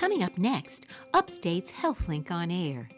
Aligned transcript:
Coming 0.00 0.22
up 0.22 0.38
next, 0.38 0.86
Upstate's 1.12 1.70
HealthLink 1.70 2.30
on 2.30 2.50
Air. 2.50 2.88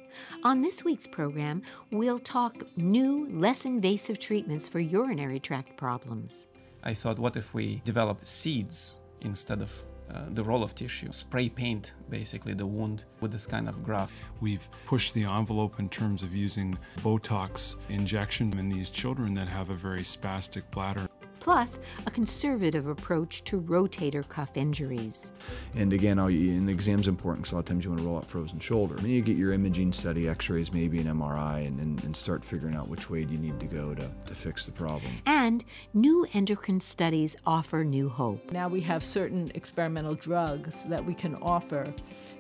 On 0.45 0.63
this 0.63 0.85
week's 0.85 1.05
program, 1.05 1.61
we'll 1.91 2.21
talk 2.21 2.63
new, 2.77 3.27
less 3.29 3.65
invasive 3.65 4.21
treatments 4.21 4.69
for 4.69 4.79
urinary 4.79 5.41
tract 5.41 5.77
problems. 5.77 6.47
I 6.85 6.95
thought, 6.95 7.19
what 7.19 7.35
if 7.35 7.53
we 7.55 7.83
develop 7.85 8.29
seeds 8.29 9.01
instead 9.23 9.63
of 9.63 9.85
uh, 10.15 10.27
the 10.31 10.45
roll 10.45 10.63
of 10.63 10.77
tissue, 10.77 11.11
spray 11.11 11.49
paint 11.49 11.95
basically 12.09 12.55
the 12.55 12.67
wound 12.67 13.07
with 13.21 13.33
this 13.33 13.47
kind 13.47 13.69
of 13.69 13.83
graft. 13.83 14.13
We've 14.41 14.69
pushed 14.87 15.15
the 15.15 15.25
envelope 15.25 15.81
in 15.81 15.89
terms 15.89 16.23
of 16.23 16.35
using 16.35 16.79
Botox 16.99 17.77
injection 17.89 18.57
in 18.59 18.69
these 18.69 18.91
children 18.91 19.35
that 19.35 19.49
have 19.49 19.71
a 19.71 19.75
very 19.75 20.03
spastic 20.03 20.63
bladder 20.71 21.09
plus 21.43 21.81
a 22.07 22.11
conservative 22.11 22.87
approach 22.87 23.43
to 23.43 23.61
rotator 23.63 24.27
cuff 24.29 24.57
injuries. 24.57 25.33
And 25.75 25.93
again, 25.93 26.21
and 26.21 26.69
the 26.69 26.73
exam's 26.73 27.09
important 27.09 27.43
because 27.43 27.53
a 27.53 27.57
lot 27.57 27.61
of 27.61 27.65
times 27.65 27.85
you 27.85 27.91
want 27.91 28.01
to 28.01 28.07
roll 28.07 28.17
out 28.19 28.29
frozen 28.29 28.61
shoulder. 28.61 28.95
Then 28.95 29.11
you 29.11 29.23
get 29.23 29.37
your 29.37 29.53
imaging 29.53 29.93
study, 29.93 30.29
x-rays, 30.29 30.73
maybe 30.73 31.01
an 31.01 31.07
MRI, 31.07 31.67
and, 31.67 31.81
and, 31.81 32.03
and 32.05 32.17
start 32.17 32.45
figuring 32.45 32.77
out 32.77 32.89
which 32.89 33.11
way 33.11 33.25
do 33.25 33.33
you 33.33 33.41
need 33.41 33.59
to 33.59 33.67
go 33.67 33.93
to, 33.93 34.09
to 34.27 34.35
fix 34.35 34.67
the 34.67 34.73
problem. 34.73 35.11
And 35.27 35.65
new 35.95 36.25
endocrine 36.33 36.81
studies 36.81 37.37
offer 37.45 37.83
new 37.83 38.09
hope. 38.09 38.53
Now 38.53 38.69
we 38.69 38.81
have 38.83 39.05
certain 39.05 39.51
experimental 39.57 40.15
drugs 40.15 40.85
that 40.85 41.05
we 41.05 41.13
can 41.13 41.35
offer 41.43 41.93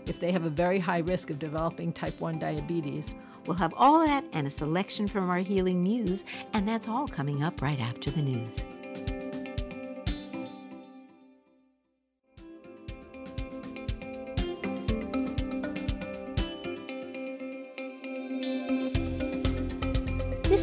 if 0.07 0.21
they 0.21 0.31
have 0.31 0.45
a 0.45 0.51
very 0.51 0.79
high 0.79 0.99
risk 0.99 1.31
of 1.31 1.41
developing 1.41 1.93
type 1.93 2.21
1 2.21 2.39
diabetes. 2.39 3.17
We'll 3.47 3.57
have 3.57 3.75
all 3.77 4.07
that 4.07 4.25
and 4.33 4.47
a 4.47 4.51
selection 4.51 5.09
from 5.09 5.29
our 5.29 5.39
Healing 5.39 5.83
Muse, 5.83 6.25
and 6.53 6.69
that's 6.69 6.87
all 6.87 7.09
coming 7.09 7.43
up 7.43 7.61
right 7.61 7.81
after 7.81 8.13
the 8.13 8.23
news. 8.23 8.69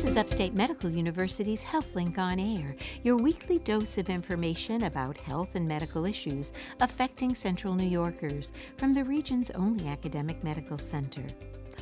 Is 0.10 0.18
Upstate 0.18 0.56
Medical 0.56 0.90
University's 0.90 1.64
HealthLink 1.64 2.18
on 2.18 2.40
Air, 2.40 2.76
your 3.04 3.16
weekly 3.16 3.60
dose 3.60 4.00
of 4.00 4.10
information 4.10 4.86
about 4.86 5.16
health 5.18 5.54
and 5.54 5.68
medical 5.68 6.04
issues 6.08 6.52
affecting 6.80 7.36
Central 7.36 7.76
New 7.76 7.88
Yorkers 7.88 8.52
from 8.78 8.92
the 8.92 9.04
region's 9.04 9.52
only 9.52 9.88
academic 9.88 10.44
medical 10.44 10.80
center. 10.80 11.22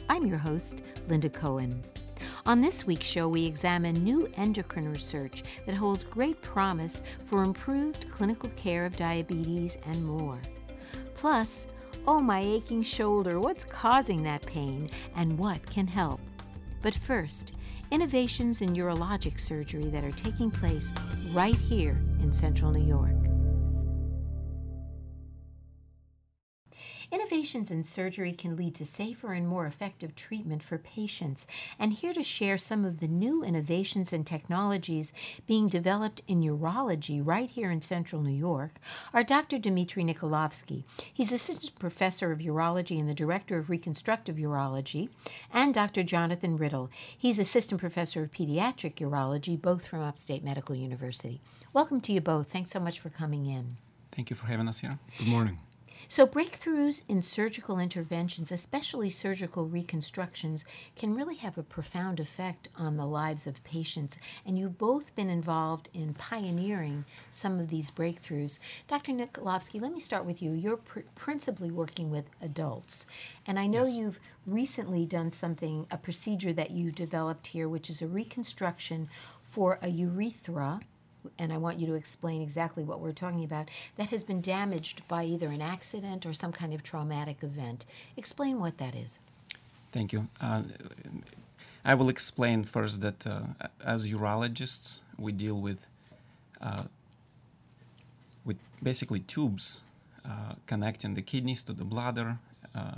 I'm 0.09 0.25
your 0.25 0.39
host, 0.39 0.83
Linda 1.07 1.29
Cohen. 1.29 1.81
On 2.45 2.59
this 2.59 2.85
week's 2.85 3.05
show, 3.05 3.29
we 3.29 3.45
examine 3.45 4.03
new 4.03 4.29
endocrine 4.35 4.91
research 4.91 5.43
that 5.65 5.75
holds 5.75 6.03
great 6.03 6.41
promise 6.41 7.03
for 7.23 7.43
improved 7.43 8.09
clinical 8.09 8.49
care 8.57 8.85
of 8.85 8.97
diabetes 8.97 9.77
and 9.85 10.03
more. 10.03 10.41
Plus, 11.13 11.67
oh, 12.05 12.19
my 12.19 12.41
aching 12.41 12.83
shoulder, 12.83 13.39
what's 13.39 13.63
causing 13.63 14.21
that 14.23 14.45
pain 14.45 14.89
and 15.15 15.39
what 15.39 15.65
can 15.69 15.87
help? 15.87 16.19
But 16.87 16.95
first, 16.95 17.53
innovations 17.91 18.61
in 18.61 18.69
urologic 18.69 19.41
surgery 19.41 19.89
that 19.89 20.05
are 20.05 20.11
taking 20.11 20.49
place 20.49 20.93
right 21.33 21.53
here 21.53 22.01
in 22.21 22.31
central 22.31 22.71
New 22.71 22.87
York. 22.87 23.26
Innovations 27.37 27.69
in 27.69 27.83
surgery 27.83 28.33
can 28.33 28.55
lead 28.55 28.73
to 28.73 28.83
safer 28.83 29.31
and 29.31 29.47
more 29.47 29.67
effective 29.67 30.15
treatment 30.15 30.63
for 30.63 30.79
patients. 30.79 31.45
And 31.77 31.93
here 31.93 32.11
to 32.13 32.23
share 32.23 32.57
some 32.57 32.83
of 32.83 32.99
the 32.99 33.07
new 33.07 33.43
innovations 33.43 34.11
and 34.11 34.25
technologies 34.25 35.13
being 35.45 35.67
developed 35.67 36.23
in 36.27 36.41
urology 36.41 37.21
right 37.23 37.47
here 37.47 37.69
in 37.69 37.83
central 37.83 38.23
New 38.23 38.31
York 38.31 38.79
are 39.13 39.23
Dr. 39.23 39.59
Dmitry 39.59 40.03
Nikolavsky. 40.03 40.83
He's 41.13 41.31
assistant 41.31 41.77
professor 41.77 42.31
of 42.31 42.39
urology 42.39 42.99
and 42.99 43.07
the 43.07 43.13
director 43.13 43.59
of 43.59 43.69
reconstructive 43.69 44.37
urology, 44.37 45.09
and 45.53 45.75
Dr. 45.75 46.01
Jonathan 46.01 46.57
Riddle. 46.57 46.89
He's 47.15 47.37
assistant 47.37 47.79
professor 47.79 48.23
of 48.23 48.31
pediatric 48.31 48.95
urology, 48.95 49.61
both 49.61 49.85
from 49.85 50.01
Upstate 50.01 50.43
Medical 50.43 50.75
University. 50.75 51.39
Welcome 51.71 52.01
to 52.01 52.13
you 52.13 52.19
both. 52.19 52.51
Thanks 52.51 52.71
so 52.71 52.79
much 52.79 52.99
for 52.99 53.11
coming 53.11 53.45
in. 53.45 53.77
Thank 54.11 54.31
you 54.31 54.35
for 54.35 54.47
having 54.47 54.67
us 54.67 54.79
here. 54.79 54.97
Good 55.19 55.27
morning. 55.27 55.59
So, 56.07 56.25
breakthroughs 56.25 57.03
in 57.09 57.21
surgical 57.21 57.79
interventions, 57.79 58.51
especially 58.51 59.09
surgical 59.09 59.65
reconstructions, 59.65 60.63
can 60.95 61.15
really 61.15 61.35
have 61.35 61.57
a 61.57 61.63
profound 61.63 62.19
effect 62.19 62.69
on 62.77 62.97
the 62.97 63.05
lives 63.05 63.47
of 63.47 63.63
patients. 63.63 64.17
And 64.45 64.57
you've 64.57 64.77
both 64.77 65.15
been 65.15 65.29
involved 65.29 65.89
in 65.93 66.13
pioneering 66.13 67.05
some 67.31 67.59
of 67.59 67.69
these 67.69 67.91
breakthroughs. 67.91 68.59
Dr. 68.87 69.11
Nikolavsky, 69.11 69.81
let 69.81 69.93
me 69.93 69.99
start 69.99 70.25
with 70.25 70.41
you. 70.41 70.51
You're 70.51 70.77
pr- 70.77 71.01
principally 71.15 71.71
working 71.71 72.09
with 72.09 72.29
adults. 72.41 73.07
And 73.45 73.59
I 73.59 73.67
know 73.67 73.83
yes. 73.83 73.95
you've 73.95 74.19
recently 74.45 75.05
done 75.05 75.31
something, 75.31 75.87
a 75.91 75.97
procedure 75.97 76.53
that 76.53 76.71
you 76.71 76.91
developed 76.91 77.47
here, 77.47 77.67
which 77.67 77.89
is 77.89 78.01
a 78.01 78.07
reconstruction 78.07 79.09
for 79.43 79.79
a 79.81 79.87
urethra 79.87 80.79
and 81.37 81.53
I 81.53 81.57
want 81.57 81.79
you 81.79 81.87
to 81.87 81.93
explain 81.93 82.41
exactly 82.41 82.83
what 82.83 82.99
we're 82.99 83.13
talking 83.13 83.43
about, 83.43 83.69
that 83.95 84.09
has 84.09 84.23
been 84.23 84.41
damaged 84.41 85.07
by 85.07 85.23
either 85.23 85.47
an 85.47 85.61
accident 85.61 86.25
or 86.25 86.33
some 86.33 86.51
kind 86.51 86.73
of 86.73 86.83
traumatic 86.83 87.43
event. 87.43 87.85
Explain 88.15 88.59
what 88.59 88.77
that 88.77 88.95
is. 88.95 89.19
Thank 89.91 90.13
you. 90.13 90.27
Uh, 90.41 90.63
I 91.85 91.93
will 91.95 92.09
explain 92.09 92.63
first 92.63 93.01
that 93.01 93.25
uh, 93.25 93.41
as 93.83 94.11
urologists, 94.11 94.99
we 95.17 95.31
deal 95.31 95.59
with 95.59 95.87
uh, 96.61 96.83
with 98.43 98.57
basically 98.81 99.21
tubes 99.21 99.81
uh, 100.25 100.55
connecting 100.65 101.13
the 101.13 101.21
kidneys 101.21 101.63
to 101.63 101.73
the 101.73 101.85
bladder. 101.85 102.39
Uh, 102.75 102.95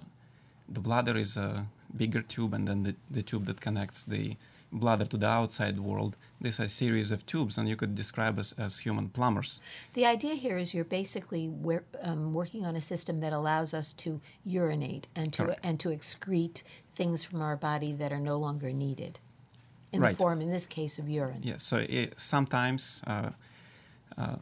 the 0.68 0.80
bladder 0.80 1.18
is 1.18 1.38
a 1.38 1.68
bigger 1.96 2.22
tube, 2.22 2.54
and 2.54 2.68
then 2.68 2.84
the, 2.84 2.96
the 3.10 3.22
tube 3.22 3.46
that 3.46 3.60
connects 3.62 4.04
the 4.04 4.36
bladder 4.72 5.06
to 5.06 5.18
the 5.18 5.28
outside 5.28 5.80
world. 5.80 6.18
This 6.40 6.56
is 6.56 6.66
a 6.66 6.70
series 6.70 7.12
of 7.12 7.26
tubes, 7.26 7.58
and 7.58 7.68
you 7.68 7.76
could 7.76 7.96
describe 7.96 8.40
us 8.40 8.54
as 8.58 8.80
human 8.80 9.10
plumbers. 9.10 9.62
The 9.94 10.06
idea 10.06 10.36
here 10.36 10.58
is 10.58 10.74
you're 10.74 10.86
basically 10.86 11.50
um, 12.02 12.34
working 12.34 12.66
on 12.66 12.76
a 12.76 12.82
system 12.82 13.20
that 13.20 13.34
allows 13.34 13.74
us 13.74 13.94
to 13.94 14.22
urinate 14.46 15.08
and 15.16 15.34
to 15.34 15.44
Correct. 15.44 15.60
and 15.64 15.80
to 15.80 15.90
excrete 15.90 16.64
things 16.94 17.24
from 17.24 17.42
our 17.42 17.56
body 17.56 17.94
that 17.94 18.12
are 18.12 18.20
no 18.20 18.38
longer 18.38 18.72
needed, 18.72 19.20
in 19.92 20.02
right. 20.02 20.12
the 20.12 20.18
form, 20.18 20.42
in 20.42 20.50
this 20.52 20.68
case, 20.68 21.00
of 21.00 21.10
urine. 21.10 21.42
Yeah. 21.44 21.58
So 21.58 21.78
it, 21.78 22.14
sometimes 22.18 23.02
uh, 23.08 23.32
uh, 24.18 24.36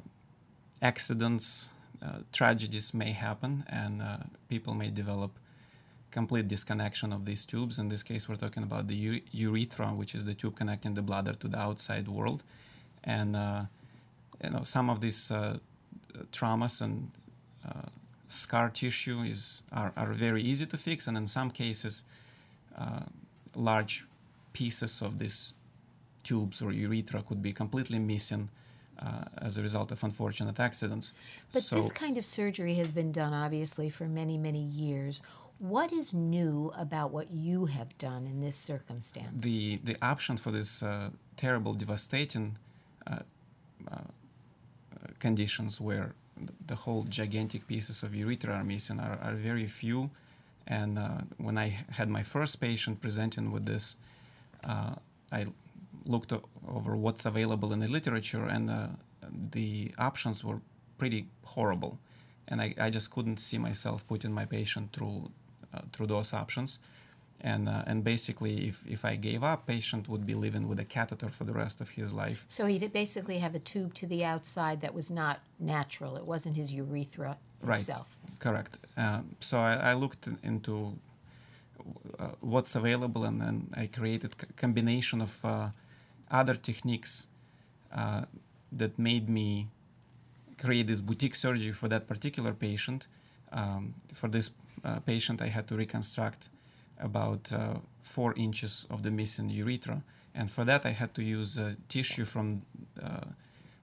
accidents, 0.82 1.70
uh, 2.02 2.20
tragedies 2.32 2.94
may 2.94 3.12
happen, 3.12 3.64
and 3.70 4.02
uh, 4.02 4.18
people 4.50 4.74
may 4.74 4.90
develop 4.90 5.32
complete 6.20 6.48
disconnection 6.56 7.10
of 7.18 7.22
these 7.30 7.44
tubes. 7.52 7.76
In 7.84 7.88
this 7.94 8.04
case, 8.10 8.24
we're 8.28 8.42
talking 8.46 8.64
about 8.70 8.84
the 8.92 9.00
urethra, 9.46 9.88
which 10.02 10.14
is 10.18 10.24
the 10.30 10.36
tube 10.42 10.56
connecting 10.62 10.94
the 11.00 11.06
bladder 11.10 11.36
to 11.42 11.48
the 11.54 11.60
outside 11.68 12.08
world. 12.18 12.40
And 13.18 13.32
uh, 13.46 13.64
you 14.44 14.52
know, 14.54 14.64
some 14.76 14.88
of 14.94 14.98
these 15.06 15.22
uh, 15.40 15.58
traumas 16.38 16.76
and 16.86 16.96
uh, 17.68 17.90
scar 18.42 18.68
tissue 18.82 19.20
is 19.34 19.42
are, 19.80 19.92
are 20.02 20.14
very 20.28 20.42
easy 20.52 20.66
to 20.74 20.78
fix, 20.88 21.00
and 21.08 21.16
in 21.22 21.28
some 21.38 21.50
cases, 21.64 21.94
uh, 22.84 23.06
large 23.72 23.96
pieces 24.60 24.94
of 25.08 25.12
these 25.22 25.38
tubes 26.28 26.58
or 26.66 26.70
urethra 26.88 27.22
could 27.28 27.42
be 27.50 27.54
completely 27.64 28.00
missing. 28.14 28.46
Uh, 29.08 29.26
as 29.48 29.54
a 29.60 29.62
result 29.62 29.90
of 29.92 30.04
unfortunate 30.04 30.60
accidents. 30.60 31.14
But 31.54 31.62
so, 31.62 31.76
this 31.76 31.92
kind 31.92 32.18
of 32.18 32.26
surgery 32.26 32.76
has 32.82 32.90
been 32.92 33.12
done 33.12 33.32
obviously 33.46 33.90
for 33.92 34.08
many, 34.22 34.38
many 34.48 34.64
years. 34.86 35.22
What 35.60 35.92
is 35.92 36.14
new 36.14 36.72
about 36.78 37.12
what 37.12 37.32
you 37.32 37.66
have 37.66 37.98
done 37.98 38.28
in 38.28 38.42
this 38.42 38.56
circumstance? 38.56 39.44
The 39.44 39.80
the 39.84 39.98
option 40.02 40.38
for 40.38 40.52
this 40.52 40.84
uh, 40.84 41.10
terrible, 41.36 41.74
devastating 41.74 42.58
uh, 43.08 43.20
uh, 43.92 43.98
conditions 45.20 45.82
where 45.82 46.14
the 46.68 46.76
whole 46.76 47.04
gigantic 47.04 47.68
pieces 47.68 48.04
of 48.04 48.14
urethra 48.14 48.54
are 48.54 48.64
missing 48.64 49.00
are, 49.00 49.18
are 49.22 49.34
very 49.34 49.66
few. 49.66 50.12
And 50.68 51.00
uh, 51.00 51.22
when 51.38 51.58
I 51.58 51.86
had 51.92 52.10
my 52.10 52.24
first 52.24 52.60
patient 52.60 53.02
presenting 53.02 53.52
with 53.52 53.66
this, 53.66 53.96
uh, 54.64 54.96
I 55.32 55.46
looked 56.06 56.34
over 56.68 56.96
what's 56.96 57.26
available 57.26 57.74
in 57.74 57.80
the 57.80 57.88
literature, 57.88 58.46
and 58.46 58.70
uh, 58.70 58.88
the 59.52 59.94
options 59.98 60.44
were 60.44 60.60
pretty 60.98 61.28
horrible. 61.44 62.00
And 62.50 62.62
I, 62.62 62.76
I 62.80 62.90
just 62.90 63.12
couldn't 63.12 63.40
see 63.40 63.58
myself 63.58 64.06
putting 64.08 64.34
my 64.34 64.46
patient 64.46 64.94
through 64.94 65.32
through 65.94 66.08
those 66.08 66.34
options. 66.34 66.80
And, 67.42 67.70
uh, 67.70 67.84
and 67.86 68.04
basically, 68.04 68.68
if, 68.68 68.86
if 68.88 69.06
I 69.06 69.16
gave 69.16 69.44
up, 69.44 69.68
patient 69.68 70.10
would 70.10 70.26
be 70.26 70.34
living 70.34 70.68
with 70.68 70.80
a 70.80 70.86
catheter 70.86 71.30
for 71.30 71.44
the 71.44 71.54
rest 71.54 71.82
of 71.82 71.90
his 71.90 72.12
life. 72.12 72.46
So 72.48 72.66
he'd 72.66 72.92
basically 72.92 73.38
have 73.40 73.54
a 73.54 73.60
tube 73.60 73.94
to 73.96 74.08
the 74.08 74.26
outside 74.26 74.82
that 74.82 74.94
was 74.94 75.12
not 75.12 75.42
natural. 75.60 76.18
It 76.18 76.26
wasn't 76.26 76.56
his 76.56 76.74
urethra 76.74 77.38
itself. 77.64 78.18
Right, 78.24 78.40
correct. 78.40 78.80
Um, 78.98 79.36
so 79.40 79.60
I, 79.60 79.92
I, 79.92 79.94
looked 79.94 80.28
into 80.42 80.98
uh, 82.18 82.30
what's 82.40 82.76
available, 82.76 83.24
and 83.24 83.40
then 83.40 83.68
I 83.76 83.86
created 83.86 84.34
a 84.42 84.54
combination 84.54 85.22
of 85.22 85.46
uh, 85.46 85.70
other 86.32 86.56
techniques 86.56 87.28
uh, 87.96 88.24
that 88.72 88.98
made 88.98 89.30
me 89.30 89.68
create 90.58 90.88
this 90.88 91.02
boutique 91.02 91.36
surgery 91.36 91.72
for 91.72 91.88
that 91.88 92.08
particular 92.08 92.54
patient. 92.54 93.08
Um, 93.52 93.94
for 94.14 94.28
this 94.28 94.52
patient, 95.06 95.42
I 95.42 95.48
had 95.48 95.68
to 95.68 95.76
reconstruct 95.76 96.50
about 97.00 97.52
uh, 97.52 97.76
four 98.02 98.34
inches 98.36 98.88
of 98.90 99.02
the 99.04 99.12
missing 99.12 99.50
urethra. 99.50 100.02
And 100.34 100.50
for 100.50 100.64
that, 100.66 100.86
I 100.86 100.92
had 100.92 101.14
to 101.16 101.24
use 101.24 101.58
uh, 101.58 101.74
tissue 101.90 102.26
from 102.26 102.62
uh, 103.02 103.22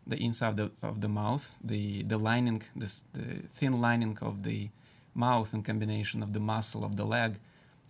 the 0.07 0.17
inside 0.17 0.49
of 0.49 0.57
the, 0.57 0.71
of 0.83 1.01
the 1.01 1.09
mouth, 1.09 1.57
the, 1.63 2.03
the 2.03 2.19
lining, 2.19 2.63
this, 2.77 3.05
the 3.13 3.49
thin 3.53 3.81
lining 3.81 4.19
of 4.21 4.43
the 4.43 4.71
mouth 5.15 5.55
in 5.55 5.63
combination 5.63 6.23
of 6.23 6.33
the 6.33 6.41
muscle 6.41 6.85
of 6.85 6.97
the 6.97 7.05
leg. 7.05 7.39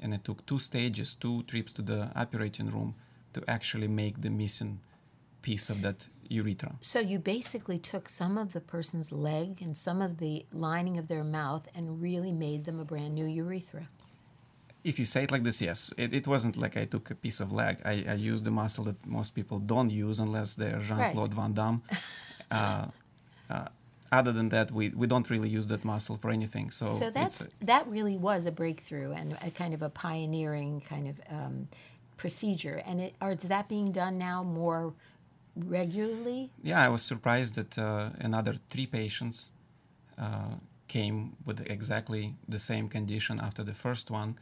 And 0.01 0.15
it 0.15 0.25
took 0.25 0.45
two 0.47 0.59
stages, 0.59 1.15
two 1.15 1.43
trips 1.45 1.73
to 1.73 1.83
the 1.83 2.11
operating 2.15 2.71
room 2.71 2.95
to 3.35 3.43
actually 3.49 3.89
make 3.89 4.21
the 4.21 4.31
missing 4.31 4.81
piece 5.43 5.71
of 5.71 5.83
that 5.83 6.09
urethra. 6.29 6.77
So 6.81 7.01
you 7.01 7.19
basically 7.19 7.79
took 7.79 8.09
some 8.09 8.39
of 8.39 8.53
the 8.53 8.61
person's 8.61 9.13
leg 9.13 9.61
and 9.61 9.77
some 9.77 10.01
of 10.03 10.19
the 10.19 10.47
lining 10.53 10.99
of 10.99 11.09
their 11.09 11.25
mouth 11.25 11.69
and 11.75 12.01
really 12.01 12.33
made 12.33 12.65
them 12.65 12.81
a 12.81 12.85
brand 12.85 13.15
new 13.15 13.27
urethra. 13.27 13.83
If 14.83 14.99
you 14.99 15.07
say 15.07 15.25
it 15.25 15.31
like 15.31 15.45
this, 15.45 15.63
yes. 15.63 15.93
It, 15.97 16.13
it 16.13 16.27
wasn't 16.27 16.57
like 16.57 16.77
I 16.77 16.85
took 16.85 17.11
a 17.11 17.15
piece 17.15 17.41
of 17.41 17.53
leg. 17.53 17.79
I, 17.85 18.05
I 18.07 18.15
used 18.15 18.45
the 18.45 18.51
muscle 18.51 18.85
that 18.85 19.07
most 19.07 19.35
people 19.35 19.59
don't 19.59 19.91
use 19.91 20.19
unless 20.19 20.55
they're 20.55 20.81
Jean 20.81 21.13
Claude 21.13 21.33
Van 21.33 21.55
Damme. 21.55 21.83
uh, 22.51 22.87
uh, 23.49 23.69
other 24.13 24.33
than 24.33 24.51
that, 24.51 24.71
we, 24.71 24.91
we 24.91 25.07
don't 25.07 25.29
really 25.31 25.49
use 25.49 25.67
that 25.69 25.85
muscle 25.85 26.17
for 26.17 26.31
anything. 26.31 26.71
So, 26.71 26.87
so 26.87 27.11
that's 27.11 27.41
a, 27.41 27.49
that 27.63 27.87
really 27.89 28.17
was 28.17 28.47
a 28.47 28.53
breakthrough 28.53 29.13
and 29.13 29.37
a 29.43 29.51
kind 29.51 29.75
of 29.75 29.83
a 29.83 29.89
pioneering 29.89 30.83
kind 30.83 31.09
of 31.09 31.21
um, 31.31 31.69
procedure. 32.17 32.83
And 32.87 33.01
it, 33.01 33.15
or 33.21 33.33
is 33.33 33.39
that 33.39 33.69
being 33.69 33.91
done 33.93 34.17
now 34.17 34.43
more 34.43 34.93
regularly? 35.57 36.51
Yeah, 36.63 36.85
I 36.85 36.89
was 36.89 37.03
surprised 37.03 37.55
that 37.55 37.79
uh, 37.79 38.11
another 38.19 38.57
three 38.71 38.87
patients 38.87 39.51
uh, 40.19 40.55
came 40.89 41.37
with 41.45 41.61
exactly 41.71 42.35
the 42.49 42.59
same 42.59 42.89
condition 42.89 43.41
after 43.41 43.63
the 43.65 43.75
first 43.75 44.11
one, 44.11 44.37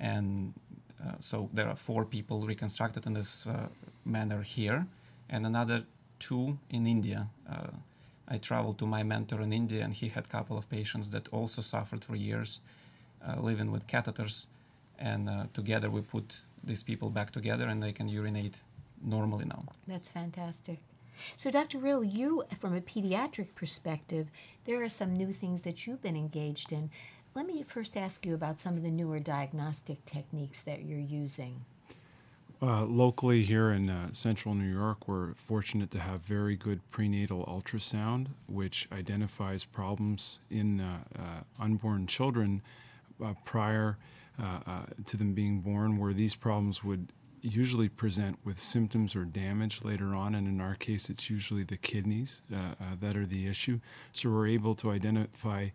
and 0.00 0.54
uh, 1.02 1.12
so 1.18 1.48
there 1.52 1.68
are 1.68 1.76
four 1.76 2.04
people 2.04 2.46
reconstructed 2.46 3.06
in 3.06 3.14
this 3.14 3.46
uh, 3.46 3.68
manner 4.04 4.42
here, 4.42 4.86
and 5.28 5.46
another 5.46 5.84
two 6.18 6.58
in 6.70 6.86
India. 6.86 7.28
Uh, 7.48 7.68
I 8.26 8.38
traveled 8.38 8.78
to 8.78 8.86
my 8.86 9.02
mentor 9.02 9.42
in 9.42 9.52
India, 9.52 9.84
and 9.84 9.92
he 9.92 10.08
had 10.08 10.24
a 10.24 10.28
couple 10.28 10.56
of 10.56 10.68
patients 10.70 11.10
that 11.10 11.28
also 11.28 11.60
suffered 11.60 12.02
for 12.04 12.16
years, 12.16 12.60
uh, 13.26 13.38
living 13.40 13.70
with 13.70 13.86
catheters, 13.86 14.46
and 14.98 15.28
together 15.52 15.90
we 15.90 16.00
put 16.00 16.40
these 16.62 16.82
people 16.82 17.10
back 17.10 17.30
together, 17.30 17.66
and 17.68 17.82
they 17.82 17.92
can 17.92 18.08
urinate 18.08 18.56
normally 19.04 19.44
now. 19.44 19.64
That's 19.86 20.10
fantastic. 20.10 20.78
So, 21.36 21.50
Dr. 21.50 21.78
Riddle, 21.78 22.04
you, 22.04 22.44
from 22.58 22.74
a 22.74 22.80
pediatric 22.80 23.54
perspective, 23.54 24.28
there 24.64 24.82
are 24.82 24.88
some 24.88 25.16
new 25.16 25.32
things 25.32 25.62
that 25.62 25.86
you've 25.86 26.02
been 26.02 26.16
engaged 26.16 26.72
in. 26.72 26.90
Let 27.34 27.46
me 27.46 27.62
first 27.62 27.96
ask 27.96 28.24
you 28.26 28.34
about 28.34 28.60
some 28.60 28.76
of 28.76 28.82
the 28.82 28.90
newer 28.90 29.20
diagnostic 29.20 30.04
techniques 30.04 30.62
that 30.62 30.84
you're 30.84 30.98
using. 30.98 31.64
Uh, 32.62 32.84
locally 32.84 33.42
here 33.42 33.70
in 33.72 33.90
uh, 33.90 34.08
central 34.12 34.54
New 34.54 34.72
York, 34.72 35.06
we're 35.06 35.34
fortunate 35.34 35.90
to 35.90 35.98
have 35.98 36.20
very 36.22 36.56
good 36.56 36.80
prenatal 36.90 37.44
ultrasound, 37.44 38.28
which 38.46 38.88
identifies 38.92 39.64
problems 39.64 40.40
in 40.50 40.80
uh, 40.80 40.98
uh 41.18 41.20
unborn 41.62 42.06
children 42.06 42.62
uh, 43.22 43.34
prior 43.44 43.98
uh, 44.42 44.84
to 45.04 45.16
them 45.16 45.34
being 45.34 45.60
born, 45.60 45.98
where 45.98 46.12
these 46.12 46.34
problems 46.34 46.82
would 46.82 47.12
usually 47.44 47.88
present 47.88 48.38
with 48.44 48.58
symptoms 48.58 49.14
or 49.14 49.24
damage 49.24 49.84
later 49.84 50.14
on, 50.14 50.34
and 50.34 50.48
in 50.48 50.60
our 50.60 50.74
case, 50.74 51.10
it's 51.10 51.28
usually 51.28 51.62
the 51.62 51.76
kidneys 51.76 52.42
uh, 52.52 52.56
uh, 52.56 52.72
that 53.00 53.16
are 53.16 53.26
the 53.26 53.46
issue. 53.46 53.80
So 54.12 54.30
we're 54.30 54.48
able 54.48 54.74
to 54.76 54.90
identify 54.90 55.68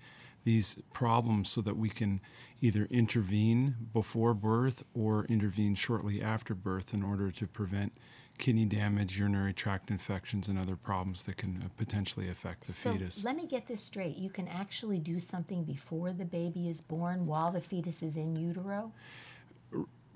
these 0.43 0.81
problems 0.93 1.49
so 1.49 1.61
that 1.61 1.77
we 1.77 1.89
can 1.89 2.21
either 2.61 2.87
intervene 2.89 3.75
before 3.93 4.33
birth 4.33 4.83
or 4.93 5.25
intervene 5.25 5.75
shortly 5.75 6.21
after 6.21 6.55
birth 6.55 6.93
in 6.93 7.03
order 7.03 7.29
to 7.29 7.45
prevent 7.45 7.93
kidney 8.39 8.65
damage, 8.65 9.19
urinary 9.19 9.53
tract 9.53 9.91
infections, 9.91 10.47
and 10.47 10.57
other 10.57 10.75
problems 10.75 11.23
that 11.23 11.37
can 11.37 11.61
uh, 11.63 11.67
potentially 11.77 12.29
affect 12.29 12.65
the 12.65 12.71
so 12.71 12.93
fetus. 12.93 13.23
Let 13.23 13.35
me 13.35 13.45
get 13.45 13.67
this 13.67 13.83
straight. 13.83 14.15
You 14.15 14.29
can 14.29 14.47
actually 14.47 14.97
do 14.97 15.19
something 15.19 15.65
before 15.65 16.13
the 16.13 16.25
baby 16.25 16.69
is 16.69 16.81
born 16.81 17.27
while 17.27 17.51
the 17.51 17.61
fetus 17.61 18.01
is 18.01 18.17
in 18.17 18.35
utero? 18.35 18.93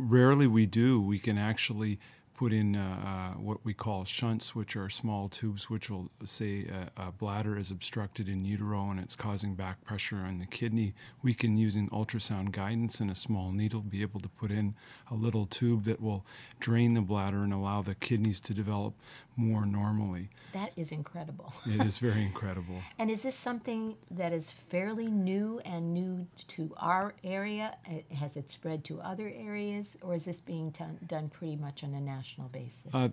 Rarely 0.09 0.47
we 0.47 0.65
do. 0.65 1.01
We 1.01 1.19
can 1.19 1.37
actually 1.37 1.99
put 2.35 2.51
in 2.51 2.75
uh, 2.75 3.33
uh, 3.35 3.39
what 3.39 3.63
we 3.63 3.73
call 3.73 4.05
shunts, 4.05 4.55
which 4.55 4.75
are 4.75 4.89
small 4.89 5.29
tubes 5.29 5.69
which 5.69 5.89
will 5.89 6.09
say 6.25 6.65
a, 6.97 7.01
a, 7.03 7.11
bladder 7.11 7.55
is 7.55 7.69
obstructed 7.69 8.27
in 8.27 8.43
utero 8.43 8.89
and 8.89 8.99
it's 8.99 9.15
causing 9.15 9.53
back 9.53 9.83
pressure 9.85 10.17
on 10.17 10.39
the 10.39 10.45
kidney. 10.45 10.93
We 11.21 11.35
can, 11.35 11.57
using 11.57 11.89
ultrasound 11.89 12.51
guidance 12.51 12.99
and 12.99 13.11
a 13.11 13.15
small 13.15 13.51
needle, 13.51 13.81
be 13.81 14.01
able 14.01 14.19
to 14.19 14.29
put 14.29 14.51
in 14.51 14.73
a 15.11 15.13
little 15.13 15.45
tube 15.45 15.83
that 15.83 16.01
will 16.01 16.25
drain 16.59 16.95
the 16.95 17.01
bladder 17.01 17.43
and 17.43 17.53
allow 17.53 17.83
the 17.83 17.95
kidneys 17.95 18.39
to 18.41 18.53
develop 18.53 18.95
more 19.35 19.65
normally. 19.65 20.29
That 20.53 20.71
is 20.75 20.91
incredible. 20.91 21.53
it 21.65 21.85
is 21.85 21.97
very 21.97 22.21
incredible. 22.21 22.81
And 22.99 23.09
is 23.09 23.23
this 23.23 23.35
something 23.35 23.95
that 24.11 24.31
is 24.33 24.51
fairly 24.51 25.07
new 25.07 25.59
and 25.65 25.93
new 25.93 26.27
to 26.49 26.73
our 26.77 27.15
area? 27.23 27.75
Uh, 27.87 28.15
has 28.15 28.37
it 28.37 28.51
spread 28.51 28.83
to 28.85 29.01
other 29.01 29.31
areas, 29.35 29.97
or 30.01 30.13
is 30.13 30.23
this 30.23 30.41
being 30.41 30.71
t- 30.71 30.83
done 31.07 31.29
pretty 31.29 31.55
much 31.55 31.83
on 31.83 31.93
a 31.93 32.01
national 32.01 32.49
basis? 32.49 32.93
Uh, 32.93 33.09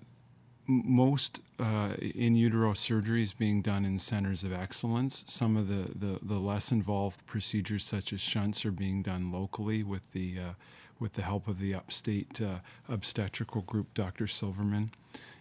most 0.67 1.41
uh, 1.59 1.95
in 1.99 2.37
utero 2.37 2.75
surgery 2.75 3.23
is 3.23 3.33
being 3.33 3.61
done 3.61 3.85
in 3.85 3.99
centers 3.99 4.45
of 4.45 4.53
excellence. 4.53 5.25
Some 5.27 5.57
of 5.57 5.69
the, 5.69 5.91
the, 5.95 6.19
the, 6.23 6.39
less 6.39 6.71
involved 6.71 7.27
procedures, 7.27 7.85
such 7.85 8.13
as 8.13 8.21
shunts, 8.21 8.65
are 8.65 8.71
being 8.71 9.03
done 9.03 9.33
locally 9.33 9.83
with 9.83 10.13
the, 10.13 10.39
uh, 10.39 10.53
with 11.01 11.15
the 11.15 11.23
help 11.23 11.49
of 11.49 11.59
the 11.59 11.75
upstate 11.75 12.41
uh, 12.41 12.59
obstetrical 12.89 13.63
group, 13.63 13.95
Dr. 13.95 14.29
Silverman 14.29 14.93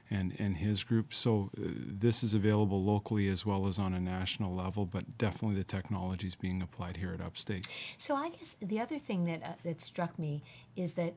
and, 0.10 0.36
and 0.40 0.58
his 0.58 0.84
group. 0.84 1.14
So 1.14 1.50
uh, 1.58 1.70
this 1.76 2.24
is 2.24 2.34
available 2.34 2.84
locally 2.84 3.28
as 3.28 3.46
well 3.46 3.68
as 3.68 3.78
on 3.78 3.94
a 3.94 4.00
national 4.00 4.54
level, 4.54 4.86
but 4.86 5.18
definitely 5.18 5.58
the 5.58 5.64
technology 5.64 6.28
is 6.28 6.36
being 6.36 6.62
applied 6.62 6.98
here 6.98 7.14
at 7.14 7.22
Upstate. 7.22 7.68
So 7.98 8.16
I 8.16 8.30
guess 8.30 8.56
the 8.62 8.80
other 8.80 9.00
thing 9.00 9.26
that 9.26 9.44
uh, 9.44 9.54
that 9.64 9.82
struck 9.82 10.18
me 10.18 10.44
is 10.76 10.94
that 10.96 11.14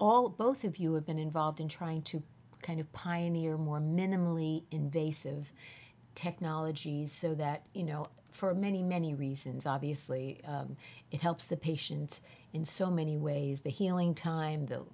all 0.00 0.28
both 0.28 0.64
of 0.64 0.76
you 0.76 0.94
have 0.94 1.06
been 1.06 1.18
involved 1.18 1.60
in 1.60 1.68
trying 1.68 2.02
to 2.02 2.22
kind 2.62 2.80
of 2.80 2.92
pioneer 2.92 3.56
more 3.56 3.80
minimally 3.80 4.64
invasive 4.70 5.52
technologies 6.14 7.12
so 7.12 7.34
that 7.34 7.62
you 7.74 7.84
know 7.84 8.04
for 8.32 8.52
many 8.52 8.82
many 8.82 9.14
reasons 9.14 9.66
obviously 9.66 10.40
um, 10.44 10.76
it 11.12 11.20
helps 11.20 11.46
the 11.46 11.56
patients 11.56 12.20
in 12.52 12.64
so 12.64 12.90
many 12.90 13.16
ways 13.16 13.60
the 13.60 13.70
healing 13.70 14.14
time 14.14 14.66
the 14.66 14.84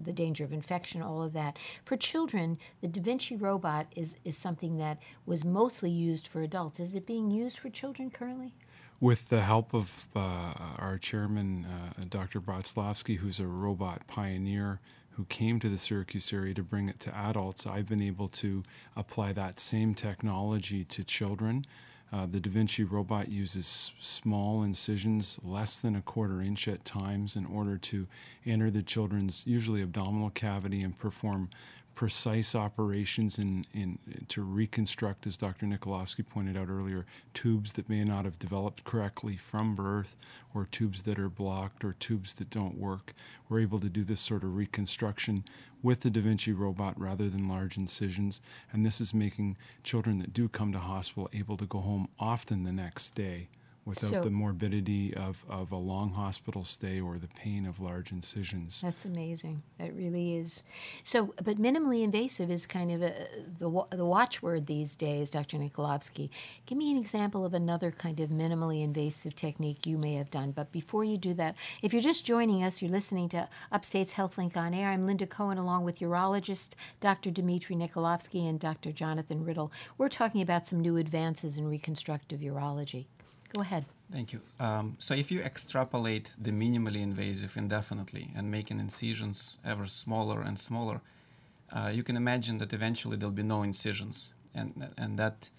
the 0.00 0.12
danger 0.12 0.44
of 0.44 0.52
infection, 0.52 1.02
all 1.02 1.22
of 1.22 1.32
that. 1.32 1.58
For 1.84 1.96
children, 1.96 2.58
the 2.80 2.88
Da 2.88 3.00
Vinci 3.00 3.36
robot 3.36 3.86
is, 3.94 4.18
is 4.24 4.36
something 4.36 4.78
that 4.78 4.98
was 5.24 5.44
mostly 5.44 5.90
used 5.90 6.28
for 6.28 6.42
adults. 6.42 6.80
Is 6.80 6.94
it 6.94 7.06
being 7.06 7.30
used 7.30 7.58
for 7.58 7.70
children 7.70 8.10
currently? 8.10 8.52
With 9.00 9.28
the 9.28 9.42
help 9.42 9.74
of 9.74 10.06
uh, 10.16 10.54
our 10.78 10.98
chairman, 10.98 11.66
uh, 11.66 12.04
Dr. 12.08 12.40
Bratslavsky, 12.40 13.18
who's 13.18 13.38
a 13.38 13.46
robot 13.46 14.06
pioneer 14.06 14.80
who 15.10 15.24
came 15.26 15.60
to 15.60 15.68
the 15.68 15.78
Syracuse 15.78 16.32
area 16.32 16.54
to 16.54 16.62
bring 16.62 16.88
it 16.88 17.00
to 17.00 17.16
adults, 17.16 17.66
I've 17.66 17.88
been 17.88 18.02
able 18.02 18.28
to 18.28 18.62
apply 18.94 19.32
that 19.32 19.58
same 19.58 19.94
technology 19.94 20.84
to 20.84 21.04
children. 21.04 21.64
Uh, 22.12 22.26
the 22.26 22.40
Da 22.40 22.50
Vinci 22.50 22.84
robot 22.84 23.28
uses 23.28 23.92
small 23.98 24.62
incisions, 24.62 25.40
less 25.42 25.80
than 25.80 25.96
a 25.96 26.02
quarter 26.02 26.40
inch 26.40 26.68
at 26.68 26.84
times, 26.84 27.36
in 27.36 27.44
order 27.46 27.76
to 27.78 28.06
enter 28.44 28.70
the 28.70 28.82
children's 28.82 29.44
usually 29.46 29.82
abdominal 29.82 30.30
cavity 30.30 30.82
and 30.82 30.98
perform 30.98 31.48
precise 31.96 32.54
operations 32.54 33.38
in, 33.38 33.64
in 33.72 33.98
to 34.28 34.42
reconstruct, 34.42 35.26
as 35.26 35.38
Dr. 35.38 35.66
Nikolavsky 35.66 36.24
pointed 36.28 36.56
out 36.56 36.68
earlier, 36.68 37.06
tubes 37.32 37.72
that 37.72 37.88
may 37.88 38.04
not 38.04 38.26
have 38.26 38.38
developed 38.38 38.84
correctly 38.84 39.36
from 39.36 39.74
birth, 39.74 40.14
or 40.54 40.66
tubes 40.66 41.02
that 41.04 41.18
are 41.18 41.30
blocked, 41.30 41.84
or 41.84 41.94
tubes 41.94 42.34
that 42.34 42.50
don't 42.50 42.78
work. 42.78 43.14
We're 43.48 43.60
able 43.60 43.80
to 43.80 43.88
do 43.88 44.04
this 44.04 44.20
sort 44.20 44.44
of 44.44 44.54
reconstruction 44.54 45.44
with 45.86 46.00
the 46.00 46.10
Da 46.10 46.20
Vinci 46.20 46.50
robot 46.52 46.98
rather 47.00 47.30
than 47.30 47.48
large 47.48 47.76
incisions, 47.76 48.40
and 48.72 48.84
this 48.84 49.00
is 49.00 49.14
making 49.14 49.56
children 49.84 50.18
that 50.18 50.32
do 50.32 50.48
come 50.48 50.72
to 50.72 50.80
hospital 50.80 51.30
able 51.32 51.56
to 51.56 51.64
go 51.64 51.78
home 51.78 52.08
often 52.18 52.64
the 52.64 52.72
next 52.72 53.14
day 53.14 53.46
without 53.86 54.10
so, 54.10 54.22
the 54.22 54.30
morbidity 54.30 55.14
of, 55.14 55.44
of 55.48 55.70
a 55.70 55.76
long 55.76 56.10
hospital 56.10 56.64
stay 56.64 57.00
or 57.00 57.18
the 57.18 57.28
pain 57.28 57.64
of 57.64 57.80
large 57.80 58.10
incisions. 58.10 58.82
That's 58.82 59.04
amazing. 59.04 59.62
That 59.78 59.94
really 59.94 60.34
is. 60.36 60.64
So, 61.04 61.32
but 61.42 61.58
minimally 61.58 62.02
invasive 62.02 62.50
is 62.50 62.66
kind 62.66 62.90
of 62.90 63.00
a, 63.02 63.14
the, 63.58 63.86
the 63.96 64.04
watchword 64.04 64.66
these 64.66 64.96
days, 64.96 65.30
Dr. 65.30 65.56
Nikolavsky. 65.56 66.30
Give 66.66 66.76
me 66.76 66.90
an 66.90 66.98
example 66.98 67.44
of 67.44 67.54
another 67.54 67.92
kind 67.92 68.18
of 68.18 68.30
minimally 68.30 68.82
invasive 68.82 69.36
technique 69.36 69.86
you 69.86 69.96
may 69.96 70.14
have 70.14 70.32
done. 70.32 70.50
But 70.50 70.72
before 70.72 71.04
you 71.04 71.16
do 71.16 71.32
that, 71.34 71.54
if 71.80 71.92
you're 71.92 72.02
just 72.02 72.26
joining 72.26 72.64
us, 72.64 72.82
you're 72.82 72.90
listening 72.90 73.28
to 73.30 73.48
Upstate's 73.70 74.14
HealthLink 74.14 74.56
on 74.56 74.74
Air. 74.74 74.90
I'm 74.90 75.06
Linda 75.06 75.26
Cohen 75.26 75.58
along 75.58 75.84
with 75.84 76.00
urologist 76.00 76.74
Dr. 76.98 77.30
Dmitry 77.30 77.76
Nikolavsky 77.76 78.48
and 78.48 78.58
Dr. 78.58 78.90
Jonathan 78.90 79.44
Riddle. 79.44 79.70
We're 79.96 80.08
talking 80.08 80.42
about 80.42 80.66
some 80.66 80.80
new 80.80 80.96
advances 80.96 81.56
in 81.56 81.68
reconstructive 81.68 82.40
urology. 82.40 83.06
Go 83.52 83.62
ahead. 83.62 83.84
Thank 84.12 84.32
you. 84.32 84.40
Um, 84.60 84.96
so 84.98 85.14
if 85.14 85.30
you 85.32 85.40
extrapolate 85.40 86.32
the 86.38 86.52
minimally 86.52 87.02
invasive 87.02 87.56
indefinitely 87.56 88.30
and 88.36 88.50
making 88.50 88.78
incisions 88.78 89.58
ever 89.64 89.86
smaller 89.86 90.42
and 90.42 90.58
smaller, 90.58 91.00
uh, 91.72 91.90
you 91.92 92.02
can 92.02 92.16
imagine 92.16 92.58
that 92.58 92.72
eventually 92.72 93.16
there'll 93.16 93.32
be 93.32 93.42
no 93.42 93.62
incisions, 93.62 94.32
and 94.54 94.88
and 94.96 95.18
that 95.18 95.50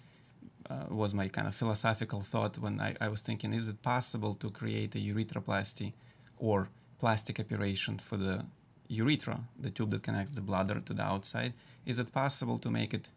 uh, 0.70 0.84
was 0.88 1.14
my 1.14 1.28
kind 1.28 1.46
of 1.46 1.54
philosophical 1.54 2.20
thought 2.22 2.58
when 2.58 2.80
I, 2.80 2.94
I 3.00 3.08
was 3.08 3.20
thinking: 3.20 3.52
Is 3.52 3.68
it 3.68 3.82
possible 3.82 4.34
to 4.34 4.50
create 4.50 4.94
a 4.94 4.98
urethroplasty 4.98 5.92
or 6.38 6.68
plastic 6.98 7.38
operation 7.38 7.98
for 7.98 8.16
the 8.16 8.46
urethra, 8.88 9.40
the 9.60 9.70
tube 9.70 9.90
that 9.90 10.02
connects 10.02 10.32
the 10.32 10.40
bladder 10.40 10.80
to 10.80 10.94
the 10.94 11.02
outside? 11.02 11.52
Is 11.84 11.98
it 11.98 12.12
possible 12.12 12.58
to 12.58 12.70
make 12.70 12.94
it 12.94 13.10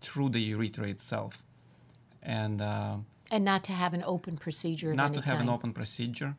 through 0.00 0.30
the 0.30 0.40
urethra 0.40 0.88
itself? 0.88 1.42
And 2.24 2.60
uh, 2.60 2.96
and 3.30 3.44
not 3.44 3.64
to 3.64 3.72
have 3.72 3.94
an 3.94 4.02
open 4.06 4.36
procedure. 4.36 4.94
not 4.94 5.14
to 5.14 5.20
have 5.20 5.38
kind. 5.38 5.48
an 5.48 5.54
open 5.54 5.72
procedure. 5.72 6.36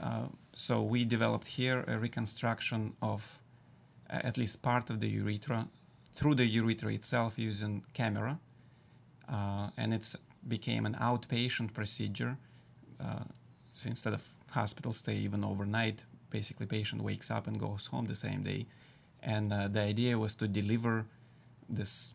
Uh, 0.00 0.26
so 0.52 0.82
we 0.82 1.04
developed 1.04 1.48
here 1.48 1.84
a 1.86 1.98
reconstruction 1.98 2.94
of 3.00 3.40
uh, 4.10 4.20
at 4.22 4.36
least 4.36 4.62
part 4.62 4.90
of 4.90 5.00
the 5.00 5.08
urethra 5.08 5.68
through 6.14 6.34
the 6.34 6.46
urethra 6.46 6.92
itself 6.92 7.38
using 7.38 7.82
camera, 7.92 8.38
uh, 9.28 9.70
and 9.76 9.92
it's 9.92 10.16
became 10.46 10.86
an 10.86 10.94
outpatient 10.94 11.72
procedure. 11.72 12.36
Uh, 13.00 13.24
so 13.72 13.88
instead 13.88 14.12
of 14.12 14.28
hospital 14.50 14.92
stay 14.92 15.16
even 15.16 15.42
overnight, 15.42 16.04
basically 16.30 16.66
patient 16.66 17.02
wakes 17.02 17.30
up 17.30 17.46
and 17.46 17.58
goes 17.58 17.86
home 17.86 18.06
the 18.06 18.14
same 18.14 18.42
day. 18.42 18.66
And 19.22 19.52
uh, 19.52 19.68
the 19.68 19.80
idea 19.80 20.18
was 20.18 20.34
to 20.36 20.46
deliver 20.46 21.06
this 21.68 22.14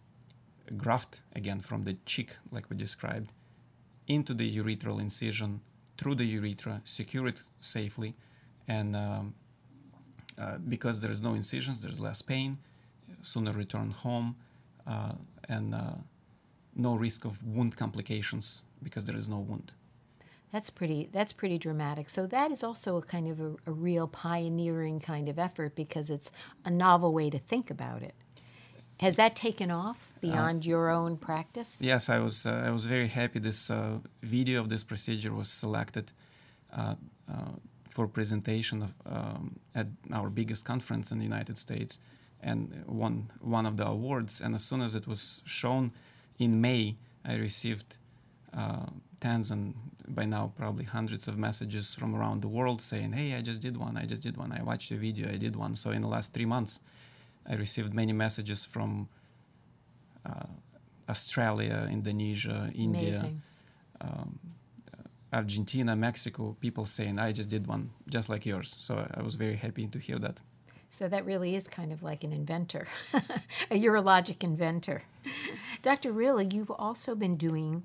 graft 0.77 1.21
again 1.35 1.59
from 1.59 1.83
the 1.83 1.97
cheek, 2.05 2.37
like 2.51 2.69
we 2.69 2.75
described, 2.77 3.31
into 4.07 4.33
the 4.33 4.57
urethral 4.57 4.99
incision 4.99 5.61
through 5.97 6.15
the 6.15 6.25
urethra, 6.25 6.81
secure 6.83 7.27
it 7.27 7.41
safely, 7.59 8.15
and 8.67 8.95
um, 8.95 9.33
uh, 10.37 10.57
because 10.57 11.01
there 11.01 11.11
is 11.11 11.21
no 11.21 11.33
incisions, 11.33 11.81
there's 11.81 11.99
less 11.99 12.21
pain, 12.21 12.57
sooner 13.21 13.51
return 13.51 13.91
home, 13.91 14.35
uh, 14.87 15.13
and 15.47 15.75
uh, 15.75 15.95
no 16.75 16.95
risk 16.95 17.25
of 17.25 17.43
wound 17.45 17.75
complications 17.75 18.61
because 18.81 19.05
there 19.05 19.17
is 19.17 19.27
no 19.27 19.39
wound. 19.39 19.73
That's 20.51 20.71
pretty. 20.71 21.09
That's 21.11 21.31
pretty 21.31 21.59
dramatic. 21.59 22.09
So 22.09 22.25
that 22.25 22.49
is 22.49 22.63
also 22.63 22.97
a 22.97 23.03
kind 23.03 23.27
of 23.27 23.39
a, 23.39 23.55
a 23.67 23.71
real 23.71 24.07
pioneering 24.07 24.99
kind 24.99 25.29
of 25.29 25.37
effort 25.37 25.75
because 25.75 26.09
it's 26.09 26.31
a 26.65 26.71
novel 26.71 27.13
way 27.13 27.29
to 27.29 27.37
think 27.37 27.69
about 27.69 28.01
it. 28.01 28.15
Has 28.99 29.15
that 29.15 29.33
taken 29.33 29.71
off 29.71 30.11
beyond 30.19 30.65
uh, 30.65 30.69
your 30.69 30.89
own 30.89 31.15
practice? 31.15 31.77
Yes, 31.79 32.09
I 32.09 32.19
was. 32.19 32.45
Uh, 32.45 32.65
I 32.67 32.71
was 32.71 32.85
very 32.85 33.07
happy. 33.07 33.39
This 33.39 33.71
uh, 33.71 33.99
video 34.21 34.59
of 34.59 34.67
this 34.67 34.83
procedure 34.83 35.33
was 35.33 35.47
selected 35.47 36.11
uh, 36.75 36.95
uh, 37.31 37.53
for 37.89 38.07
presentation 38.07 38.83
of, 38.83 38.93
um, 39.05 39.59
at 39.73 39.87
our 40.11 40.29
biggest 40.29 40.65
conference 40.65 41.13
in 41.13 41.17
the 41.17 41.23
United 41.23 41.57
States, 41.57 41.97
and 42.43 42.83
won 42.87 43.31
one 43.39 43.65
of 43.65 43.77
the 43.77 43.87
awards. 43.87 44.41
And 44.41 44.53
as 44.53 44.65
soon 44.65 44.81
as 44.81 44.95
it 44.95 45.07
was 45.07 45.41
shown 45.45 45.93
in 46.37 46.59
May, 46.59 46.97
I 47.23 47.35
received 47.35 47.95
uh, 48.53 48.87
tens 49.21 49.49
and 49.49 49.75
by 50.09 50.25
now 50.25 50.51
probably 50.57 50.83
hundreds 50.83 51.27
of 51.29 51.37
messages 51.37 51.95
from 51.95 52.13
around 52.15 52.41
the 52.41 52.49
world 52.49 52.81
saying, 52.81 53.13
"Hey, 53.13 53.33
I 53.33 53.41
just 53.41 53.61
did 53.61 53.77
one. 53.77 53.95
I 53.95 54.05
just 54.05 54.23
did 54.23 54.35
one. 54.35 54.51
I 54.51 54.61
watched 54.61 54.91
your 54.91 54.99
video. 54.99 55.29
I 55.29 55.37
did 55.37 55.55
one." 55.55 55.77
So 55.77 55.91
in 55.91 56.01
the 56.01 56.09
last 56.09 56.33
three 56.33 56.45
months 56.45 56.81
I 57.47 57.55
received 57.55 57.93
many 57.93 58.13
messages 58.13 58.65
from 58.65 59.09
uh, 60.25 60.47
Australia, 61.09 61.87
Indonesia, 61.91 62.71
India, 62.75 63.31
um, 64.01 64.39
Argentina, 65.31 65.95
Mexico, 65.95 66.55
people 66.59 66.85
saying, 66.85 67.19
I 67.19 67.31
just 67.31 67.49
did 67.49 67.67
one 67.67 67.91
just 68.09 68.29
like 68.29 68.45
yours. 68.45 68.69
So 68.69 69.07
I 69.13 69.21
was 69.21 69.35
very 69.35 69.55
happy 69.55 69.87
to 69.87 69.99
hear 69.99 70.19
that. 70.19 70.37
So 70.91 71.07
that 71.07 71.25
really 71.25 71.55
is 71.55 71.67
kind 71.67 71.91
of 71.91 72.01
like 72.01 72.23
an 72.23 72.33
inventor, 72.33 72.87
a 73.13 73.79
urologic 73.79 74.43
inventor. 74.43 75.03
Dr. 75.83 76.11
Riddle, 76.11 76.41
you've 76.41 76.71
also 76.71 77.13
been 77.13 77.35
doing 77.37 77.83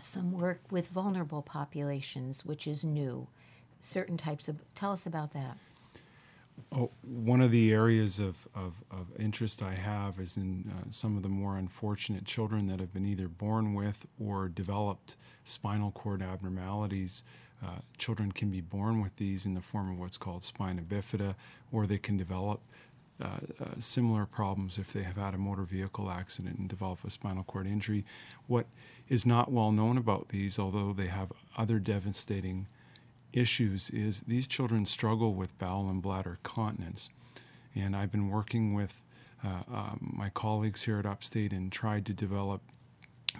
some 0.00 0.32
work 0.32 0.60
with 0.70 0.88
vulnerable 0.88 1.42
populations, 1.42 2.44
which 2.44 2.66
is 2.66 2.82
new. 2.82 3.26
Certain 3.80 4.16
types 4.16 4.48
of, 4.48 4.56
tell 4.74 4.92
us 4.92 5.04
about 5.04 5.34
that. 5.34 5.58
Oh, 6.76 6.90
one 7.02 7.40
of 7.40 7.50
the 7.50 7.72
areas 7.72 8.18
of, 8.18 8.48
of, 8.54 8.74
of, 8.90 9.06
interest 9.18 9.62
I 9.62 9.74
have 9.74 10.18
is 10.18 10.36
in 10.36 10.70
uh, 10.70 10.86
some 10.90 11.16
of 11.16 11.22
the 11.22 11.28
more 11.28 11.56
unfortunate 11.56 12.24
children 12.24 12.66
that 12.66 12.80
have 12.80 12.92
been 12.92 13.06
either 13.06 13.28
born 13.28 13.74
with 13.74 14.06
or 14.20 14.48
developed 14.48 15.16
spinal 15.44 15.92
cord 15.92 16.22
abnormalities. 16.22 17.22
Uh, 17.64 17.78
children 17.96 18.32
can 18.32 18.50
be 18.50 18.60
born 18.60 19.00
with 19.00 19.16
these 19.16 19.46
in 19.46 19.54
the 19.54 19.60
form 19.60 19.90
of 19.90 19.98
what's 19.98 20.16
called 20.16 20.42
spina 20.42 20.82
bifida, 20.82 21.34
or 21.72 21.86
they 21.86 21.98
can 21.98 22.16
develop 22.16 22.60
uh, 23.22 23.38
uh 23.60 23.66
similar 23.78 24.26
problems 24.26 24.76
if 24.76 24.92
they 24.92 25.04
have 25.04 25.16
had 25.16 25.34
a 25.34 25.38
motor 25.38 25.62
vehicle 25.62 26.10
accident 26.10 26.58
and 26.58 26.68
develop 26.68 27.04
a 27.04 27.10
spinal 27.10 27.44
cord 27.44 27.66
injury. 27.66 28.04
What 28.48 28.66
is 29.08 29.24
not 29.24 29.52
well 29.52 29.70
known 29.70 29.96
about 29.96 30.30
these, 30.30 30.58
although 30.58 30.92
they 30.92 31.06
have 31.06 31.32
other 31.56 31.78
devastating 31.78 32.66
issues 33.34 33.90
is 33.90 34.22
these 34.22 34.46
children 34.46 34.84
struggle 34.86 35.34
with 35.34 35.58
bowel 35.58 35.88
and 35.88 36.00
bladder 36.00 36.38
continence. 36.42 37.10
And 37.74 37.96
I've 37.96 38.12
been 38.12 38.30
working 38.30 38.74
with 38.74 39.02
uh, 39.44 39.62
uh, 39.72 39.90
my 40.00 40.30
colleagues 40.30 40.84
here 40.84 40.98
at 40.98 41.06
Upstate 41.06 41.52
and 41.52 41.70
tried 41.70 42.06
to 42.06 42.14
develop 42.14 42.62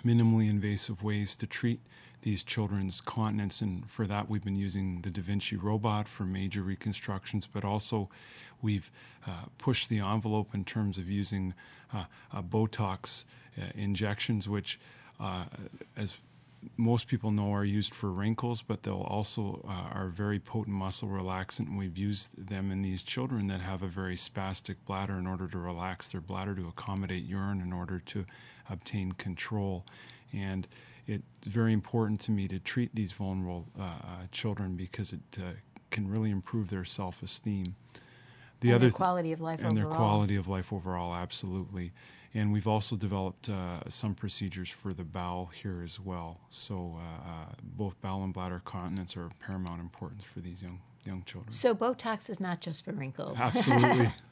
minimally 0.04 0.50
invasive 0.50 1.02
ways 1.02 1.36
to 1.36 1.46
treat 1.46 1.80
these 2.22 2.42
children's 2.42 3.00
continence. 3.00 3.60
And 3.60 3.88
for 3.88 4.06
that, 4.06 4.28
we've 4.28 4.44
been 4.44 4.56
using 4.56 5.02
the 5.02 5.10
Da 5.10 5.22
Vinci 5.22 5.56
robot 5.56 6.08
for 6.08 6.24
major 6.24 6.62
reconstructions, 6.62 7.46
but 7.46 7.64
also 7.64 8.08
we've 8.60 8.90
uh, 9.26 9.44
pushed 9.58 9.88
the 9.88 10.00
envelope 10.00 10.54
in 10.54 10.64
terms 10.64 10.98
of 10.98 11.08
using 11.08 11.54
uh, 11.92 12.04
Botox 12.42 13.24
uh, 13.56 13.66
injections, 13.74 14.48
which, 14.48 14.80
uh, 15.20 15.44
as 15.96 16.16
most 16.76 17.08
people 17.08 17.30
know 17.30 17.52
are 17.52 17.64
used 17.64 17.94
for 17.94 18.10
wrinkles, 18.10 18.62
but 18.62 18.82
they'll 18.82 19.06
also 19.08 19.64
uh, 19.68 19.94
are 19.94 20.08
very 20.08 20.38
potent 20.38 20.76
muscle 20.76 21.08
relaxant. 21.08 21.68
And 21.68 21.78
we've 21.78 21.98
used 21.98 22.46
them 22.48 22.70
in 22.70 22.82
these 22.82 23.02
children 23.02 23.46
that 23.48 23.60
have 23.60 23.82
a 23.82 23.86
very 23.86 24.16
spastic 24.16 24.76
bladder 24.86 25.18
in 25.18 25.26
order 25.26 25.46
to 25.48 25.58
relax 25.58 26.08
their 26.08 26.20
bladder 26.20 26.54
to 26.54 26.68
accommodate 26.68 27.24
urine 27.24 27.60
in 27.60 27.72
order 27.72 27.98
to 28.06 28.24
obtain 28.68 29.12
control. 29.12 29.84
And 30.32 30.66
it's 31.06 31.46
very 31.46 31.72
important 31.72 32.20
to 32.22 32.30
me 32.32 32.48
to 32.48 32.58
treat 32.58 32.94
these 32.94 33.12
vulnerable 33.12 33.66
uh, 33.78 33.82
uh, 33.82 33.90
children 34.32 34.76
because 34.76 35.12
it 35.12 35.20
uh, 35.38 35.52
can 35.90 36.10
really 36.10 36.30
improve 36.30 36.70
their 36.70 36.84
self-esteem. 36.84 37.74
The 38.60 38.68
and 38.68 38.76
other 38.76 38.86
their 38.86 38.92
quality 38.92 39.32
of 39.32 39.40
life 39.40 39.60
and 39.60 39.78
overall. 39.78 39.90
their 39.90 39.96
quality 39.96 40.36
of 40.36 40.48
life 40.48 40.72
overall, 40.72 41.14
absolutely. 41.14 41.92
And 42.34 42.52
we've 42.52 42.66
also 42.66 42.96
developed 42.96 43.48
uh, 43.48 43.88
some 43.88 44.14
procedures 44.14 44.68
for 44.68 44.92
the 44.92 45.04
bowel 45.04 45.46
here 45.46 45.82
as 45.84 46.00
well. 46.00 46.40
So 46.48 46.96
uh, 46.98 47.28
uh, 47.30 47.44
both 47.62 48.00
bowel 48.00 48.24
and 48.24 48.34
bladder 48.34 48.60
continence 48.64 49.16
are 49.16 49.26
of 49.26 49.38
paramount 49.38 49.80
importance 49.80 50.24
for 50.24 50.40
these 50.40 50.62
young 50.62 50.80
young 51.06 51.22
children. 51.24 51.52
So 51.52 51.74
Botox 51.74 52.30
is 52.30 52.40
not 52.40 52.60
just 52.60 52.84
for 52.84 52.92
wrinkles. 52.92 53.40
Absolutely. 53.40 54.10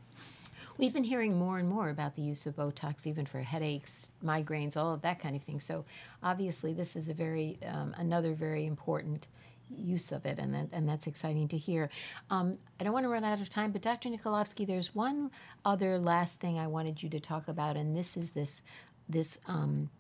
We've 0.78 0.92
been 0.92 1.04
hearing 1.04 1.38
more 1.38 1.59
and 1.59 1.68
more 1.68 1.90
about 1.90 2.14
the 2.16 2.23
use 2.23 2.47
of 2.47 2.56
Botox, 2.56 3.06
even 3.06 3.26
for 3.26 3.40
headaches, 3.40 4.11
migraines, 4.25 4.76
all 4.76 4.94
of 4.94 5.02
that 5.02 5.21
kind 5.21 5.37
of 5.37 5.42
thing. 5.42 5.61
So 5.61 5.85
obviously, 6.23 6.73
this 6.73 6.97
is 6.97 7.09
a 7.09 7.14
very 7.14 7.59
um, 7.66 7.94
another 7.99 8.32
very 8.32 8.66
important 8.66 9.28
use 9.76 10.12
of 10.12 10.26
it, 10.26 10.38
and 10.38 10.69
and 10.73 10.88
that's 10.88 11.07
exciting 11.07 11.49
to 11.49 11.59
hear. 11.59 11.91
Um, 12.31 12.59
I 12.81 12.85
don't 12.85 12.93
want 12.93 13.05
to 13.05 13.11
run 13.11 13.25
out 13.25 13.41
of 13.41 13.49
time, 13.49 13.73
but 13.73 13.83
Dr. 13.83 14.09
Nikolavsky, 14.09 14.67
there's 14.67 14.95
one 14.95 15.31
other 15.64 15.99
last 15.99 16.41
thing 16.41 16.59
I 16.59 16.67
wanted 16.67 17.02
you 17.02 17.09
to 17.11 17.21
talk 17.21 17.49
about, 17.49 17.76
and 17.76 17.97
this 17.97 18.17
is 18.17 18.31
this 18.31 18.62
this 19.09 19.38
um, 19.47 19.91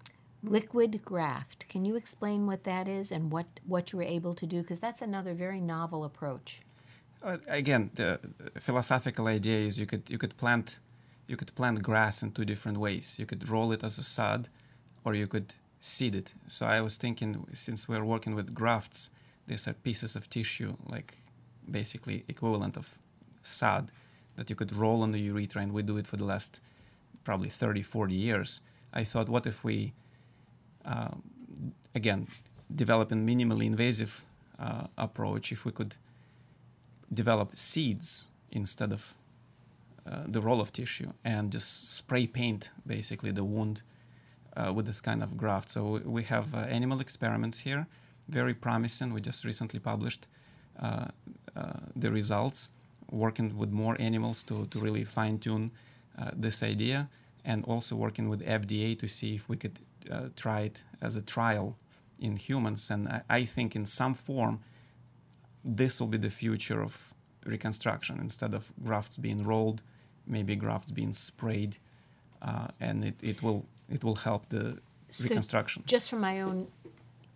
liquid 0.42 1.04
graft. 1.04 1.68
Can 1.68 1.84
you 1.84 1.96
explain 1.96 2.46
what 2.46 2.64
that 2.64 2.88
is 2.88 3.12
and 3.12 3.30
what 3.30 3.46
what 3.66 3.92
you 3.92 3.98
were 3.98 4.04
able 4.04 4.34
to 4.34 4.46
do? 4.46 4.62
Because 4.62 4.80
that's 4.80 5.02
another 5.02 5.34
very 5.34 5.60
novel 5.60 6.04
approach. 6.04 6.62
Uh, 7.22 7.38
again, 7.46 7.90
the 7.94 8.18
philosophical 8.58 9.28
idea 9.28 9.58
is 9.58 9.78
you 9.78 9.86
could 9.86 10.10
you 10.10 10.18
could 10.18 10.36
plant 10.36 10.78
you 11.28 11.36
could 11.36 11.54
plant 11.54 11.82
grass 11.82 12.22
in 12.22 12.32
two 12.32 12.44
different 12.44 12.78
ways. 12.78 13.18
You 13.18 13.26
could 13.26 13.48
roll 13.48 13.72
it 13.72 13.84
as 13.84 13.98
a 13.98 14.02
sod, 14.02 14.48
or 15.04 15.14
you 15.14 15.26
could 15.26 15.54
seed 15.80 16.14
it. 16.14 16.34
So 16.48 16.66
I 16.66 16.80
was 16.80 16.96
thinking, 16.96 17.46
since 17.52 17.88
we're 17.88 18.04
working 18.04 18.34
with 18.34 18.54
grafts, 18.54 19.10
these 19.46 19.66
are 19.68 19.72
pieces 19.72 20.16
of 20.16 20.28
tissue, 20.28 20.76
like 20.86 21.16
basically 21.70 22.24
equivalent 22.28 22.76
of 22.76 22.98
sod, 23.42 23.90
that 24.36 24.48
you 24.48 24.56
could 24.56 24.74
roll 24.74 25.02
on 25.02 25.12
the 25.12 25.20
urethra, 25.20 25.62
and 25.62 25.72
we 25.72 25.82
do 25.82 25.96
it 25.96 26.06
for 26.06 26.16
the 26.16 26.24
last 26.24 26.60
probably 27.24 27.48
30, 27.48 27.82
40 27.82 28.14
years. 28.14 28.60
I 28.92 29.04
thought, 29.04 29.28
what 29.28 29.46
if 29.46 29.62
we, 29.64 29.92
uh, 30.84 31.14
again, 31.94 32.28
develop 32.74 33.12
a 33.12 33.14
minimally 33.14 33.66
invasive 33.66 34.24
uh, 34.58 34.86
approach, 34.96 35.52
if 35.52 35.64
we 35.64 35.72
could 35.72 35.96
develop 37.12 37.58
seeds 37.58 38.30
instead 38.50 38.92
of 38.92 39.14
uh, 40.04 40.24
the 40.26 40.40
roll 40.40 40.60
of 40.60 40.72
tissue 40.72 41.12
and 41.24 41.52
just 41.52 41.94
spray 41.94 42.26
paint 42.26 42.70
basically 42.86 43.30
the 43.30 43.44
wound 43.44 43.82
uh, 44.56 44.72
with 44.72 44.86
this 44.86 45.00
kind 45.00 45.22
of 45.22 45.36
graft. 45.36 45.70
So 45.70 46.00
we 46.04 46.24
have 46.24 46.54
uh, 46.54 46.58
animal 46.58 47.00
experiments 47.00 47.60
here, 47.60 47.86
very 48.28 48.54
promising. 48.54 49.12
We 49.12 49.20
just 49.20 49.44
recently 49.44 49.80
published 49.80 50.26
uh, 50.80 51.06
uh, 51.56 51.72
the 51.96 52.10
results, 52.10 52.70
working 53.10 53.56
with 53.56 53.70
more 53.70 53.96
animals 54.00 54.42
to, 54.44 54.66
to 54.66 54.78
really 54.78 55.04
fine 55.04 55.38
tune 55.38 55.70
uh, 56.18 56.30
this 56.34 56.62
idea, 56.62 57.08
and 57.44 57.64
also 57.64 57.96
working 57.96 58.28
with 58.28 58.40
FDA 58.46 58.98
to 58.98 59.06
see 59.06 59.34
if 59.34 59.48
we 59.48 59.56
could 59.56 59.78
try 60.36 60.60
it 60.62 60.84
as 61.00 61.16
a 61.16 61.22
trial 61.22 61.76
in 62.20 62.36
humans. 62.36 62.90
And 62.90 63.08
I, 63.08 63.22
I 63.28 63.44
think 63.44 63.76
in 63.76 63.86
some 63.86 64.14
form, 64.14 64.60
this 65.64 66.00
will 66.00 66.08
be 66.08 66.18
the 66.18 66.30
future 66.30 66.82
of 66.82 67.14
reconstruction 67.46 68.18
instead 68.20 68.54
of 68.54 68.72
grafts 68.82 69.18
being 69.18 69.42
rolled, 69.42 69.82
maybe 70.26 70.56
grafts 70.56 70.92
being 70.92 71.12
sprayed, 71.12 71.76
uh, 72.40 72.68
and 72.80 73.04
it, 73.04 73.16
it 73.22 73.42
will 73.42 73.66
it 73.88 74.02
will 74.02 74.16
help 74.16 74.48
the 74.48 74.78
so 75.10 75.24
reconstruction. 75.24 75.82
Just 75.86 76.08
from 76.08 76.20
my 76.20 76.40
own 76.40 76.68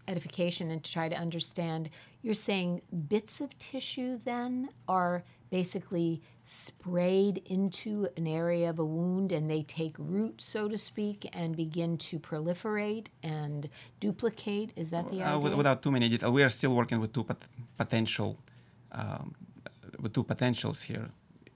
edification 0.09 0.71
and 0.71 0.83
to 0.83 0.93
try 0.93 1.09
to 1.09 1.17
understand, 1.17 1.91
you're 2.23 2.35
saying 2.35 2.83
bits 3.09 3.41
of 3.41 3.57
tissue 3.59 4.19
then 4.25 4.69
are 4.89 5.25
basically 5.51 6.23
sprayed 6.43 7.39
into 7.47 8.09
an 8.17 8.27
area 8.27 8.69
of 8.69 8.79
a 8.79 8.85
wound 8.85 9.33
and 9.33 9.51
they 9.51 9.63
take 9.63 9.95
root, 9.99 10.41
so 10.41 10.69
to 10.69 10.79
speak, 10.79 11.29
and 11.33 11.57
begin 11.57 11.97
to 11.97 12.19
proliferate 12.19 13.07
and 13.23 13.69
duplicate. 14.01 14.71
Is 14.77 14.91
that 14.91 15.11
the 15.11 15.23
uh, 15.23 15.39
idea? 15.39 15.57
without 15.57 15.83
too 15.83 15.91
many 15.91 16.09
details, 16.09 16.33
we 16.33 16.43
are 16.43 16.49
still 16.49 16.75
working 16.75 17.01
with 17.01 17.13
two 17.13 17.25
pot- 17.25 17.45
potential, 17.77 18.39
um, 18.93 19.35
with 20.01 20.13
two 20.13 20.25
potentials 20.25 20.83
here, 20.83 21.09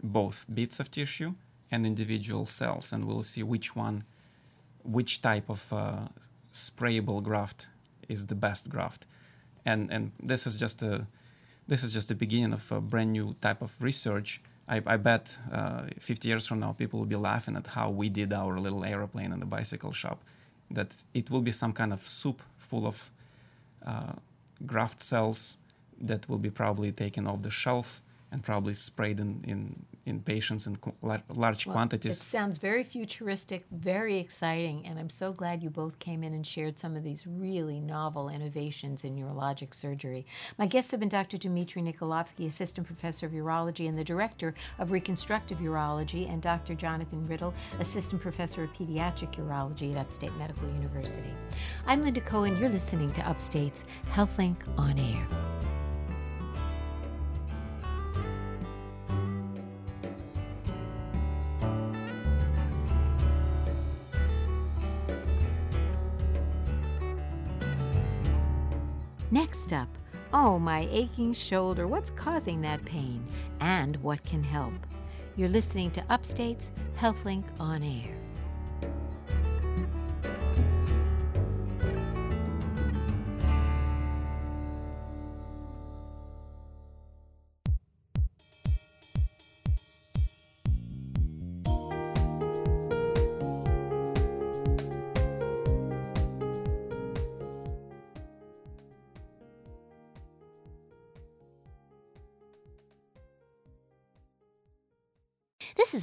both 0.02 0.47
bits 0.52 0.80
of 0.80 0.90
tissue 0.90 1.35
and 1.71 1.87
individual 1.87 2.47
cells, 2.47 2.92
and 2.92 3.04
we'll 3.04 3.23
see 3.23 3.42
which 3.42 3.76
one, 3.76 4.04
which 4.83 5.23
type 5.23 5.49
of 5.49 5.73
uh, 5.73 6.09
sprayable 6.52 7.23
graft 7.23 7.69
is 8.11 8.26
the 8.26 8.35
best 8.35 8.69
graft, 8.69 9.07
and 9.64 9.90
and 9.93 10.12
this 10.23 10.47
is 10.47 10.57
just 10.57 10.83
a 10.83 11.07
this 11.71 11.85
is 11.85 11.93
just 11.93 12.09
the 12.09 12.14
beginning 12.14 12.52
of 12.52 12.73
a 12.73 12.81
brand 12.81 13.12
new 13.12 13.37
type 13.40 13.62
of 13.62 13.71
research. 13.81 14.40
I, 14.69 14.83
I 14.87 14.97
bet 14.97 15.37
uh, 15.52 15.83
50 15.99 16.29
years 16.29 16.47
from 16.47 16.59
now, 16.61 16.73
people 16.73 16.99
will 16.99 17.07
be 17.07 17.17
laughing 17.17 17.57
at 17.57 17.67
how 17.67 17.90
we 17.90 18.09
did 18.09 18.33
our 18.33 18.59
little 18.59 18.85
aeroplane 18.85 19.33
in 19.33 19.40
the 19.40 19.47
bicycle 19.47 19.93
shop. 19.93 20.19
That 20.71 20.93
it 21.14 21.31
will 21.31 21.43
be 21.43 21.52
some 21.52 21.73
kind 21.73 21.93
of 21.93 22.00
soup 22.00 22.43
full 22.59 22.87
of 22.87 23.11
uh, 23.87 24.14
graft 24.67 25.00
cells 25.00 25.59
that 26.00 26.29
will 26.29 26.38
be 26.38 26.50
probably 26.50 26.93
taken 26.93 27.26
off 27.26 27.43
the 27.43 27.50
shelf 27.50 28.02
and 28.33 28.43
probably 28.43 28.75
sprayed 28.75 29.21
in, 29.21 29.45
in 29.47 29.87
in 30.11 30.21
patients 30.21 30.67
in 30.67 30.76
large 31.02 31.67
well, 31.67 31.73
quantities. 31.75 32.17
It 32.17 32.23
sounds 32.23 32.59
very 32.59 32.83
futuristic, 32.83 33.64
very 33.71 34.19
exciting, 34.19 34.85
and 34.87 34.99
I'm 34.99 35.09
so 35.09 35.33
glad 35.33 35.62
you 35.62 35.71
both 35.71 35.99
came 35.99 36.23
in 36.23 36.35
and 36.35 36.47
shared 36.47 36.79
some 36.79 36.97
of 36.97 37.02
these 37.02 37.26
really 37.26 37.81
novel 37.81 38.29
innovations 38.29 39.05
in 39.05 39.17
urologic 39.17 39.73
surgery. 39.73 40.26
My 40.59 40.67
guests 40.67 40.90
have 40.90 41.00
been 41.00 41.09
Dr. 41.09 41.38
Dmitry 41.38 41.83
Nikolavsky, 41.83 42.47
Assistant 42.47 42.87
Professor 42.87 43.26
of 43.26 43.33
Urology 43.33 43.88
and 43.88 43.99
the 43.99 44.05
Director 44.05 44.55
of 44.79 44.93
Reconstructive 44.93 45.59
Urology, 45.59 46.31
and 46.31 46.43
Dr. 46.43 46.75
Jonathan 46.75 47.26
Riddle, 47.26 47.55
Assistant 47.79 48.21
Professor 48.21 48.64
of 48.64 48.73
Pediatric 48.75 49.37
Urology 49.37 49.93
at 49.93 49.99
Upstate 49.99 50.35
Medical 50.37 50.69
University. 50.71 51.33
I'm 51.87 52.02
Linda 52.02 52.21
Cohen. 52.21 52.59
You're 52.59 52.69
listening 52.69 53.12
to 53.12 53.23
Upstate's 53.23 53.85
HealthLink 54.12 54.57
on 54.76 54.99
Air. 54.99 55.80
Next 69.50 69.73
up, 69.73 69.88
oh, 70.33 70.61
my 70.61 70.87
aching 70.92 71.33
shoulder, 71.33 71.88
what's 71.88 72.09
causing 72.11 72.61
that 72.61 72.85
pain? 72.85 73.26
And 73.59 73.96
what 73.96 74.22
can 74.22 74.44
help? 74.44 74.87
You're 75.35 75.48
listening 75.48 75.90
to 75.90 76.05
Upstate's 76.09 76.70
HealthLink 76.96 77.42
on 77.59 77.83
Air. 77.83 78.19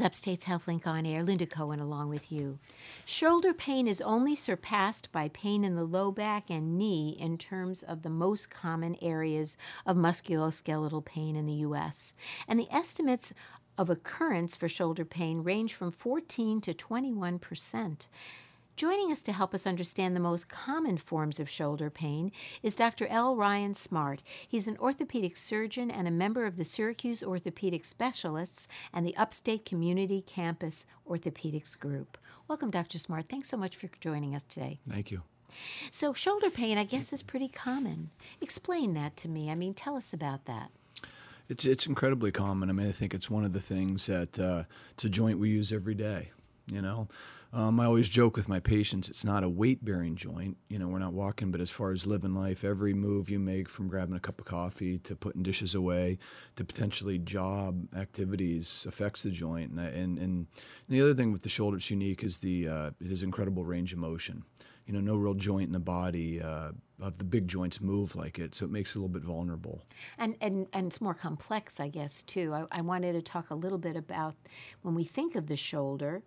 Upstate's 0.07 0.45
HealthLink 0.45 0.87
on 0.87 1.05
Air. 1.05 1.21
Linda 1.21 1.45
Cohen 1.45 1.81
along 1.81 2.07
with 2.07 2.31
you. 2.31 2.59
Shoulder 3.03 3.53
pain 3.53 3.89
is 3.89 3.99
only 3.99 4.35
surpassed 4.35 5.11
by 5.11 5.27
pain 5.27 5.65
in 5.65 5.75
the 5.75 5.83
low 5.83 6.13
back 6.13 6.49
and 6.49 6.77
knee 6.77 7.17
in 7.19 7.37
terms 7.37 7.83
of 7.83 8.03
the 8.03 8.09
most 8.09 8.49
common 8.49 8.95
areas 9.01 9.57
of 9.85 9.97
musculoskeletal 9.97 11.03
pain 11.03 11.35
in 11.35 11.45
the 11.45 11.55
U.S. 11.55 12.13
And 12.47 12.57
the 12.57 12.73
estimates 12.73 13.33
of 13.77 13.89
occurrence 13.89 14.55
for 14.55 14.69
shoulder 14.69 15.03
pain 15.03 15.43
range 15.43 15.73
from 15.73 15.91
14 15.91 16.61
to 16.61 16.73
21 16.73 17.37
percent. 17.39 18.07
Joining 18.77 19.11
us 19.11 19.23
to 19.23 19.31
help 19.31 19.55
us 19.55 19.65
understand 19.65 20.15
the 20.15 20.19
most 20.19 20.49
common 20.49 20.97
forms 20.97 21.39
of 21.39 21.49
shoulder 21.49 21.89
pain 21.89 22.31
is 22.61 22.75
Dr. 22.75 23.07
L. 23.07 23.35
Ryan 23.35 23.73
Smart. 23.73 24.21
He's 24.47 24.67
an 24.67 24.77
orthopedic 24.77 25.35
surgeon 25.35 25.89
and 25.89 26.07
a 26.07 26.11
member 26.11 26.45
of 26.45 26.57
the 26.57 26.63
Syracuse 26.63 27.23
Orthopedic 27.23 27.85
Specialists 27.85 28.67
and 28.93 29.03
the 29.03 29.17
Upstate 29.17 29.65
Community 29.65 30.21
Campus 30.21 30.85
Orthopedics 31.09 31.77
Group. 31.79 32.19
Welcome, 32.47 32.69
Dr. 32.69 32.99
Smart. 32.99 33.27
Thanks 33.29 33.49
so 33.49 33.57
much 33.57 33.75
for 33.77 33.89
joining 33.99 34.35
us 34.35 34.43
today. 34.43 34.77
Thank 34.87 35.09
you. 35.09 35.23
So, 35.89 36.13
shoulder 36.13 36.51
pain, 36.51 36.77
I 36.77 36.83
guess, 36.83 37.11
is 37.11 37.23
pretty 37.23 37.47
common. 37.47 38.11
Explain 38.41 38.93
that 38.93 39.17
to 39.17 39.27
me. 39.27 39.49
I 39.49 39.55
mean, 39.55 39.73
tell 39.73 39.95
us 39.95 40.13
about 40.13 40.45
that. 40.45 40.69
It's 41.49 41.65
it's 41.65 41.87
incredibly 41.87 42.31
common. 42.31 42.69
I 42.69 42.73
mean, 42.73 42.89
I 42.89 42.91
think 42.91 43.15
it's 43.15 43.27
one 43.27 43.43
of 43.43 43.53
the 43.53 43.59
things 43.59 44.05
that 44.05 44.37
uh, 44.37 44.65
it's 44.91 45.03
a 45.03 45.09
joint 45.09 45.39
we 45.39 45.49
use 45.49 45.73
every 45.73 45.95
day. 45.95 46.29
You 46.67 46.81
know, 46.81 47.07
um, 47.53 47.79
I 47.79 47.85
always 47.85 48.09
joke 48.09 48.35
with 48.35 48.49
my 48.49 48.59
patients, 48.59 49.07
it's 49.09 49.23
not 49.23 49.43
a 49.43 49.49
weight 49.49 49.83
bearing 49.83 50.15
joint. 50.15 50.57
You 50.69 50.79
know, 50.79 50.87
we're 50.87 50.99
not 50.99 51.13
walking, 51.13 51.51
but 51.51 51.61
as 51.61 51.71
far 51.71 51.91
as 51.91 52.05
living 52.05 52.33
life, 52.33 52.63
every 52.63 52.93
move 52.93 53.29
you 53.29 53.39
make 53.39 53.69
from 53.69 53.87
grabbing 53.87 54.15
a 54.15 54.19
cup 54.19 54.39
of 54.41 54.45
coffee 54.45 54.97
to 54.99 55.15
putting 55.15 55.43
dishes 55.43 55.73
away 55.73 56.17
to 56.57 56.65
potentially 56.65 57.17
job 57.19 57.87
activities 57.95 58.85
affects 58.87 59.23
the 59.23 59.31
joint. 59.31 59.71
And, 59.71 59.79
and, 59.79 60.17
and 60.19 60.47
the 60.89 61.01
other 61.01 61.13
thing 61.13 61.31
with 61.31 61.43
the 61.43 61.49
shoulder 61.49 61.77
it's 61.77 61.89
unique 61.89 62.23
is 62.23 62.39
the 62.39 62.67
uh, 62.67 62.91
it 62.99 63.09
has 63.09 63.23
incredible 63.23 63.63
range 63.63 63.93
of 63.93 63.99
motion. 63.99 64.43
You 64.85 64.93
know, 64.93 65.01
no 65.01 65.17
real 65.17 65.33
joint 65.33 65.67
in 65.67 65.73
the 65.73 65.79
body 65.79 66.41
uh, 66.41 66.71
of 67.01 67.17
the 67.17 67.25
big 67.25 67.47
joints 67.49 67.81
move 67.81 68.15
like 68.15 68.39
it, 68.39 68.55
so 68.55 68.63
it 68.63 68.71
makes 68.71 68.91
it 68.91 68.99
a 68.99 69.01
little 69.01 69.13
bit 69.13 69.23
vulnerable. 69.23 69.83
And 70.17 70.35
and, 70.39 70.67
and 70.71 70.87
it's 70.87 71.01
more 71.01 71.13
complex, 71.13 71.81
I 71.81 71.89
guess, 71.89 72.23
too. 72.23 72.53
I, 72.53 72.65
I 72.71 72.81
wanted 72.81 73.13
to 73.13 73.21
talk 73.21 73.49
a 73.49 73.55
little 73.55 73.77
bit 73.77 73.97
about 73.97 74.35
when 74.83 74.95
we 74.95 75.03
think 75.03 75.35
of 75.35 75.47
the 75.47 75.57
shoulder 75.57 76.23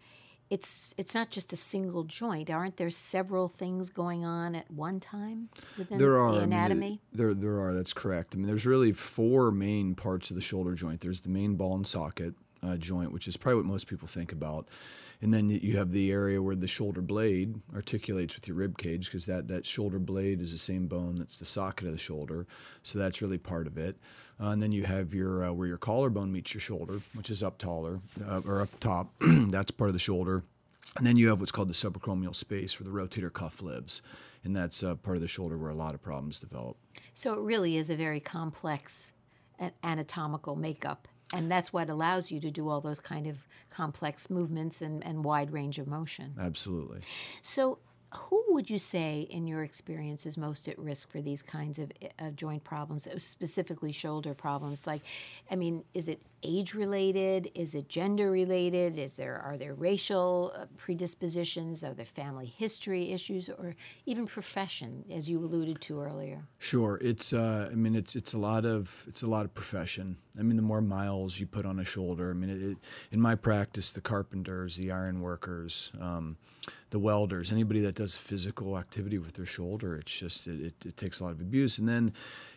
it's 0.50 0.92
it's 0.98 1.14
not 1.14 1.30
just 1.30 1.52
a 1.52 1.56
single 1.56 2.02
joint. 2.04 2.50
Aren't 2.50 2.76
there 2.76 2.90
several 2.90 3.48
things 3.48 3.88
going 3.88 4.24
on 4.24 4.56
at 4.56 4.70
one 4.70 4.98
time 4.98 5.48
within 5.78 5.98
there 5.98 6.18
are, 6.18 6.32
the 6.34 6.40
anatomy? 6.40 6.86
I 6.86 6.90
mean, 6.90 6.98
there 7.12 7.34
there 7.34 7.60
are. 7.60 7.72
That's 7.72 7.92
correct. 7.92 8.34
I 8.34 8.38
mean, 8.38 8.48
there's 8.48 8.66
really 8.66 8.92
four 8.92 9.52
main 9.52 9.94
parts 9.94 10.30
of 10.30 10.36
the 10.36 10.42
shoulder 10.42 10.74
joint. 10.74 11.00
There's 11.00 11.20
the 11.20 11.28
main 11.28 11.54
ball 11.54 11.76
and 11.76 11.86
socket 11.86 12.34
uh, 12.62 12.76
joint, 12.76 13.12
which 13.12 13.28
is 13.28 13.36
probably 13.36 13.58
what 13.58 13.66
most 13.66 13.86
people 13.86 14.08
think 14.08 14.32
about. 14.32 14.68
And 15.22 15.34
then 15.34 15.50
you 15.50 15.76
have 15.76 15.90
the 15.90 16.10
area 16.10 16.40
where 16.40 16.56
the 16.56 16.66
shoulder 16.66 17.02
blade 17.02 17.60
articulates 17.74 18.36
with 18.36 18.48
your 18.48 18.56
rib 18.56 18.78
cage, 18.78 19.06
because 19.06 19.26
that, 19.26 19.48
that 19.48 19.66
shoulder 19.66 19.98
blade 19.98 20.40
is 20.40 20.52
the 20.52 20.58
same 20.58 20.86
bone 20.86 21.16
that's 21.16 21.38
the 21.38 21.44
socket 21.44 21.86
of 21.86 21.92
the 21.92 21.98
shoulder. 21.98 22.46
So 22.82 22.98
that's 22.98 23.20
really 23.20 23.38
part 23.38 23.66
of 23.66 23.76
it. 23.76 23.96
Uh, 24.40 24.48
and 24.48 24.62
then 24.62 24.72
you 24.72 24.84
have 24.84 25.12
your 25.12 25.44
uh, 25.44 25.52
where 25.52 25.68
your 25.68 25.76
collarbone 25.76 26.32
meets 26.32 26.54
your 26.54 26.60
shoulder, 26.60 27.00
which 27.14 27.30
is 27.30 27.42
up 27.42 27.58
taller 27.58 28.00
uh, 28.26 28.40
or 28.46 28.62
up 28.62 28.80
top. 28.80 29.12
that's 29.20 29.70
part 29.70 29.90
of 29.90 29.94
the 29.94 29.98
shoulder. 29.98 30.42
And 30.96 31.06
then 31.06 31.16
you 31.16 31.28
have 31.28 31.38
what's 31.38 31.52
called 31.52 31.68
the 31.68 31.74
subacromial 31.74 32.34
space 32.34 32.80
where 32.80 32.84
the 32.84 32.90
rotator 32.90 33.32
cuff 33.32 33.62
lives. 33.62 34.02
And 34.42 34.56
that's 34.56 34.82
uh, 34.82 34.96
part 34.96 35.16
of 35.16 35.20
the 35.20 35.28
shoulder 35.28 35.56
where 35.56 35.70
a 35.70 35.74
lot 35.74 35.94
of 35.94 36.02
problems 36.02 36.40
develop. 36.40 36.76
So 37.12 37.34
it 37.34 37.40
really 37.40 37.76
is 37.76 37.90
a 37.90 37.96
very 37.96 38.20
complex 38.20 39.12
anatomical 39.84 40.56
makeup 40.56 41.06
and 41.34 41.50
that's 41.50 41.72
what 41.72 41.88
allows 41.88 42.30
you 42.30 42.40
to 42.40 42.50
do 42.50 42.68
all 42.68 42.80
those 42.80 43.00
kind 43.00 43.26
of 43.26 43.46
complex 43.70 44.30
movements 44.30 44.82
and, 44.82 45.04
and 45.04 45.24
wide 45.24 45.52
range 45.52 45.78
of 45.78 45.86
motion. 45.86 46.34
Absolutely. 46.38 47.00
So 47.42 47.78
who 48.14 48.44
would 48.48 48.68
you 48.68 48.78
say, 48.78 49.20
in 49.30 49.46
your 49.46 49.62
experience, 49.62 50.26
is 50.26 50.36
most 50.36 50.66
at 50.66 50.76
risk 50.78 51.10
for 51.10 51.20
these 51.20 51.42
kinds 51.42 51.78
of 51.78 51.92
uh, 52.18 52.30
joint 52.30 52.64
problems, 52.64 53.06
specifically 53.22 53.92
shoulder 53.92 54.34
problems? 54.34 54.86
Like, 54.86 55.02
I 55.50 55.54
mean, 55.54 55.84
is 55.94 56.08
it 56.08 56.20
age 56.42 56.74
related? 56.74 57.50
Is 57.54 57.74
it 57.74 57.88
gender 57.88 58.30
related? 58.30 58.98
Is 58.98 59.14
there 59.14 59.38
are 59.38 59.56
there 59.56 59.74
racial 59.74 60.52
uh, 60.56 60.66
predispositions? 60.76 61.84
Are 61.84 61.94
there 61.94 62.04
family 62.04 62.46
history 62.46 63.12
issues, 63.12 63.48
or 63.48 63.74
even 64.06 64.26
profession, 64.26 65.04
as 65.10 65.28
you 65.28 65.38
alluded 65.38 65.80
to 65.82 66.00
earlier? 66.00 66.42
Sure, 66.58 66.98
it's. 67.02 67.32
Uh, 67.32 67.68
I 67.70 67.74
mean, 67.74 67.94
it's 67.94 68.16
it's 68.16 68.34
a 68.34 68.38
lot 68.38 68.64
of 68.64 69.04
it's 69.08 69.22
a 69.22 69.26
lot 69.26 69.44
of 69.44 69.54
profession. 69.54 70.16
I 70.38 70.42
mean, 70.42 70.56
the 70.56 70.62
more 70.62 70.80
miles 70.80 71.38
you 71.38 71.46
put 71.46 71.66
on 71.66 71.80
a 71.80 71.84
shoulder. 71.84 72.30
I 72.30 72.34
mean, 72.34 72.50
it, 72.50 72.62
it, 72.62 72.78
in 73.12 73.20
my 73.20 73.34
practice, 73.34 73.92
the 73.92 74.00
carpenters, 74.00 74.76
the 74.76 74.90
iron 74.90 75.20
workers. 75.20 75.92
Um, 76.00 76.36
the 76.90 76.98
welders, 76.98 77.52
anybody 77.52 77.80
that 77.80 77.94
does 77.94 78.16
physical 78.16 78.76
activity 78.76 79.18
with 79.18 79.34
their 79.34 79.46
shoulder, 79.46 79.96
it's 79.96 80.18
just 80.18 80.46
it, 80.48 80.60
it, 80.60 80.86
it, 80.86 80.96
takes 80.96 81.20
a 81.20 81.24
lot 81.24 81.32
of 81.32 81.40
abuse. 81.40 81.78
And 81.78 81.88
then, 81.88 82.12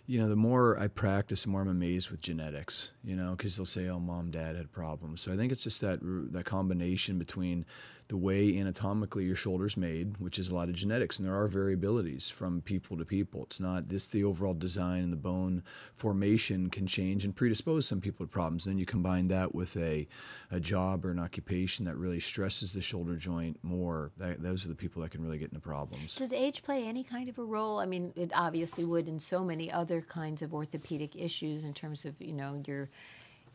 you 0.06 0.20
know, 0.20 0.28
the 0.28 0.36
more 0.36 0.78
I 0.78 0.88
practice, 0.88 1.44
the 1.44 1.50
more 1.50 1.62
I'm 1.62 1.70
amazed 1.70 2.10
with 2.12 2.22
genetics. 2.22 2.94
You 3.04 3.16
know, 3.16 3.32
because 3.32 3.56
they'll 3.56 3.66
say, 3.66 3.88
"Oh, 3.88 4.00
mom, 4.00 4.32
dad 4.32 4.56
had 4.56 4.72
problems." 4.72 5.22
So 5.22 5.32
I 5.32 5.38
think 5.38 5.52
it's 5.52 5.64
just 5.64 5.82
that 5.82 6.00
that 6.02 6.46
combination 6.46 7.18
between 7.18 7.66
the 8.14 8.18
way 8.18 8.60
anatomically 8.60 9.26
your 9.26 9.36
shoulder's 9.36 9.76
made, 9.76 10.16
which 10.20 10.38
is 10.38 10.50
a 10.50 10.56
lot 10.56 10.70
of 10.70 10.76
genetics, 10.76 11.18
and 11.18 11.28
there 11.28 11.36
are 11.36 11.48
variabilities 11.48 12.32
from 12.32 12.62
people 12.62 12.96
to 12.96 13.04
people. 13.04 13.42
It's 13.42 13.60
not 13.60 13.90
this 13.90 14.08
the 14.08 14.24
overall 14.24 14.54
design 14.54 15.00
and 15.00 15.12
the 15.12 15.18
bone 15.18 15.64
formation 15.96 16.70
can 16.70 16.86
change 16.86 17.26
and 17.26 17.36
predispose 17.36 17.88
some 17.88 18.00
people 18.00 18.24
to 18.24 18.32
problems. 18.32 18.66
Then 18.66 18.78
you 18.78 18.86
combine 18.86 19.30
that 19.30 19.56
with 19.56 19.76
a, 19.78 20.08
a 20.52 20.60
job 20.60 21.06
or 21.06 21.10
an 21.10 21.18
occupation 21.18 21.86
that 21.86 21.96
really 21.96 22.20
stresses 22.20 22.74
the 22.74 22.84
shoulder 22.84 23.16
joint 23.16 23.58
more. 23.64 24.12
That, 24.18 24.44
those 24.44 24.64
are 24.64 24.70
the 24.70 24.76
people 24.76 25.02
that 25.02 25.10
can 25.10 25.24
really 25.24 25.40
get 25.40 25.50
into 25.50 25.60
problems. 25.60 26.16
Does 26.16 26.32
age 26.32 26.62
play 26.62 26.86
any 26.86 27.04
kind 27.04 27.30
of 27.30 27.40
a 27.40 27.44
role? 27.44 27.80
I 27.80 27.88
mean, 27.88 28.14
it 28.16 28.30
obviously 28.36 28.86
would 28.86 29.08
in 29.08 29.18
so 29.18 29.44
many 29.44 29.72
other 29.72 30.02
kinds 30.02 30.44
of 30.44 30.54
orthopedic 30.54 31.16
issues 31.16 31.64
in 31.64 31.74
terms 31.74 32.06
of 32.06 32.14
you 32.22 32.34
know 32.34 32.62
your 32.68 32.92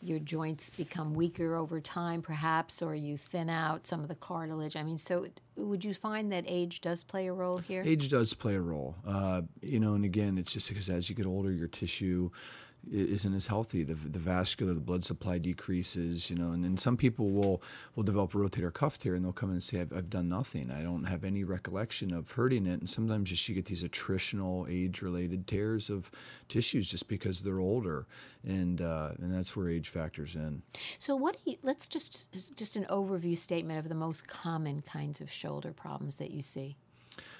your 0.03 0.19
joints 0.19 0.71
become 0.71 1.15
weaker 1.15 1.57
over 1.57 1.81
time, 1.81 2.23
perhaps, 2.23 2.83
or 2.83 2.95
you 2.95 3.17
thin 3.17 3.51
out 3.51 3.87
some 3.87 4.01
of 4.01 4.09
the 4.09 4.15
cartilage. 4.15 4.77
I 4.77 4.83
mean, 4.83 4.99
so 4.99 5.27
would 5.57 5.85
you 5.85 5.95
find 5.95 6.33
that 6.33 6.45
age 6.47 6.81
does 6.81 7.03
play 7.03 7.27
a 7.27 7.33
role 7.33 7.59
here? 7.59 7.83
Age 7.85 8.09
does 8.09 8.33
play 8.35 8.55
a 8.55 8.61
role. 8.61 8.95
Uh, 9.07 9.43
you 9.61 9.81
know, 9.81 9.95
and 9.95 10.05
again, 10.05 10.39
it's 10.39 10.53
just 10.53 10.69
because 10.69 10.89
as 10.89 11.11
you 11.11 11.17
get 11.17 11.27
older, 11.27 11.53
your 11.53 11.69
tissue 11.69 12.31
isn't 12.93 13.35
as 13.35 13.47
healthy. 13.47 13.83
The, 13.83 13.95
the 13.95 14.19
vascular, 14.19 14.75
the 14.75 14.81
blood 14.81 15.05
supply 15.05 15.39
decreases, 15.39 16.31
you 16.31 16.37
know, 16.37 16.51
and 16.51 16.65
then 16.65 16.77
some 16.77 16.97
people 16.97 17.31
will, 17.31 17.63
will 17.95 18.03
develop 18.03 18.35
a 18.35 18.39
rotator 18.39 18.73
cuff 18.73 18.99
tear 18.99 19.15
and 19.15 19.25
they'll 19.25 19.33
come 19.33 19.51
in 19.51 19.55
and 19.55 19.63
say, 19.63 19.81
I've, 19.81 19.93
I've 19.93 20.11
done 20.11 20.29
nothing. 20.29 20.71
I 20.71 20.83
don't 20.83 21.05
have 21.05 21.25
any 21.25 21.45
recollection 21.45 22.13
of 22.13 22.31
hurting 22.31 22.67
it. 22.67 22.81
And 22.81 22.89
sometimes 22.89 23.49
you 23.49 23.55
get 23.55 23.67
these 23.67 23.83
attritional 23.83 24.71
age 24.71 25.03
related 25.03 25.47
tears 25.47 25.91
of 25.91 26.11
tissues 26.49 26.91
just 26.91 27.09
because 27.09 27.43
they're 27.43 27.61
older. 27.61 28.07
And, 28.45 28.81
uh, 28.81 29.13
and 29.19 29.33
that's 29.33 29.57
where 29.57 29.69
age 29.69 29.89
factors 29.89 30.37
in. 30.37 30.63
So 30.99 31.17
what 31.17 31.37
do 31.45 31.51
you, 31.53 31.59
let's 31.63 31.89
just, 31.89 32.33
just 32.57 32.77
an 32.77 32.87
overview 32.91 33.37
statement 33.37 33.79
of 33.79 33.89
the 33.89 33.95
most 33.95 34.27
common 34.27 34.83
kinds 34.83 35.21
of 35.21 35.31
shoulder 35.31 35.73
problems 35.73 36.17
that 36.17 36.31
you 36.31 36.43
see. 36.43 36.77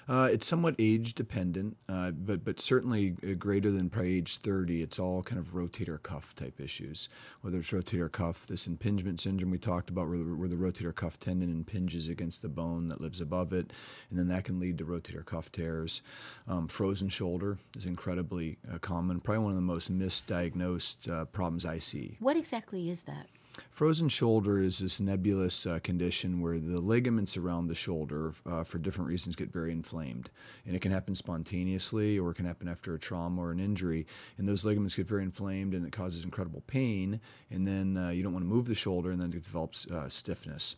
Uh, 0.07 0.29
it's 0.31 0.47
somewhat 0.47 0.75
age 0.79 1.13
dependent, 1.13 1.77
uh, 1.87 2.11
but 2.11 2.43
but 2.43 2.59
certainly 2.59 3.15
uh, 3.23 3.33
greater 3.33 3.71
than 3.71 3.89
probably 3.89 4.17
age 4.17 4.37
30. 4.37 4.81
It's 4.81 4.99
all 4.99 5.21
kind 5.21 5.39
of 5.39 5.53
rotator 5.53 6.01
cuff 6.01 6.35
type 6.35 6.59
issues, 6.59 7.09
whether 7.41 7.59
it's 7.59 7.71
rotator 7.71 8.11
cuff, 8.11 8.47
this 8.47 8.67
impingement 8.67 9.19
syndrome 9.19 9.51
we 9.51 9.57
talked 9.57 9.89
about, 9.89 10.07
where 10.07 10.17
the, 10.17 10.23
where 10.35 10.47
the 10.47 10.55
rotator 10.55 10.93
cuff 10.93 11.19
tendon 11.19 11.49
impinges 11.49 12.07
against 12.07 12.41
the 12.41 12.49
bone 12.49 12.89
that 12.89 13.01
lives 13.01 13.21
above 13.21 13.53
it, 13.53 13.71
and 14.09 14.17
then 14.17 14.27
that 14.27 14.43
can 14.43 14.59
lead 14.59 14.77
to 14.77 14.85
rotator 14.85 15.25
cuff 15.25 15.51
tears. 15.51 16.01
Um, 16.47 16.67
frozen 16.67 17.09
shoulder 17.09 17.57
is 17.77 17.85
incredibly 17.85 18.57
uh, 18.73 18.79
common, 18.79 19.19
probably 19.19 19.43
one 19.43 19.51
of 19.51 19.57
the 19.57 19.61
most 19.61 19.91
misdiagnosed 19.91 21.11
uh, 21.11 21.25
problems 21.25 21.65
I 21.65 21.79
see. 21.79 22.17
What 22.19 22.37
exactly 22.37 22.89
is 22.89 23.01
that? 23.03 23.27
Frozen 23.69 24.09
shoulder 24.09 24.61
is 24.61 24.79
this 24.79 24.99
nebulous 24.99 25.65
uh, 25.65 25.79
condition 25.79 26.41
where 26.41 26.59
the 26.59 26.79
ligaments 26.79 27.37
around 27.37 27.67
the 27.67 27.75
shoulder, 27.75 28.33
uh, 28.45 28.63
for 28.63 28.77
different 28.77 29.09
reasons, 29.09 29.35
get 29.35 29.51
very 29.51 29.71
inflamed. 29.71 30.29
And 30.65 30.75
it 30.75 30.81
can 30.81 30.91
happen 30.91 31.15
spontaneously 31.15 32.19
or 32.19 32.31
it 32.31 32.35
can 32.35 32.45
happen 32.45 32.67
after 32.67 32.93
a 32.93 32.99
trauma 32.99 33.41
or 33.41 33.51
an 33.51 33.59
injury. 33.59 34.05
And 34.37 34.47
those 34.47 34.65
ligaments 34.65 34.95
get 34.95 35.07
very 35.07 35.23
inflamed 35.23 35.73
and 35.73 35.85
it 35.85 35.91
causes 35.91 36.23
incredible 36.23 36.63
pain. 36.67 37.19
And 37.51 37.67
then 37.67 37.97
uh, 37.97 38.09
you 38.09 38.23
don't 38.23 38.33
want 38.33 38.43
to 38.43 38.49
move 38.49 38.67
the 38.67 38.75
shoulder 38.75 39.11
and 39.11 39.21
then 39.21 39.33
it 39.33 39.43
develops 39.43 39.87
uh, 39.87 40.09
stiffness. 40.09 40.75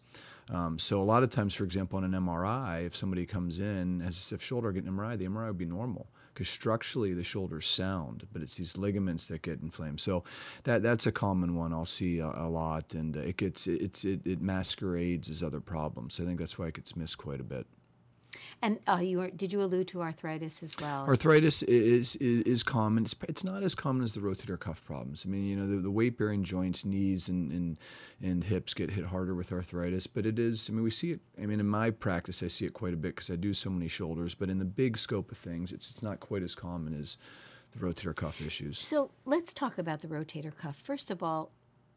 Um, 0.52 0.78
so 0.78 1.02
a 1.02 1.04
lot 1.04 1.24
of 1.24 1.30
times, 1.30 1.54
for 1.54 1.64
example, 1.64 1.98
on 1.98 2.04
an 2.04 2.12
MRI, 2.12 2.86
if 2.86 2.96
somebody 2.96 3.26
comes 3.26 3.60
in 3.60 4.02
has 4.02 4.18
a 4.18 4.20
stiff 4.20 4.44
shoulder, 4.44 4.72
get 4.72 4.84
an 4.84 4.92
MRI, 4.92 5.18
the 5.18 5.28
MRI 5.28 5.48
would 5.48 5.58
be 5.58 5.66
normal 5.66 6.08
because 6.34 6.50
structurally 6.50 7.14
the 7.14 7.24
shoulder's 7.24 7.68
sound, 7.68 8.28
but 8.32 8.42
it's 8.42 8.58
these 8.58 8.78
ligaments 8.78 9.28
that 9.28 9.42
get 9.42 9.62
inflamed. 9.62 10.00
So 10.00 10.24
that 10.64 10.84
that's 10.84 11.08
a 11.08 11.12
common 11.12 11.56
one 11.56 11.74
I'll 11.74 11.86
see 11.86 12.20
a, 12.20 12.28
a 12.28 12.50
lot, 12.50 12.94
and 12.94 13.16
it 13.16 13.38
gets 13.38 13.68
it's 13.68 14.06
it, 14.06 14.26
it 14.26 14.42
masquerades 14.42 15.30
as 15.30 15.44
other 15.44 15.62
problems. 15.62 16.20
I 16.20 16.26
think 16.26 16.40
that's 16.40 16.58
why 16.58 16.68
it 16.68 16.76
gets 16.76 16.96
missed 16.96 17.18
quite 17.18 17.40
a 17.40 17.44
bit. 17.44 17.68
And 18.64 18.80
uh, 18.88 19.00
you 19.02 19.18
were, 19.18 19.30
did 19.32 19.52
you 19.52 19.62
allude 19.64 19.88
to 19.90 20.02
arthritis 20.02 20.62
as 20.62 20.76
well? 20.80 21.06
Arthritis 21.08 21.64
is, 21.64 22.16
is, 22.18 22.42
is 22.44 22.64
common. 22.64 23.04
It's, 23.04 23.16
it's 23.28 23.44
not 23.44 23.64
as 23.64 23.74
common 23.74 24.04
as 24.04 24.14
the 24.14 24.20
rotator 24.20 24.60
cuff 24.60 24.86
problems. 24.86 25.26
I 25.26 25.30
mean, 25.30 25.48
you 25.48 25.56
know, 25.56 25.66
the, 25.66 25.78
the 25.78 25.90
weight 25.90 26.18
bearing 26.18 26.44
joints, 26.44 26.86
knees, 26.86 27.28
and, 27.28 27.52
and 27.52 27.80
and 28.22 28.44
hips 28.44 28.76
get 28.76 28.92
hit 28.92 29.06
harder 29.06 29.34
with 29.34 29.52
arthritis. 29.52 30.06
But 30.06 30.28
it 30.28 30.38
is. 30.38 30.70
I 30.70 30.74
mean, 30.74 30.84
we 30.84 30.92
see 30.92 31.12
it. 31.12 31.22
I 31.42 31.48
mean, 31.48 31.60
in 31.60 31.68
my 31.68 31.90
practice, 31.90 32.44
I 32.44 32.48
see 32.48 32.66
it 32.66 32.74
quite 32.74 32.94
a 32.94 32.98
bit 32.98 33.16
because 33.16 33.32
I 33.32 33.36
do 33.36 33.54
so 33.54 33.72
many 33.72 33.88
shoulders. 33.88 34.36
But 34.36 34.50
in 34.50 34.60
the 34.60 34.66
big 34.66 34.96
scope 34.98 35.32
of 35.32 35.38
things, 35.38 35.72
it's 35.72 35.90
it's 35.90 36.04
not 36.04 36.20
quite 36.20 36.44
as 36.44 36.54
common 36.54 36.94
as 37.00 37.18
the 37.72 37.80
rotator 37.80 38.16
cuff 38.16 38.42
issues. 38.42 38.78
So 38.80 39.12
let's 39.26 39.54
talk 39.54 39.78
about 39.78 40.02
the 40.02 40.08
rotator 40.08 40.56
cuff. 40.56 40.78
First 40.78 41.10
of 41.10 41.24
all, 41.24 41.52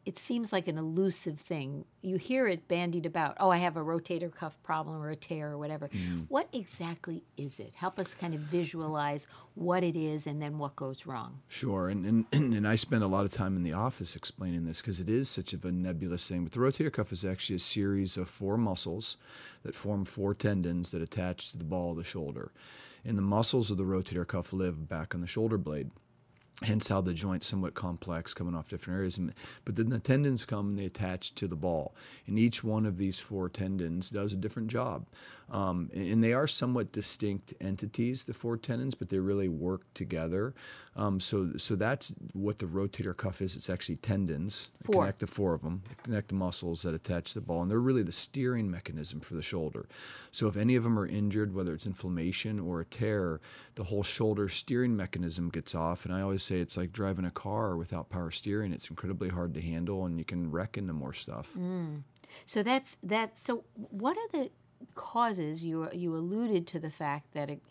it 0.05 0.19
seems 0.19 0.53
like 0.53 0.67
an 0.67 0.77
elusive 0.77 1.39
thing. 1.39 1.83
You 2.01 2.17
hear 2.17 2.47
it 2.47 2.67
bandied 2.67 3.07
about. 3.07 3.35
Oh, 3.39 3.49
I 3.49 3.57
have 3.57 3.75
a 3.75 3.81
rotator 3.81 4.33
cuff 4.33 4.61
problem 4.61 5.01
or 5.01 5.09
a 5.09 5.15
tear 5.15 5.51
or 5.51 5.57
whatever. 5.57 5.87
Mm. 5.87 6.25
What 6.29 6.47
exactly 6.53 7.23
is 7.37 7.59
it? 7.59 7.73
Help 7.75 7.99
us 7.99 8.13
kind 8.13 8.35
of 8.35 8.39
visualize 8.39 9.27
what 9.55 9.83
it 9.83 9.95
is 9.95 10.27
and 10.27 10.39
then 10.39 10.59
what 10.59 10.75
goes 10.75 11.07
wrong. 11.07 11.39
Sure, 11.49 11.89
and 11.89 12.05
and, 12.05 12.25
and 12.55 12.67
I 12.67 12.75
spend 12.75 13.03
a 13.03 13.07
lot 13.07 13.25
of 13.25 13.31
time 13.31 13.55
in 13.55 13.63
the 13.63 13.73
office 13.73 14.15
explaining 14.15 14.65
this 14.65 14.79
because 14.79 14.99
it 14.99 15.09
is 15.09 15.27
such 15.27 15.53
of 15.53 15.65
a 15.65 15.71
nebulous 15.71 16.29
thing. 16.29 16.43
But 16.43 16.53
the 16.53 16.59
rotator 16.59 16.93
cuff 16.93 17.11
is 17.11 17.25
actually 17.25 17.55
a 17.55 17.59
series 17.59 18.15
of 18.15 18.29
four 18.29 18.57
muscles 18.57 19.17
that 19.63 19.75
form 19.75 20.05
four 20.05 20.35
tendons 20.35 20.91
that 20.91 21.01
attach 21.01 21.51
to 21.51 21.57
the 21.57 21.63
ball 21.63 21.91
of 21.91 21.97
the 21.97 22.03
shoulder, 22.03 22.51
and 23.03 23.17
the 23.17 23.23
muscles 23.23 23.71
of 23.71 23.77
the 23.77 23.83
rotator 23.83 24.27
cuff 24.27 24.53
live 24.53 24.87
back 24.87 25.15
on 25.15 25.21
the 25.21 25.27
shoulder 25.27 25.57
blade 25.57 25.89
hence 26.63 26.87
how 26.87 27.01
the 27.01 27.13
joint's 27.13 27.47
somewhat 27.47 27.73
complex 27.73 28.33
coming 28.33 28.55
off 28.55 28.69
different 28.69 28.97
areas. 28.97 29.19
But 29.65 29.75
then 29.75 29.89
the 29.89 29.99
tendons 29.99 30.45
come 30.45 30.69
and 30.69 30.79
they 30.79 30.85
attach 30.85 31.35
to 31.35 31.47
the 31.47 31.55
ball. 31.55 31.95
And 32.27 32.39
each 32.39 32.63
one 32.63 32.85
of 32.85 32.97
these 32.97 33.19
four 33.19 33.49
tendons 33.49 34.09
does 34.09 34.33
a 34.33 34.37
different 34.37 34.69
job. 34.69 35.05
Um, 35.51 35.91
and 35.93 36.23
they 36.23 36.33
are 36.33 36.47
somewhat 36.47 36.91
distinct 36.91 37.53
entities 37.61 38.23
the 38.23 38.33
four 38.33 38.57
tendons 38.57 38.95
but 38.95 39.09
they 39.09 39.19
really 39.19 39.47
work 39.47 39.81
together. 39.93 40.55
Um, 40.95 41.19
so 41.19 41.51
so 41.57 41.75
that's 41.75 42.15
what 42.33 42.57
the 42.57 42.65
rotator 42.65 43.15
cuff 43.15 43.41
is. 43.41 43.55
It's 43.55 43.69
actually 43.69 43.97
tendons. 43.97 44.69
Four. 44.83 45.01
connect 45.01 45.19
the 45.19 45.27
four 45.27 45.53
of 45.53 45.61
them 45.61 45.83
connect 46.03 46.29
the 46.29 46.35
muscles 46.35 46.81
that 46.83 46.95
attach 46.95 47.33
the 47.33 47.41
ball. 47.41 47.61
And 47.61 47.69
they're 47.69 47.79
really 47.79 48.01
the 48.01 48.11
steering 48.11 48.71
mechanism 48.71 49.19
for 49.19 49.35
the 49.35 49.43
shoulder. 49.43 49.87
So 50.31 50.47
if 50.47 50.57
any 50.57 50.75
of 50.75 50.83
them 50.83 50.97
are 50.97 51.05
injured 51.05 51.53
whether 51.53 51.73
it's 51.73 51.85
inflammation 51.85 52.59
or 52.59 52.81
a 52.81 52.85
tear 52.85 53.39
the 53.75 53.83
whole 53.83 54.03
shoulder 54.03 54.49
steering 54.49 54.95
mechanism 54.95 55.49
gets 55.49 55.75
off. 55.75 56.05
And 56.05 56.13
i 56.13 56.21
always 56.21 56.44
say 56.45 56.59
it's 56.59 56.77
like 56.77 56.91
driving 56.91 57.25
a 57.25 57.31
car 57.31 57.77
without 57.77 58.09
power 58.09 58.31
steering. 58.31 58.71
It's 58.71 58.89
incredibly 58.89 59.29
hard 59.29 59.53
to 59.55 59.61
handle, 59.61 60.05
and 60.05 60.17
you 60.17 60.25
can 60.25 60.51
wreck 60.51 60.77
into 60.77 60.93
more 60.93 61.13
stuff. 61.13 61.53
Mm. 61.57 62.03
So 62.45 62.63
that's 62.63 62.97
that. 63.03 63.37
So 63.39 63.63
what 63.75 64.17
are 64.17 64.27
the 64.31 64.49
causes? 64.95 65.65
You 65.65 65.89
you 65.93 66.15
alluded 66.15 66.67
to 66.67 66.79
the 66.79 66.89
fact 66.89 67.33
that 67.33 67.49
it 67.49 67.61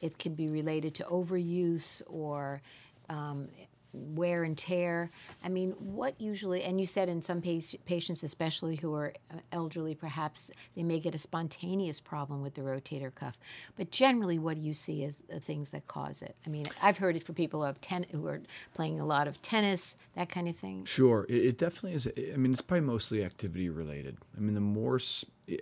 it 0.00 0.18
can 0.18 0.34
be 0.34 0.48
related 0.48 0.94
to 0.96 1.04
overuse 1.04 2.02
or 2.06 2.60
um, 3.08 3.48
wear 3.92 4.42
and 4.44 4.56
tear. 4.56 5.10
I 5.44 5.48
mean, 5.48 5.72
what 5.72 6.20
usually, 6.20 6.62
and 6.62 6.80
you 6.80 6.86
said 6.86 7.08
in 7.08 7.20
some 7.20 7.42
patients, 7.42 8.22
especially 8.22 8.76
who 8.76 8.94
are 8.94 9.12
uh, 9.30 9.38
elderly, 9.52 9.94
perhaps 9.94 10.50
they 10.74 10.82
may 10.82 10.98
get 10.98 11.14
a 11.14 11.18
spontaneous 11.18 12.00
problem 12.00 12.42
with 12.42 12.54
the 12.54 12.62
rotator 12.62 13.14
cuff. 13.14 13.38
But 13.76 13.90
generally, 13.90 14.38
what 14.38 14.56
do 14.56 14.62
you 14.62 14.74
see 14.74 15.04
as 15.04 15.18
the 15.28 15.40
things 15.40 15.70
that 15.70 15.86
cause 15.86 16.22
it? 16.22 16.36
I 16.46 16.48
mean, 16.48 16.64
I've 16.82 16.98
heard 16.98 17.16
it 17.16 17.22
for 17.22 17.32
people 17.32 17.60
who, 17.60 17.66
have 17.66 17.80
ten, 17.80 18.06
who 18.10 18.26
are 18.26 18.40
playing 18.74 18.98
a 18.98 19.04
lot 19.04 19.28
of 19.28 19.42
tennis, 19.42 19.96
that 20.16 20.28
kind 20.28 20.48
of 20.48 20.56
thing. 20.56 20.84
Sure. 20.84 21.26
It, 21.28 21.44
it 21.44 21.58
definitely 21.58 21.92
is. 21.92 22.06
I 22.32 22.36
mean, 22.36 22.52
it's 22.52 22.62
probably 22.62 22.86
mostly 22.86 23.24
activity 23.24 23.68
related. 23.68 24.16
I 24.36 24.40
mean, 24.40 24.54
the 24.54 24.60
more 24.60 24.98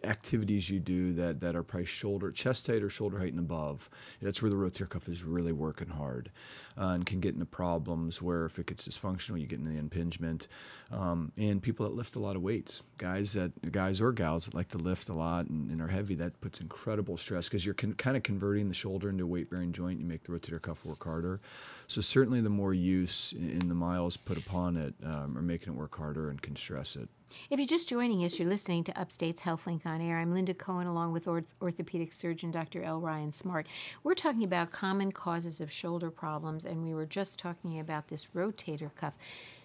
activities 0.05 0.71
you 0.71 0.81
do 0.81 1.13
that, 1.15 1.41
that 1.41 1.55
are 1.55 1.63
probably 1.63 1.87
shoulder, 1.87 2.31
chest 2.31 2.67
height 2.67 2.83
or 2.83 2.91
shoulder 2.91 3.19
height 3.19 3.33
and 3.33 3.41
above, 3.41 3.89
that's 4.21 4.43
where 4.43 4.51
the 4.51 4.57
rotator 4.57 4.89
cuff 4.89 5.09
is 5.09 5.25
really 5.25 5.53
working 5.53 5.89
hard 5.89 6.31
uh, 6.79 6.93
and 6.95 7.07
can 7.07 7.21
get 7.21 7.35
into 7.35 7.47
problems 7.47 8.23
where 8.23 8.45
if 8.45 8.59
it 8.59 8.67
gets 8.67 8.87
dysfunctional, 8.87 9.41
you 9.41 9.47
get 9.47 9.59
into 9.59 9.71
the 9.71 9.79
impingement. 9.79 10.49
Um, 10.91 11.33
and 11.39 11.63
people 11.63 11.87
that 11.87 11.95
lift 11.95 12.17
a 12.17 12.21
lot 12.21 12.37
of 12.37 12.43
weights, 12.43 12.83
guys 12.99 13.33
that 13.35 13.73
guys 13.73 14.01
or 14.01 14.13
gals 14.13 14.47
that 14.47 14.55
like 14.55 14.69
to 14.69 14.79
lift 14.79 15.09
a 15.09 15.15
lot 15.15 15.47
and, 15.47 15.71
and 15.71 15.81
are 15.81 15.89
heavy, 15.89 16.15
that 16.17 16.41
puts 16.41 16.61
incredible 16.61 17.17
stress 17.17 17.49
because 17.49 17.65
you're 17.65 17.75
kind 17.75 18.17
of 18.17 18.23
converting 18.23 18.69
the 18.69 18.75
shoulder 18.75 19.09
into 19.09 19.25
a 19.25 19.27
weight 19.27 19.51
bearing 19.51 19.73
joint. 19.73 20.01
You 20.01 20.07
make 20.07 20.23
the 20.23 20.33
rotator 20.33 20.61
cuff 20.61 20.85
work 20.85 21.05
harder. 21.05 21.41
So 21.87 22.01
certainly 22.01 22.41
the 22.41 22.51
more 22.51 22.75
use 22.75 23.33
in 23.33 23.69
the 23.69 23.75
miles 23.75 24.17
put 24.17 24.39
upon 24.39 24.77
it 24.77 24.95
um, 25.05 25.37
are 25.37 25.43
making 25.43 25.73
it 25.73 25.77
work 25.77 25.97
harder 25.97 26.31
and 26.31 26.41
can 26.41 26.57
stress 26.57 26.97
it. 26.97 27.09
If 27.49 27.59
you're 27.59 27.67
just 27.67 27.89
joining 27.89 28.25
us, 28.25 28.39
you're 28.39 28.49
listening 28.49 28.85
to 28.85 29.01
Upstate's 29.01 29.43
HealthLink 29.43 29.87
on 29.87 30.01
Air. 30.01 30.19
I'm 30.19 30.33
Linda 30.33 30.55
Cohen, 30.55 30.87
along 30.87 31.13
with 31.13 31.29
orth- 31.29 31.55
orthopedic 31.63 32.13
surgeon 32.13 32.51
Dr. 32.51 32.83
L. 32.83 33.01
Ryan 33.01 33.31
Smart. 33.31 33.69
We're 34.03 34.15
talking 34.15 34.43
about 34.43 34.73
common 34.73 35.13
causes 35.13 35.61
of 35.61 35.71
shoulder 35.71 36.11
problems, 36.11 36.65
and 36.65 36.83
we 36.83 36.93
were 36.93 37.07
just 37.07 37.39
talking 37.39 37.79
about 37.79 38.09
this 38.09 38.29
rotator 38.35 38.95
cuff. 38.95 39.17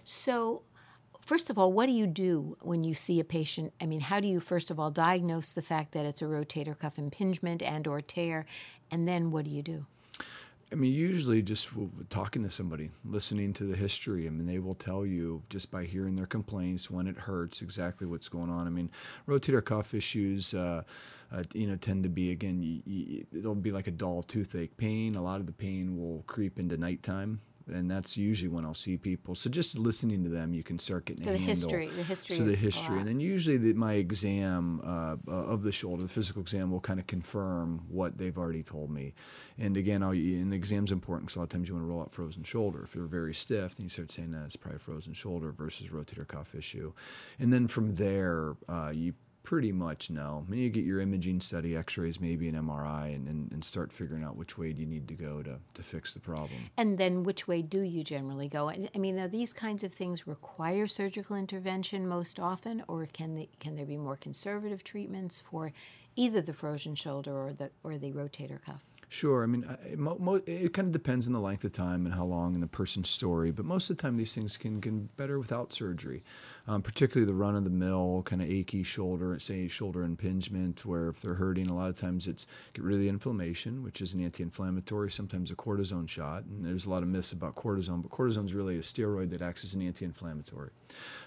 So, 0.04 0.62
first 1.21 1.49
of 1.49 1.58
all, 1.58 1.73
what 1.73 1.88
do 1.88 1.91
you 1.91 2.06
do 2.08 2.56
when 2.62 2.84
you 2.84 2.93
see 2.93 3.19
a 3.19 3.23
patient? 3.23 3.73
I 3.82 3.88
mean, 3.88 4.01
how 4.01 4.19
do 4.19 4.28
you 4.28 4.39
first 4.39 4.69
of 4.69 4.80
all 4.80 4.91
diagnose 4.91 5.51
the 5.51 5.62
fact 5.63 5.91
that 5.93 6.06
it's 6.06 6.21
a 6.21 6.25
rotator 6.25 6.78
cuff 6.78 6.99
impingement 6.99 7.63
and 7.63 7.88
or 7.88 7.99
tear, 8.01 8.45
and 8.91 9.08
then 9.08 9.32
what 9.32 9.45
do 9.45 9.51
you 9.51 9.63
do? 9.63 9.86
I 10.71 10.75
mean, 10.75 10.93
usually 10.93 11.43
just 11.43 11.69
talking 12.10 12.41
to 12.43 12.49
somebody, 12.49 12.89
listening 13.06 13.54
to 13.54 13.65
the 13.65 13.75
history. 13.75 14.25
I 14.25 14.32
mean, 14.32 14.47
they 14.47 14.58
will 14.60 14.73
tell 14.73 15.06
you 15.06 15.43
just 15.49 15.69
by 15.69 15.84
hearing 15.84 16.15
their 16.15 16.25
complaints 16.25 16.89
when 16.89 17.06
it 17.08 17.15
hurts 17.17 17.62
exactly 17.62 18.08
what's 18.08 18.28
going 18.30 18.49
on. 18.49 18.65
I 18.65 18.71
mean, 18.71 18.89
rotator 19.28 19.63
cuff 19.63 19.93
issues, 19.93 20.56
uh, 20.56 20.82
uh, 21.32 21.43
you 21.54 21.67
know, 21.67 21.75
tend 21.75 22.01
to 22.04 22.10
be 22.10 22.32
again, 22.32 22.62
y- 22.62 22.82
y- 22.88 23.23
there'll 23.32 23.54
be 23.54 23.71
like 23.71 23.86
a 23.86 23.91
dull 23.91 24.23
toothache 24.23 24.75
pain. 24.75 25.13
A 25.15 25.21
lot 25.21 25.39
of 25.39 25.45
the 25.45 25.51
pain 25.54 25.97
will 25.97 26.23
creep 26.25 26.58
into 26.58 26.78
nighttime 26.78 27.41
and 27.67 27.89
that's 27.89 28.17
usually 28.17 28.49
when 28.49 28.65
I'll 28.65 28.73
see 28.73 28.97
people. 28.97 29.36
So 29.36 29.49
just 29.49 29.78
listening 29.78 30.23
to 30.23 30.30
them, 30.30 30.54
you 30.54 30.63
can 30.63 30.80
start 30.80 31.06
getting 31.06 31.23
so 31.23 31.32
the 31.32 31.38
handle. 31.38 31.69
history, 31.69 31.88
the 31.88 32.04
history. 32.04 32.36
So 32.36 32.43
the 32.43 32.56
history, 32.56 32.99
and 32.99 33.08
then 33.08 33.19
usually 33.19 33.58
the, 33.58 33.73
my 33.73 33.93
exam 33.93 34.82
uh, 34.84 35.15
uh, 35.28 35.32
of 35.32 35.63
the 35.63 35.71
shoulder, 35.71 36.04
the 36.04 36.10
physical 36.10 36.41
exam, 36.41 36.71
will 36.71 36.80
kind 36.80 36.99
of 36.99 37.08
confirm 37.08 37.86
what 37.89 38.17
they've 38.17 38.38
already 38.38 38.63
told 38.63 38.91
me. 38.91 39.13
And 39.58 39.78
again, 39.78 40.04
I'll, 40.04 40.12
and 40.12 40.51
the 40.51 40.58
exam's 40.58 40.91
important 40.91 41.28
because 41.28 41.38
a 41.38 41.39
lot 41.39 41.43
of 41.43 41.49
times 41.49 41.69
you 41.69 41.75
want 41.75 41.86
to 41.86 41.89
roll 41.89 42.01
out 42.01 42.12
frozen 42.12 42.43
shoulder. 42.43 42.84
If 42.84 42.95
you're 42.95 43.08
very 43.08 43.34
stiff, 43.34 43.75
then 43.75 43.86
you 43.86 43.89
start 43.89 44.12
saying, 44.12 44.32
"No, 44.32 44.43
it's 44.45 44.56
probably 44.56 44.80
frozen 44.80 45.13
shoulder 45.13 45.51
versus 45.51 45.88
rotator 45.89 46.28
cuff 46.28 46.56
issue." 46.56 46.93
And 47.39 47.51
then 47.51 47.67
from 47.67 47.95
there, 47.95 48.56
uh, 48.69 48.93
you 48.95 49.13
pretty 49.45 49.71
much 49.71 50.10
know. 50.10 50.43
I 50.45 50.51
mean, 50.51 50.60
you 50.60 50.69
get 50.69 50.84
your 50.84 50.99
imaging 50.99 51.39
study, 51.39 51.77
x-rays, 51.77 52.19
maybe 52.19 52.49
an 52.49 52.55
MRI, 52.55 53.15
and, 53.15 53.27
and, 53.27 53.51
and, 53.51 53.63
start 53.63 53.93
figuring 53.93 54.23
out 54.23 54.36
which 54.36 54.58
way 54.58 54.73
do 54.73 54.81
you 54.81 54.88
need 54.88 55.08
to 55.08 55.13
go 55.13 55.43
to, 55.43 55.60
to 55.75 55.84
fix 55.84 56.13
the 56.13 56.19
problem. 56.19 56.60
And 56.77 56.97
then 56.97 57.23
which 57.23 57.47
way 57.47 57.62
do 57.62 57.81
you 57.81 58.03
generally 58.03 58.49
go? 58.49 58.69
I 58.69 58.97
mean, 58.97 59.19
are 59.19 59.27
these 59.27 59.53
kinds 59.53 59.84
of 59.84 59.93
things 59.93 60.27
require 60.27 60.88
surgical 60.88 61.36
intervention 61.36 62.08
most 62.08 62.39
often, 62.39 62.84
or 62.88 63.05
can, 63.05 63.36
they, 63.36 63.49
can 63.60 63.75
there 63.75 63.86
be 63.86 63.97
more 63.97 64.17
conservative 64.17 64.84
treatments 64.84 65.39
for 65.39 65.71
either 66.15 66.41
the 66.41 66.53
frozen 66.53 66.95
shoulder 66.95 67.31
or 67.31 67.53
the, 67.53 67.69
or 67.84 67.97
the 67.97 68.12
rotator 68.12 68.62
cuff? 68.62 68.91
Sure. 69.15 69.43
I 69.43 69.45
mean, 69.45 69.65
it, 69.89 69.97
mo- 69.97 70.41
it 70.45 70.73
kind 70.73 70.88
of 70.88 70.91
depends 70.91 71.25
on 71.25 71.32
the 71.32 71.39
length 71.39 71.63
of 71.63 71.71
time 71.71 72.06
and 72.06 72.13
how 72.13 72.25
long 72.25 72.54
and 72.54 72.62
the 72.62 72.67
person's 72.67 73.10
story, 73.10 73.49
but 73.49 73.63
most 73.63 73.89
of 73.89 73.95
the 73.95 74.01
time 74.01 74.17
these 74.17 74.36
things 74.36 74.58
can 74.58 74.82
get 74.82 75.15
better 75.15 75.39
without 75.39 75.71
surgery, 75.71 76.21
um, 76.67 76.82
particularly 76.82 77.25
the 77.25 77.34
run 77.34 77.56
of 77.56 77.63
the 77.63 77.69
mill, 77.69 78.23
kind 78.25 78.41
of 78.41 78.49
achy 78.51 78.84
shoulder, 78.84 79.39
say 79.39 79.69
shoulder 79.69 80.04
impingement, 80.04 80.86
where 80.86 81.08
if 81.08 81.21
they're 81.21 81.36
hurting, 81.36 81.69
a 81.69 81.73
lot 81.73 81.88
of 81.88 81.97
times 81.97 82.28
it's 82.28 82.45
get 82.73 82.84
rid 82.84 82.95
of 82.95 82.99
the 82.99 83.08
inflammation, 83.08 83.84
which 83.84 84.01
is 84.01 84.13
an 84.13 84.21
anti 84.21 84.43
inflammatory, 84.43 85.10
sometimes 85.10 85.49
a 85.49 85.56
cortisone 85.56 86.10
shot. 86.10 86.43
And 86.43 86.65
there's 86.65 86.86
a 86.86 86.89
lot 86.89 87.01
of 87.01 87.08
myths 87.08 87.32
about 87.32 87.56
cortisone, 87.56 88.01
but 88.01 88.12
cortisone 88.12 88.43
is 88.43 88.54
really 88.54 88.75
a 88.75 88.82
steroid 88.82 89.30
that 89.30 89.41
acts 89.41 89.63
as 89.63 89.75
an 89.75 89.82
anti 89.82 90.04
inflammatory. 90.04 90.71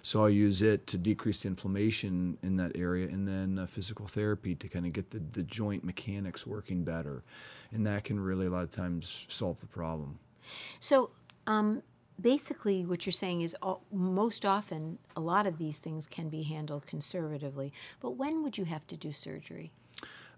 So 0.03 0.21
I'll 0.21 0.29
use 0.29 0.61
it 0.61 0.87
to 0.89 0.99
decrease 0.99 1.45
the 1.45 1.49
inflammation 1.49 2.37
in 2.43 2.59
that 2.59 2.77
area, 2.77 3.09
and 3.09 3.27
then 3.27 3.59
uh, 3.59 3.65
physical 3.65 4.07
therapy 4.07 4.55
to 4.57 4.69
kind 4.69 4.85
of 4.85 4.93
get 4.93 5.09
the, 5.09 5.21
the 5.33 5.43
joint 5.43 5.85
mechanics 5.85 6.47
working 6.47 6.85
better 6.85 7.23
and 7.73 7.87
that 7.87 8.05
can 8.05 8.19
really 8.21 8.47
a 8.47 8.51
lot 8.51 8.63
of 8.63 8.71
times 8.71 9.27
solve 9.29 9.61
the 9.61 9.67
problem. 9.67 10.19
So, 10.81 11.11
um, 11.47 11.83
basically, 12.21 12.85
what 12.85 13.07
you're 13.07 13.13
saying 13.13 13.43
is 13.43 13.57
all, 13.63 13.83
most 13.93 14.45
often 14.45 14.99
a 15.17 15.21
lot 15.21 15.47
of 15.47 15.59
these 15.59 15.79
things 15.79 16.07
can 16.07 16.29
be 16.29 16.43
handled 16.43 16.87
conservatively. 16.87 17.73
But 18.01 18.13
when 18.13 18.43
would 18.43 18.59
you 18.59 18.65
have 18.65 18.87
to 18.89 18.97
do 18.97 19.13
surgery? 19.13 19.73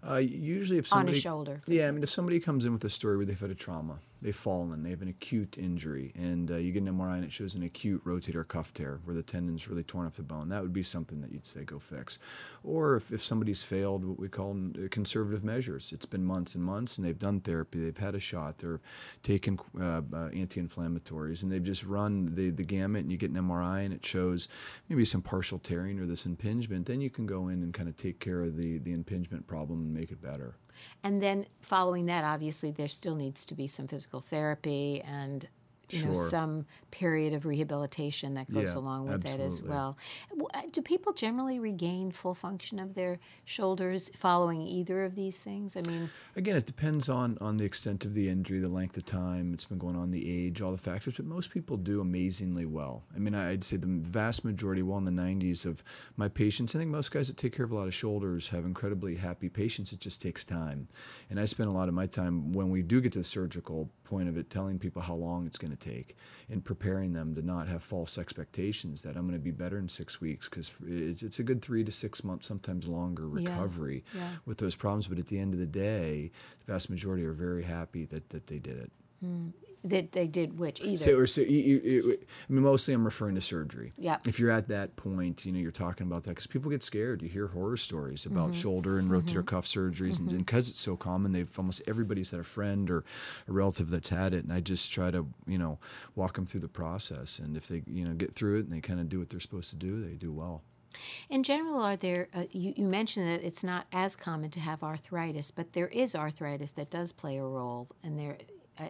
Uh, 0.07 0.17
usually, 0.17 0.79
if 0.79 0.87
somebody 0.87 1.11
on 1.11 1.17
a 1.17 1.21
shoulder, 1.21 1.61
yeah, 1.67 1.87
I 1.87 1.91
mean, 1.91 2.01
if 2.01 2.09
somebody 2.09 2.39
comes 2.39 2.65
in 2.65 2.73
with 2.73 2.83
a 2.83 2.89
story 2.89 3.17
where 3.17 3.25
they've 3.25 3.39
had 3.39 3.51
a 3.51 3.55
trauma, 3.55 3.99
they've 4.21 4.35
fallen, 4.35 4.83
they 4.83 4.89
have 4.89 5.01
an 5.01 5.07
acute 5.07 5.57
injury, 5.57 6.11
and 6.15 6.51
uh, 6.51 6.57
you 6.57 6.71
get 6.71 6.83
an 6.83 6.95
MRI 6.95 7.15
and 7.15 7.23
it 7.23 7.31
shows 7.31 7.55
an 7.55 7.63
acute 7.63 8.03
rotator 8.05 8.47
cuff 8.47 8.73
tear 8.73 8.99
where 9.03 9.15
the 9.15 9.23
tendon's 9.23 9.67
really 9.67 9.83
torn 9.83 10.05
off 10.05 10.15
the 10.15 10.23
bone, 10.23 10.49
that 10.49 10.61
would 10.61 10.73
be 10.73 10.83
something 10.83 11.21
that 11.21 11.31
you'd 11.31 11.45
say 11.45 11.63
go 11.63 11.79
fix. 11.79 12.19
Or 12.63 12.95
if, 12.95 13.11
if 13.11 13.23
somebody's 13.23 13.63
failed 13.63 14.05
what 14.05 14.19
we 14.19 14.29
call 14.29 14.51
uh, 14.51 14.87
conservative 14.89 15.43
measures, 15.43 15.91
it's 15.91 16.05
been 16.05 16.23
months 16.23 16.55
and 16.55 16.63
months, 16.63 16.97
and 16.97 17.05
they've 17.05 17.17
done 17.17 17.41
therapy, 17.41 17.79
they've 17.79 17.97
had 17.97 18.15
a 18.15 18.19
shot, 18.19 18.59
they're 18.59 18.81
taking 19.23 19.59
uh, 19.79 20.01
uh, 20.13 20.29
anti-inflammatories, 20.33 21.43
and 21.43 21.51
they've 21.51 21.63
just 21.63 21.83
run 21.83 22.33
the 22.35 22.51
the 22.51 22.63
gamut, 22.63 23.03
and 23.03 23.11
you 23.11 23.17
get 23.17 23.31
an 23.31 23.37
MRI 23.37 23.85
and 23.85 23.93
it 23.93 24.05
shows 24.05 24.47
maybe 24.89 25.05
some 25.05 25.21
partial 25.21 25.59
tearing 25.59 25.99
or 25.99 26.05
this 26.05 26.25
impingement, 26.25 26.85
then 26.85 27.01
you 27.01 27.09
can 27.09 27.25
go 27.25 27.47
in 27.47 27.63
and 27.63 27.73
kind 27.73 27.89
of 27.89 27.95
take 27.95 28.19
care 28.19 28.41
of 28.41 28.57
the 28.57 28.77
the 28.79 28.93
impingement 28.93 29.47
problem 29.47 29.81
and 29.81 29.93
make 29.93 30.11
it 30.11 30.21
better. 30.21 30.55
And 31.03 31.21
then 31.21 31.45
following 31.61 32.05
that, 32.07 32.23
obviously, 32.23 32.71
there 32.71 32.87
still 32.87 33.15
needs 33.15 33.45
to 33.45 33.55
be 33.55 33.67
some 33.67 33.87
physical 33.87 34.21
therapy 34.21 35.01
and 35.01 35.47
you 35.89 35.99
sure. 35.99 36.07
know 36.09 36.13
some 36.13 36.65
period 36.91 37.33
of 37.33 37.45
rehabilitation 37.45 38.33
that 38.35 38.51
goes 38.51 38.73
yeah, 38.73 38.79
along 38.79 39.05
with 39.05 39.13
absolutely. 39.13 39.43
it 39.43 39.47
as 39.47 39.63
well. 39.63 39.97
Uh, 40.53 40.61
do 40.71 40.81
people 40.81 41.13
generally 41.13 41.59
regain 41.59 42.11
full 42.11 42.35
function 42.35 42.79
of 42.79 42.93
their 42.93 43.19
shoulders 43.45 44.11
following 44.15 44.61
either 44.61 45.03
of 45.03 45.15
these 45.15 45.39
things? 45.39 45.75
I 45.75 45.89
mean, 45.89 46.09
again, 46.35 46.55
it 46.55 46.65
depends 46.65 47.09
on 47.09 47.37
on 47.41 47.57
the 47.57 47.65
extent 47.65 48.05
of 48.05 48.13
the 48.13 48.29
injury, 48.29 48.59
the 48.59 48.69
length 48.69 48.97
of 48.97 49.05
time 49.05 49.53
it's 49.53 49.65
been 49.65 49.77
going 49.77 49.95
on, 49.95 50.11
the 50.11 50.45
age, 50.45 50.61
all 50.61 50.71
the 50.71 50.77
factors. 50.77 51.17
But 51.17 51.25
most 51.25 51.51
people 51.51 51.77
do 51.77 52.01
amazingly 52.01 52.65
well. 52.65 53.03
I 53.15 53.19
mean, 53.19 53.33
I'd 53.33 53.63
say 53.63 53.77
the 53.77 53.87
vast 53.87 54.45
majority, 54.45 54.81
well 54.81 54.97
in 54.97 55.05
the 55.05 55.11
90s, 55.11 55.65
of 55.65 55.83
my 56.17 56.27
patients, 56.27 56.75
I 56.75 56.79
think 56.79 56.91
most 56.91 57.11
guys 57.11 57.27
that 57.27 57.37
take 57.37 57.55
care 57.55 57.65
of 57.65 57.71
a 57.71 57.75
lot 57.75 57.87
of 57.87 57.93
shoulders 57.93 58.49
have 58.49 58.65
incredibly 58.65 59.15
happy 59.15 59.49
patients. 59.49 59.93
It 59.93 59.99
just 59.99 60.21
takes 60.21 60.43
time, 60.43 60.87
and 61.29 61.39
I 61.39 61.45
spend 61.45 61.69
a 61.69 61.73
lot 61.73 61.87
of 61.87 61.93
my 61.93 62.05
time 62.05 62.51
when 62.51 62.69
we 62.69 62.81
do 62.81 63.01
get 63.01 63.13
to 63.13 63.19
the 63.19 63.23
surgical 63.23 63.89
point 64.03 64.27
of 64.27 64.37
it, 64.37 64.49
telling 64.49 64.77
people 64.77 65.01
how 65.01 65.15
long 65.15 65.47
it's 65.47 65.57
going 65.57 65.71
to 65.71 65.77
take 65.77 66.17
and 66.49 66.63
preparing 66.63 66.80
them 66.81 67.35
to 67.35 67.41
not 67.41 67.67
have 67.67 67.83
false 67.83 68.17
expectations 68.17 69.03
that 69.03 69.15
I'm 69.15 69.27
going 69.27 69.39
to 69.39 69.43
be 69.43 69.51
better 69.51 69.77
in 69.77 69.87
six 69.87 70.19
weeks 70.19 70.49
because 70.49 70.71
it's, 70.85 71.23
it's, 71.23 71.39
a 71.39 71.43
good 71.43 71.61
three 71.61 71.83
to 71.83 71.91
six 71.91 72.23
months, 72.23 72.47
sometimes 72.47 72.87
longer 72.87 73.27
recovery 73.27 74.03
yeah, 74.13 74.21
yeah. 74.21 74.29
with 74.45 74.57
those 74.57 74.75
problems. 74.75 75.07
But 75.07 75.19
at 75.19 75.27
the 75.27 75.39
end 75.39 75.53
of 75.53 75.59
the 75.59 75.65
day, 75.65 76.31
the 76.65 76.71
vast 76.73 76.89
majority 76.89 77.23
are 77.23 77.33
very 77.33 77.63
happy 77.63 78.05
that, 78.05 78.29
that 78.29 78.47
they 78.47 78.59
did 78.59 78.77
it. 78.77 78.91
Mm. 79.23 79.53
That 79.83 80.11
they 80.11 80.27
did 80.27 80.59
which 80.59 80.79
either. 80.81 80.95
So, 80.95 81.17
or 81.17 81.25
so, 81.25 81.41
you, 81.41 81.81
you, 81.83 82.17
I 82.21 82.53
mean, 82.53 82.61
mostly 82.61 82.93
I'm 82.93 83.03
referring 83.03 83.33
to 83.33 83.41
surgery. 83.41 83.93
Yeah. 83.97 84.17
If 84.27 84.39
you're 84.39 84.51
at 84.51 84.67
that 84.67 84.95
point, 84.95 85.43
you 85.43 85.51
know, 85.51 85.57
you're 85.57 85.71
talking 85.71 86.05
about 86.05 86.21
that 86.23 86.29
because 86.29 86.45
people 86.45 86.69
get 86.69 86.83
scared. 86.83 87.23
You 87.23 87.29
hear 87.29 87.47
horror 87.47 87.77
stories 87.77 88.27
about 88.27 88.51
mm-hmm. 88.51 88.61
shoulder 88.61 88.99
and 88.99 89.09
rotator 89.09 89.37
mm-hmm. 89.37 89.45
cuff 89.45 89.65
surgeries, 89.65 90.19
mm-hmm. 90.19 90.29
and 90.29 90.45
because 90.45 90.69
it's 90.69 90.79
so 90.79 90.95
common, 90.95 91.31
they've 91.31 91.49
almost 91.57 91.81
everybody's 91.87 92.29
had 92.29 92.39
a 92.39 92.43
friend 92.43 92.91
or 92.91 93.03
a 93.47 93.51
relative 93.51 93.89
that's 93.89 94.09
had 94.09 94.35
it, 94.35 94.43
and 94.43 94.53
I 94.53 94.59
just 94.59 94.93
try 94.93 95.09
to, 95.09 95.25
you 95.47 95.57
know, 95.57 95.79
walk 96.13 96.35
them 96.35 96.45
through 96.45 96.61
the 96.61 96.67
process, 96.67 97.39
and 97.39 97.57
if 97.57 97.67
they, 97.67 97.81
you 97.87 98.05
know, 98.05 98.13
get 98.13 98.35
through 98.35 98.59
it 98.59 98.65
and 98.65 98.71
they 98.71 98.81
kind 98.81 98.99
of 98.99 99.09
do 99.09 99.17
what 99.17 99.29
they're 99.29 99.39
supposed 99.39 99.71
to 99.71 99.77
do, 99.77 100.05
they 100.05 100.13
do 100.13 100.31
well. 100.31 100.61
In 101.27 101.41
general, 101.41 101.81
are 101.81 101.95
there? 101.95 102.27
Uh, 102.35 102.43
you, 102.51 102.75
you 102.77 102.85
mentioned 102.85 103.27
that 103.27 103.43
it's 103.43 103.63
not 103.63 103.87
as 103.91 104.15
common 104.15 104.51
to 104.51 104.59
have 104.59 104.83
arthritis, 104.83 105.49
but 105.49 105.73
there 105.73 105.87
is 105.87 106.13
arthritis 106.13 106.73
that 106.73 106.91
does 106.91 107.11
play 107.11 107.37
a 107.37 107.43
role, 107.43 107.87
and 108.03 108.19
there 108.19 108.37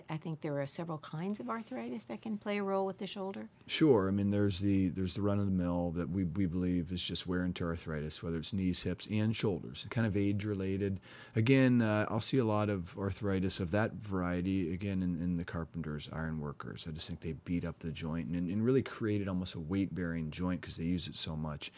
I, 0.10 0.18
think 0.18 0.42
there 0.42 0.60
are 0.62 0.68
several 0.68 0.98
kinds 1.00 1.40
of 1.40 1.50
arthritis 1.50 2.06
that 2.06 2.22
can 2.22 2.38
play 2.38 2.60
a 2.60 2.64
role 2.64 2.86
with 2.86 2.98
the 2.98 3.08
shoulder. 3.08 3.50
Sure. 3.68 4.08
I 4.08 4.12
mean, 4.12 4.30
there's 4.30 4.60
the 4.60 4.90
there's 4.90 5.16
the 5.16 5.22
run 5.22 5.40
of 5.40 5.46
the 5.46 5.52
mill 5.52 5.92
that 5.92 6.10
we, 6.10 6.26
we 6.26 6.46
believe 6.46 6.92
is 6.92 7.04
just 7.04 7.28
wear 7.28 7.42
and 7.42 7.56
tear 7.56 7.70
arthritis, 7.70 8.22
whether 8.24 8.38
it's 8.38 8.54
knees, 8.54 8.84
hips, 8.84 9.08
and 9.12 9.36
shoulders, 9.36 9.86
kind 9.90 10.08
of 10.08 10.16
age 10.16 10.46
related. 10.46 11.00
Again, 11.36 11.82
uh, 11.82 12.06
I'll 12.10 12.20
see 12.20 12.38
a 12.38 12.46
lot 12.46 12.70
of 12.70 12.98
arthritis 12.98 13.60
of 13.60 13.72
that 13.72 13.94
variety 13.94 14.74
again 14.74 15.04
in, 15.04 15.16
in 15.18 15.38
the 15.38 15.46
carpenters, 15.46 16.10
iron 16.14 16.40
workers. 16.40 16.86
I 16.88 16.92
just 16.92 17.08
think 17.08 17.22
they 17.22 17.34
beat 17.46 17.66
up 17.66 17.80
the 17.80 17.92
joint 17.92 18.30
and, 18.30 18.50
and 18.50 18.64
really 18.64 18.82
created 18.82 19.28
almost 19.28 19.56
a 19.56 19.60
weight 19.60 19.94
bearing 19.94 20.32
joint 20.32 20.62
because 20.62 20.78
they 20.78 20.86
use 20.86 21.08
it 21.08 21.16
so 21.16 21.36
much. 21.36 21.72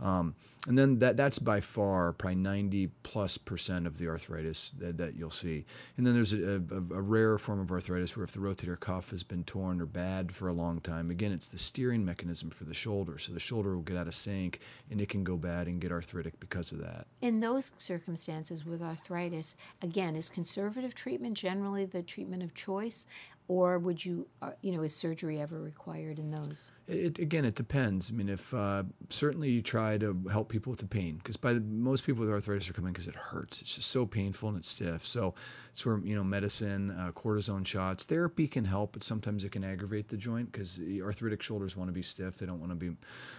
Um, 0.00 0.34
and 0.66 0.76
then 0.76 0.98
that 1.00 1.16
that's 1.16 1.38
by 1.38 1.60
far 1.60 2.12
probably 2.12 2.36
90 2.36 2.88
plus 3.02 3.38
percent 3.38 3.86
of 3.86 3.98
the 3.98 4.08
arthritis 4.08 4.70
that, 4.78 4.98
that 4.98 5.14
you'll 5.14 5.30
see. 5.30 5.64
And 5.96 6.06
then 6.06 6.14
there's 6.14 6.32
a, 6.32 6.62
a, 6.70 6.96
a 6.96 7.02
rare 7.02 7.38
form 7.38 7.50
form 7.50 7.58
of 7.58 7.72
arthritis 7.72 8.16
where 8.16 8.22
if 8.22 8.30
the 8.30 8.38
rotator 8.38 8.78
cuff 8.78 9.10
has 9.10 9.24
been 9.24 9.42
torn 9.42 9.80
or 9.80 9.86
bad 9.86 10.30
for 10.30 10.46
a 10.48 10.52
long 10.52 10.80
time, 10.80 11.10
again, 11.10 11.32
it's 11.32 11.48
the 11.48 11.58
steering 11.58 12.04
mechanism 12.04 12.48
for 12.48 12.62
the 12.62 12.72
shoulder. 12.72 13.18
So 13.18 13.32
the 13.32 13.40
shoulder 13.40 13.74
will 13.74 13.82
get 13.82 13.96
out 13.96 14.06
of 14.06 14.14
sync 14.14 14.60
and 14.90 15.00
it 15.00 15.08
can 15.08 15.24
go 15.24 15.36
bad 15.36 15.66
and 15.66 15.80
get 15.80 15.90
arthritic 15.90 16.38
because 16.38 16.70
of 16.70 16.78
that. 16.78 17.06
In 17.22 17.40
those 17.40 17.72
circumstances 17.78 18.64
with 18.64 18.82
arthritis, 18.82 19.56
again, 19.82 20.14
is 20.14 20.30
conservative 20.30 20.94
treatment 20.94 21.36
generally 21.36 21.86
the 21.86 22.02
treatment 22.04 22.42
of 22.42 22.54
choice? 22.54 23.06
Or 23.50 23.80
would 23.80 24.04
you, 24.04 24.28
uh, 24.42 24.52
you 24.62 24.70
know, 24.70 24.80
is 24.82 24.94
surgery 24.94 25.40
ever 25.40 25.60
required 25.60 26.20
in 26.20 26.30
those? 26.30 26.70
It, 26.86 27.18
again, 27.18 27.44
it 27.44 27.56
depends. 27.56 28.08
I 28.08 28.14
mean, 28.14 28.28
if 28.28 28.54
uh, 28.54 28.84
certainly 29.08 29.50
you 29.50 29.60
try 29.60 29.98
to 29.98 30.16
help 30.30 30.48
people 30.48 30.70
with 30.70 30.78
the 30.78 30.86
pain, 30.86 31.16
because 31.16 31.36
by 31.36 31.54
the, 31.54 31.60
most 31.60 32.06
people 32.06 32.20
with 32.20 32.30
arthritis 32.30 32.70
are 32.70 32.74
coming 32.74 32.92
because 32.92 33.08
it 33.08 33.16
hurts. 33.16 33.60
It's 33.60 33.74
just 33.74 33.90
so 33.90 34.06
painful 34.06 34.50
and 34.50 34.58
it's 34.58 34.68
stiff. 34.68 35.04
So 35.04 35.34
it's 35.72 35.84
where 35.84 35.98
you 35.98 36.14
know 36.14 36.22
medicine, 36.22 36.92
uh, 36.92 37.10
cortisone 37.10 37.66
shots, 37.66 38.06
therapy 38.06 38.46
can 38.46 38.64
help, 38.64 38.92
but 38.92 39.02
sometimes 39.02 39.42
it 39.42 39.50
can 39.50 39.64
aggravate 39.64 40.06
the 40.06 40.16
joint 40.16 40.52
because 40.52 40.80
arthritic 41.02 41.42
shoulders 41.42 41.76
want 41.76 41.88
to 41.88 41.92
be 41.92 42.02
stiff. 42.02 42.38
They 42.38 42.46
don't 42.46 42.60
want 42.60 42.70
to 42.70 42.76
be 42.76 42.94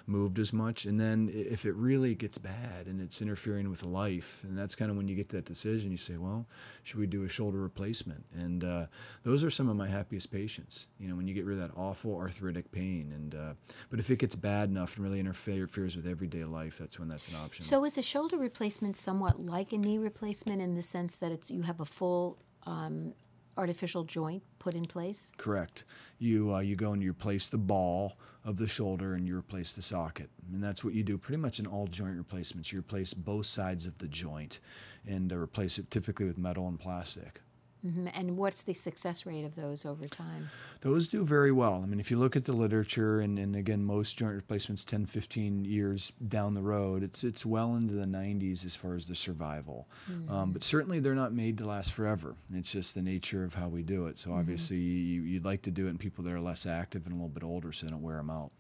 moved 0.08 0.40
as 0.40 0.52
much. 0.52 0.88
And 0.88 1.00
then 1.00 1.32
if 1.34 1.64
it 1.64 1.74
really 1.76 2.16
gets 2.16 2.38
bad 2.38 2.88
and 2.88 3.00
it's 3.00 3.22
interfering 3.22 3.70
with 3.70 3.86
life, 3.86 4.44
and 4.44 4.58
that's 4.58 4.76
kind 4.76 4.92
of 4.92 4.98
when 4.98 5.08
you 5.08 5.16
get 5.16 5.30
that 5.30 5.46
decision, 5.46 5.90
you 5.90 5.96
say, 5.96 6.18
well, 6.18 6.48
should 6.84 7.00
we 7.00 7.08
do 7.08 7.24
a 7.24 7.30
shoulder 7.30 7.62
replacement? 7.62 8.26
And 8.38 8.66
uh, 8.66 8.88
those 9.24 9.46
are 9.46 9.50
some 9.50 9.70
of 9.70 9.78
my 9.78 9.88
happiest 10.02 10.32
patients. 10.32 10.88
You 11.00 11.08
know, 11.08 11.16
when 11.16 11.28
you 11.28 11.36
get 11.36 11.46
rid 11.46 11.60
of 11.60 11.70
that 11.70 11.78
awful 11.78 12.18
arthritic 12.18 12.72
pain. 12.72 13.12
And 13.14 13.36
uh, 13.36 13.54
but 13.90 14.00
if 14.00 14.10
it 14.10 14.18
gets 14.18 14.36
bad 14.36 14.70
enough 14.70 14.96
and 14.96 15.06
really 15.06 15.20
interferes 15.20 15.96
with 15.96 16.08
everyday 16.08 16.44
life, 16.44 16.78
that's 16.80 16.98
when 17.00 17.08
that's 17.08 17.28
an 17.28 17.36
option. 17.36 17.64
So 17.64 17.86
is 17.86 17.98
a 17.98 18.02
shoulder 18.02 18.38
replacement 18.38 18.98
somewhat 18.98 19.40
like 19.40 19.74
a 19.74 19.78
knee 19.78 20.00
replacement 20.00 20.60
in 20.60 20.74
the 20.74 20.82
sense 20.82 21.18
that 21.18 21.32
it's 21.32 21.52
you 21.52 21.62
have 21.62 21.80
a 21.80 21.86
full 21.86 22.40
um, 22.64 23.14
artificial 23.58 24.04
joint 24.04 24.42
put 24.58 24.74
in 24.74 24.86
place? 24.86 25.32
Correct. 25.38 25.84
You 26.18 26.56
uh, 26.56 26.60
you 26.62 26.76
go 26.76 26.94
and 26.94 27.04
you 27.04 27.12
replace 27.12 27.48
the 27.48 27.60
ball 27.60 28.18
of 28.44 28.58
the 28.58 28.68
shoulder 28.68 29.14
and 29.14 29.28
you 29.28 29.38
replace 29.38 29.76
the 29.76 29.84
socket, 29.84 30.30
and 30.52 30.64
that's 30.64 30.84
what 30.84 30.96
you 30.96 31.04
do 31.04 31.16
pretty 31.16 31.42
much 31.42 31.60
in 31.60 31.68
all 31.68 31.86
joint 31.86 32.18
replacements. 32.18 32.72
You 32.72 32.80
replace 32.80 33.14
both 33.14 33.46
sides 33.46 33.86
of 33.86 34.00
the 34.00 34.08
joint, 34.08 34.60
and 35.08 35.32
uh, 35.32 35.38
replace 35.38 35.78
it 35.78 35.92
typically 35.92 36.26
with 36.26 36.40
metal 36.40 36.68
and 36.68 36.80
plastic. 36.80 37.42
Mm-hmm. 37.86 38.08
And 38.14 38.38
what's 38.38 38.64
the 38.64 38.74
success 38.74 39.26
rate 39.26 39.44
of 39.44 39.56
those 39.56 39.86
over 39.86 40.04
time? 40.04 40.50
Those 40.82 41.08
do 41.08 41.26
very 41.26 41.52
well. 41.52 41.82
I 41.84 41.88
mean, 41.88 42.00
if 42.00 42.12
you 42.12 42.18
look 42.18 42.36
at 42.36 42.46
the 42.46 42.54
literature, 42.54 43.22
and, 43.22 43.40
and 43.40 43.56
again, 43.56 43.84
most 43.84 44.18
joint 44.18 44.36
replacements 44.36 44.86
10, 44.86 45.06
15 45.08 45.66
years 45.66 46.14
down 46.28 46.54
the 46.54 46.62
road, 46.62 47.04
it's, 47.04 47.24
it's 47.24 47.46
well 47.46 47.76
into 47.76 47.94
the 47.96 48.06
90s 48.06 48.66
as 48.66 48.76
far 48.76 48.96
as 48.96 49.08
the 49.08 49.16
survival. 49.16 49.88
Mm-hmm. 50.12 50.32
Um, 50.32 50.52
but 50.52 50.64
certainly 50.64 51.00
they're 51.00 51.16
not 51.16 51.34
made 51.34 51.58
to 51.60 51.66
last 51.66 51.94
forever. 51.94 52.36
It's 52.54 52.72
just 52.72 52.96
the 52.96 53.02
nature 53.02 53.44
of 53.44 53.56
how 53.56 53.68
we 53.68 53.82
do 53.82 54.08
it. 54.08 54.18
So 54.18 54.30
mm-hmm. 54.30 54.40
obviously, 54.40 54.78
you, 54.78 55.22
you'd 55.24 55.46
like 55.46 55.64
to 55.64 55.72
do 55.72 55.88
it 55.88 55.90
in 55.90 55.98
people 55.98 56.24
that 56.26 56.34
are 56.34 56.42
less 56.42 56.66
active 56.66 57.06
and 57.06 57.14
a 57.14 57.16
little 57.16 57.30
bit 57.30 57.44
older 57.44 57.72
so 57.72 57.86
they 57.86 57.92
don't 57.92 58.04
wear 58.04 58.18
them 58.18 58.30
out. 58.30 58.52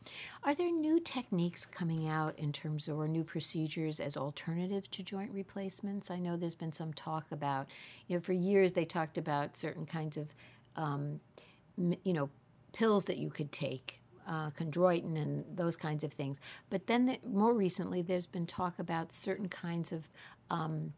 Are 0.43 0.55
there 0.55 0.71
new 0.71 0.99
techniques 0.99 1.67
coming 1.67 2.07
out 2.07 2.39
in 2.39 2.51
terms 2.51 2.87
of, 2.87 2.97
or 2.97 3.07
new 3.07 3.23
procedures 3.23 3.99
as 3.99 4.17
alternative 4.17 4.89
to 4.91 5.03
joint 5.03 5.31
replacements? 5.31 6.09
I 6.09 6.17
know 6.17 6.35
there's 6.35 6.55
been 6.55 6.71
some 6.71 6.93
talk 6.93 7.25
about, 7.31 7.67
you 8.07 8.15
know, 8.15 8.21
for 8.21 8.33
years 8.33 8.71
they 8.71 8.85
talked 8.85 9.19
about 9.19 9.55
certain 9.55 9.85
kinds 9.85 10.17
of, 10.17 10.33
um, 10.75 11.19
you 11.77 12.13
know, 12.13 12.27
pills 12.73 13.05
that 13.05 13.17
you 13.17 13.29
could 13.29 13.51
take, 13.51 14.01
uh, 14.27 14.49
chondroitin 14.51 15.15
and 15.15 15.45
those 15.55 15.75
kinds 15.75 16.03
of 16.03 16.11
things. 16.11 16.39
But 16.71 16.87
then 16.87 17.05
the, 17.05 17.19
more 17.23 17.53
recently, 17.53 18.01
there's 18.01 18.27
been 18.27 18.47
talk 18.47 18.79
about 18.79 19.11
certain 19.11 19.47
kinds 19.47 19.91
of 19.91 20.09
um, 20.49 20.93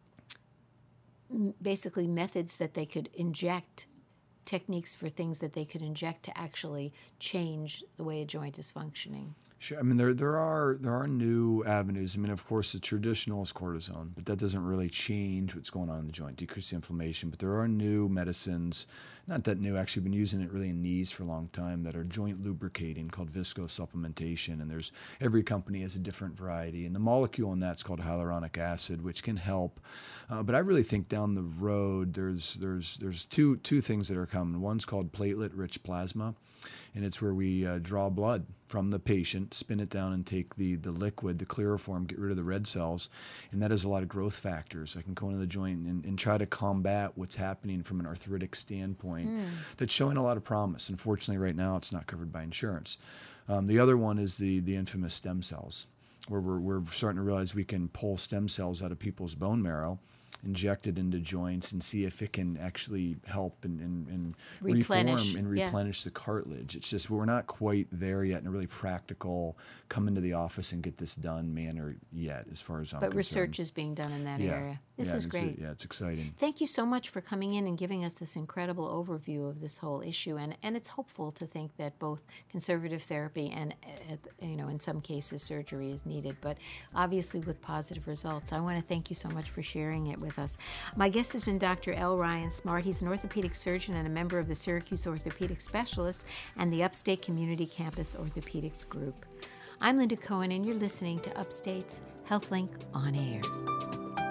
basically 1.62 2.08
methods 2.08 2.56
that 2.58 2.75
they 2.75 2.86
could 2.86 3.10
inject 3.13 3.88
techniques 4.45 4.95
for 4.95 5.10
things 5.10 5.39
that 5.39 5.53
they 5.53 5.65
could 5.65 5.82
inject 5.82 6.23
to 6.23 6.38
actually 6.38 6.93
change 7.19 7.84
the 7.97 8.03
way 8.03 8.21
a 8.21 8.25
joint 8.25 8.60
is 8.60 8.71
functioning? 8.71 9.36
Sure. 9.63 9.80
I 9.80 9.82
mean, 9.82 9.95
there 9.95 10.13
there 10.13 10.38
are 10.38 10.76
there 10.82 10.93
are 10.93 11.08
new 11.08 11.63
avenues. 11.63 12.17
I 12.17 12.19
mean, 12.19 12.34
of 12.34 12.45
course, 12.45 12.73
the 12.73 12.82
traditional 12.82 13.41
is 13.43 13.54
cortisone, 13.54 14.10
but 14.13 14.26
that 14.26 14.38
doesn't 14.38 14.65
really 14.65 14.89
change 14.89 15.56
what's 15.56 15.69
going 15.69 15.89
on 15.89 15.99
in 15.99 16.06
the 16.06 16.12
joint, 16.12 16.36
decrease 16.36 16.71
the 16.71 16.76
inflammation. 16.76 17.30
But 17.30 17.39
there 17.39 17.58
are 17.58 17.65
new 17.69 18.10
medicines, 18.10 18.88
not 19.26 19.45
that 19.45 19.62
new, 19.62 19.78
actually, 19.78 20.04
been 20.04 20.12
using 20.12 20.41
it 20.41 20.52
really 20.52 20.67
in 20.67 20.82
knees 20.82 21.13
for 21.13 21.23
a 21.23 21.28
long 21.28 21.47
time 21.54 21.82
that 21.84 21.95
are 21.95 22.04
joint 22.04 22.43
lubricating 22.43 23.08
called 23.08 23.32
visco 23.32 23.67
supplementation. 23.67 24.62
And 24.62 24.69
there's 24.69 24.91
every 25.21 25.43
company 25.43 25.80
has 25.84 25.95
a 25.95 25.99
different 25.99 26.36
variety, 26.36 26.86
and 26.86 26.93
the 26.93 26.99
molecule 26.99 27.54
in 27.54 27.62
that's 27.62 27.84
called 27.84 28.02
hyaluronic 28.02 28.58
acid, 28.58 29.02
which 29.02 29.23
can 29.23 29.38
help. 29.38 29.80
Uh, 30.30 30.43
but 30.43 30.56
I 30.56 30.60
really 30.60 30.84
think 30.84 31.08
down 31.08 31.36
the 31.36 31.43
road, 31.43 32.13
there's 32.13 32.56
there's 32.56 32.97
there's 32.97 33.23
two 33.23 33.56
two 33.58 33.80
things 33.80 34.10
that 34.10 34.17
are 34.17 34.26
coming. 34.26 34.60
One's 34.60 34.84
called 34.84 35.13
platelet-rich 35.13 35.84
plasma, 35.84 36.36
and 36.95 37.06
it's 37.06 37.21
where 37.21 37.34
we 37.34 37.65
uh, 37.65 37.80
draw 37.82 38.10
blood 38.10 38.45
from 38.67 38.89
the 38.91 38.99
patient, 38.99 39.54
spin 39.54 39.80
it 39.80 39.89
down, 39.89 40.13
and 40.13 40.26
take 40.26 40.56
the, 40.56 40.76
the 40.76 40.91
liquid, 40.91 41.39
the 41.39 41.45
clear 41.45 41.78
form, 41.78 42.06
get 42.06 42.19
rid 42.19 42.32
of 42.32 42.38
the 42.38 42.43
red 42.43 42.65
cells. 42.65 43.10
And 43.52 43.62
that 43.62 43.71
has 43.71 43.84
a 43.84 43.89
lot 43.89 44.04
of 44.04 44.10
growth 44.10 44.36
factors 44.36 44.93
that 44.93 45.04
can 45.04 45.13
go 45.13 45.28
into 45.28 45.39
the 45.39 45.47
joint 45.47 45.86
and, 45.86 46.04
and 46.06 46.17
try 46.17 46.38
to 46.38 46.45
combat 46.45 47.12
what's 47.15 47.36
happening 47.36 47.84
from 47.84 47.99
an 47.99 48.06
arthritic 48.06 48.56
standpoint 48.56 49.30
mm. 49.30 49.45
that's 49.78 49.93
showing 49.93 50.17
a 50.17 50.23
lot 50.23 50.38
of 50.38 50.43
promise. 50.43 50.89
Unfortunately, 50.89 51.43
right 51.43 51.56
now, 51.56 51.76
it's 51.76 51.93
not 51.93 52.08
covered 52.08 52.32
by 52.32 52.43
insurance. 52.43 52.97
Um, 53.47 53.67
the 53.67 53.80
other 53.80 53.97
one 53.97 54.17
is 54.17 54.38
the, 54.38 54.60
the 54.62 54.76
infamous 54.76 55.13
stem 55.13 55.41
cells, 55.41 55.88
where 56.28 56.41
we're, 56.41 56.60
we're 56.60 56.86
starting 56.91 57.17
to 57.17 57.23
realize 57.23 57.54
we 57.54 57.63
can 57.63 57.89
pull 57.89 58.17
stem 58.17 58.47
cells 58.47 58.82
out 58.82 58.91
of 58.91 58.99
people's 58.99 59.36
bone 59.36 59.62
marrow 59.62 59.99
inject 60.45 60.88
it 60.88 60.97
into 60.97 61.19
joints 61.19 61.71
and 61.71 61.82
see 61.82 62.06
if 62.06 62.21
it 62.21 62.34
can 62.34 62.58
actually 62.58 63.15
help 63.25 63.63
and, 63.63 63.79
and, 63.79 64.08
and 64.08 64.36
reform 64.62 65.08
and 65.08 65.49
replenish 65.49 66.01
yeah. 66.01 66.10
the 66.10 66.12
cartilage. 66.12 66.75
It's 66.75 66.89
just 66.89 67.10
we're 67.10 67.25
not 67.25 67.47
quite 67.47 67.88
there 67.91 68.23
yet 68.23 68.41
in 68.41 68.47
a 68.47 68.51
really 68.51 68.67
practical 68.67 69.58
come 69.89 70.08
into 70.08 70.21
the 70.21 70.34
office 70.34 70.71
and 70.71 70.84
get 70.84 70.97
this 70.97 71.15
done 71.15 71.53
manner 71.53 71.95
yet, 72.12 72.45
as 72.51 72.62
far 72.62 72.82
as 72.82 72.93
I'm 72.93 72.99
but 72.99 73.12
concerned. 73.12 73.13
But 73.13 73.17
research 73.17 73.60
is 73.60 73.71
being 73.71 73.93
done 73.93 74.12
in 74.12 74.23
that 74.25 74.39
yeah. 74.39 74.51
area. 74.51 74.79
This 74.97 75.10
yeah, 75.10 75.15
is 75.15 75.25
great. 75.25 75.60
yeah, 75.60 75.71
it's 75.71 75.86
exciting. 75.86 76.36
Thank 76.38 76.62
you 76.62 76.67
so 76.67 76.86
much 76.86 77.10
for 77.10 77.19
coming 77.19 77.56
in 77.56 77.65
and 77.65 77.75
giving 77.75 78.06
us 78.06 78.13
this 78.13 78.36
incredible 78.36 78.88
overview 78.88 79.49
of 79.49 79.60
this 79.60 79.79
whole 79.79 80.01
issue. 80.01 80.38
And, 80.38 80.56
and 80.62 80.77
it's 80.77 80.89
hopeful 80.89 81.32
to 81.32 81.47
think 81.47 81.75
that 81.77 81.97
both 81.97 82.21
conservative 82.49 83.01
therapy 83.01 83.51
and, 83.56 83.73
uh, 83.84 84.15
you 84.39 84.56
know, 84.56 84.67
in 84.67 84.79
some 84.79 85.01
cases, 85.01 85.41
surgery 85.41 85.91
is 85.91 86.06
needed, 86.06 86.38
but 86.41 86.60
obviously 86.93 87.39
with 87.39 87.60
positive 87.60 88.08
results. 88.08 88.53
I 88.53 88.60
want 88.60 88.77
to 88.77 88.84
thank 88.84 89.10
you 89.10 89.15
so 89.15 89.29
much 89.29 89.49
for 89.49 89.63
sharing 89.63 90.08
it 90.08 90.19
with 90.19 90.38
us. 90.38 90.60
My 90.95 91.10
guest 91.10 91.32
has 91.34 91.41
been 91.41 91.58
Dr. 91.58 91.93
L. 91.93 92.19
Ryan 92.19 92.51
Smart. 92.51 92.86
He's 92.86 93.01
an 93.01 93.08
orthopedic 93.08 93.56
surgeon 93.56 93.95
and 93.95 94.06
a 94.06 94.12
member 94.12 94.38
of 94.38 94.47
the 94.47 94.56
Syracuse 94.56 95.08
Orthopedic 95.08 95.60
Specialists 95.60 96.25
and 96.58 96.71
the 96.71 96.84
Upstate 96.84 97.23
Community 97.23 97.65
Campus 97.65 98.15
Orthopedics 98.15 98.88
Group. 98.88 99.25
I'm 99.82 99.97
Linda 99.97 100.17
Cohen, 100.17 100.51
and 100.51 100.63
you're 100.63 100.75
listening 100.75 101.19
to 101.21 101.38
Upstate's 101.38 102.01
HealthLink 102.29 102.69
on 102.93 103.15
Air. 103.15 104.23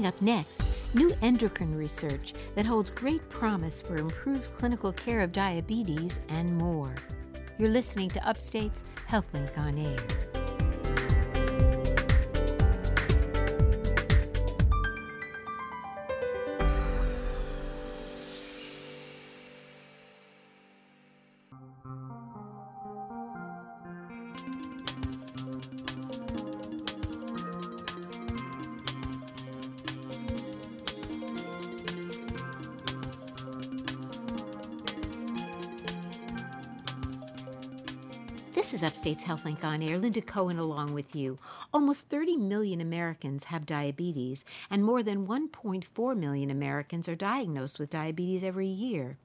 Coming 0.00 0.14
up 0.14 0.22
next, 0.22 0.94
new 0.94 1.12
endocrine 1.20 1.76
research 1.76 2.32
that 2.54 2.64
holds 2.64 2.88
great 2.88 3.28
promise 3.28 3.82
for 3.82 3.98
improved 3.98 4.50
clinical 4.50 4.94
care 4.94 5.20
of 5.20 5.30
diabetes 5.30 6.20
and 6.30 6.56
more. 6.56 6.94
You're 7.58 7.68
listening 7.68 8.08
to 8.12 8.26
Upstate's 8.26 8.82
HealthLink 9.10 9.58
on 9.58 9.76
Air. 9.76 10.29
This 39.00 39.16
is 39.16 39.22
Upstate's 39.22 39.42
HealthLink 39.42 39.64
on 39.64 39.82
Air. 39.82 39.96
Linda 39.98 40.20
Cohen 40.20 40.58
along 40.58 40.92
with 40.92 41.16
you. 41.16 41.38
Almost 41.72 42.08
30 42.08 42.36
million 42.36 42.80
Americans 42.80 43.44
have 43.44 43.64
diabetes, 43.64 44.44
and 44.68 44.82
more 44.82 45.04
than 45.04 45.28
1.4 45.28 46.16
million 46.16 46.50
Americans 46.50 47.08
are 47.08 47.14
diagnosed 47.14 47.78
with 47.78 47.90
diabetes 47.90 48.42
every 48.42 48.66
year. 48.66 49.18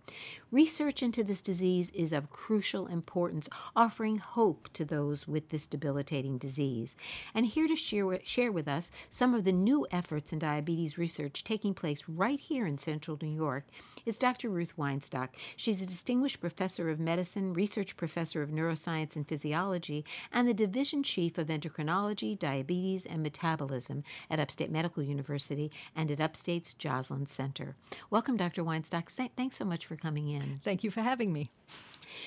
Research 0.52 1.02
into 1.02 1.24
this 1.24 1.42
disease 1.42 1.90
is 1.96 2.14
of 2.14 2.30
crucial 2.30 2.86
importance, 2.86 3.50
offering 3.76 4.20
hope 4.20 4.70
to 4.74 4.86
those 4.86 5.28
with 5.28 5.50
this 5.50 5.66
debilitating 5.66 6.38
disease. 6.38 6.96
And 7.34 7.48
here 7.48 7.68
to 7.68 7.76
share, 7.76 8.20
share 8.24 8.52
with 8.52 8.68
us 8.68 8.92
some 9.10 9.34
of 9.34 9.44
the 9.44 9.52
new 9.52 9.88
efforts 9.90 10.32
in 10.32 10.38
diabetes 10.38 11.00
research 11.00 11.44
taking 11.44 11.74
place 11.74 12.08
right 12.08 12.40
here 12.40 12.68
in 12.68 12.78
central 12.78 13.18
New 13.20 13.28
York 13.28 13.66
is 14.06 14.20
Dr. 14.20 14.50
Ruth 14.50 14.78
Weinstock. 14.78 15.30
She's 15.56 15.82
a 15.82 15.88
distinguished 15.88 16.42
professor 16.42 16.92
of 16.92 17.00
medicine, 17.00 17.54
research 17.54 17.98
professor 17.98 18.44
of 18.44 18.52
neuroscience 18.52 19.16
and 19.16 19.28
physiology, 19.28 20.06
and 20.32 20.48
the 20.48 20.54
division 20.54 21.02
chief 21.02 21.40
of 21.40 21.48
endocrinology, 21.48 22.35
diabetes, 22.40 23.06
and 23.06 23.24
metabolism 23.24 24.04
at 24.30 24.40
Upstate 24.40 24.72
Medical 24.72 25.04
University 25.04 25.72
and 25.96 26.12
at 26.12 26.20
Upstate's 26.20 26.74
Joslin 26.74 27.26
Center. 27.26 27.76
Welcome, 28.10 28.38
Dr. 28.38 28.64
Weinstock. 28.64 29.10
Thanks 29.36 29.56
so 29.56 29.66
much 29.66 29.86
for 29.86 29.96
coming 29.96 30.30
in. 30.30 30.60
Thank 30.64 30.84
you 30.84 30.92
for 30.92 31.02
having 31.02 31.32
me. 31.34 31.50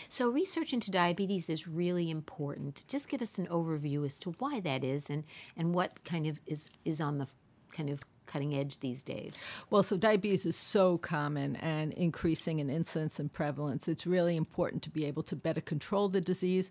So, 0.08 0.28
research 0.28 0.72
into 0.72 0.90
diabetes 0.90 1.48
is 1.48 1.66
really 1.66 2.10
important. 2.10 2.84
Just 2.88 3.08
give 3.08 3.22
us 3.22 3.38
an 3.38 3.46
overview 3.46 4.04
as 4.04 4.18
to 4.20 4.32
why 4.38 4.60
that 4.60 4.84
is 4.84 5.08
and, 5.08 5.24
and 5.56 5.74
what 5.74 6.04
kind 6.04 6.26
of 6.26 6.40
is, 6.46 6.70
is 6.84 7.00
on 7.00 7.18
the 7.18 7.26
kind 7.72 7.90
of 7.90 8.02
cutting 8.28 8.54
edge 8.54 8.78
these 8.78 9.02
days? 9.02 9.36
Well, 9.70 9.82
so 9.82 9.96
diabetes 9.96 10.46
is 10.46 10.54
so 10.54 10.98
common 10.98 11.56
and 11.56 11.92
increasing 11.94 12.60
in 12.60 12.70
incidence 12.70 13.18
and 13.18 13.32
prevalence. 13.32 13.88
It's 13.88 14.06
really 14.06 14.36
important 14.36 14.82
to 14.84 14.90
be 14.90 15.04
able 15.06 15.24
to 15.24 15.34
better 15.34 15.60
control 15.60 16.08
the 16.08 16.20
disease, 16.20 16.70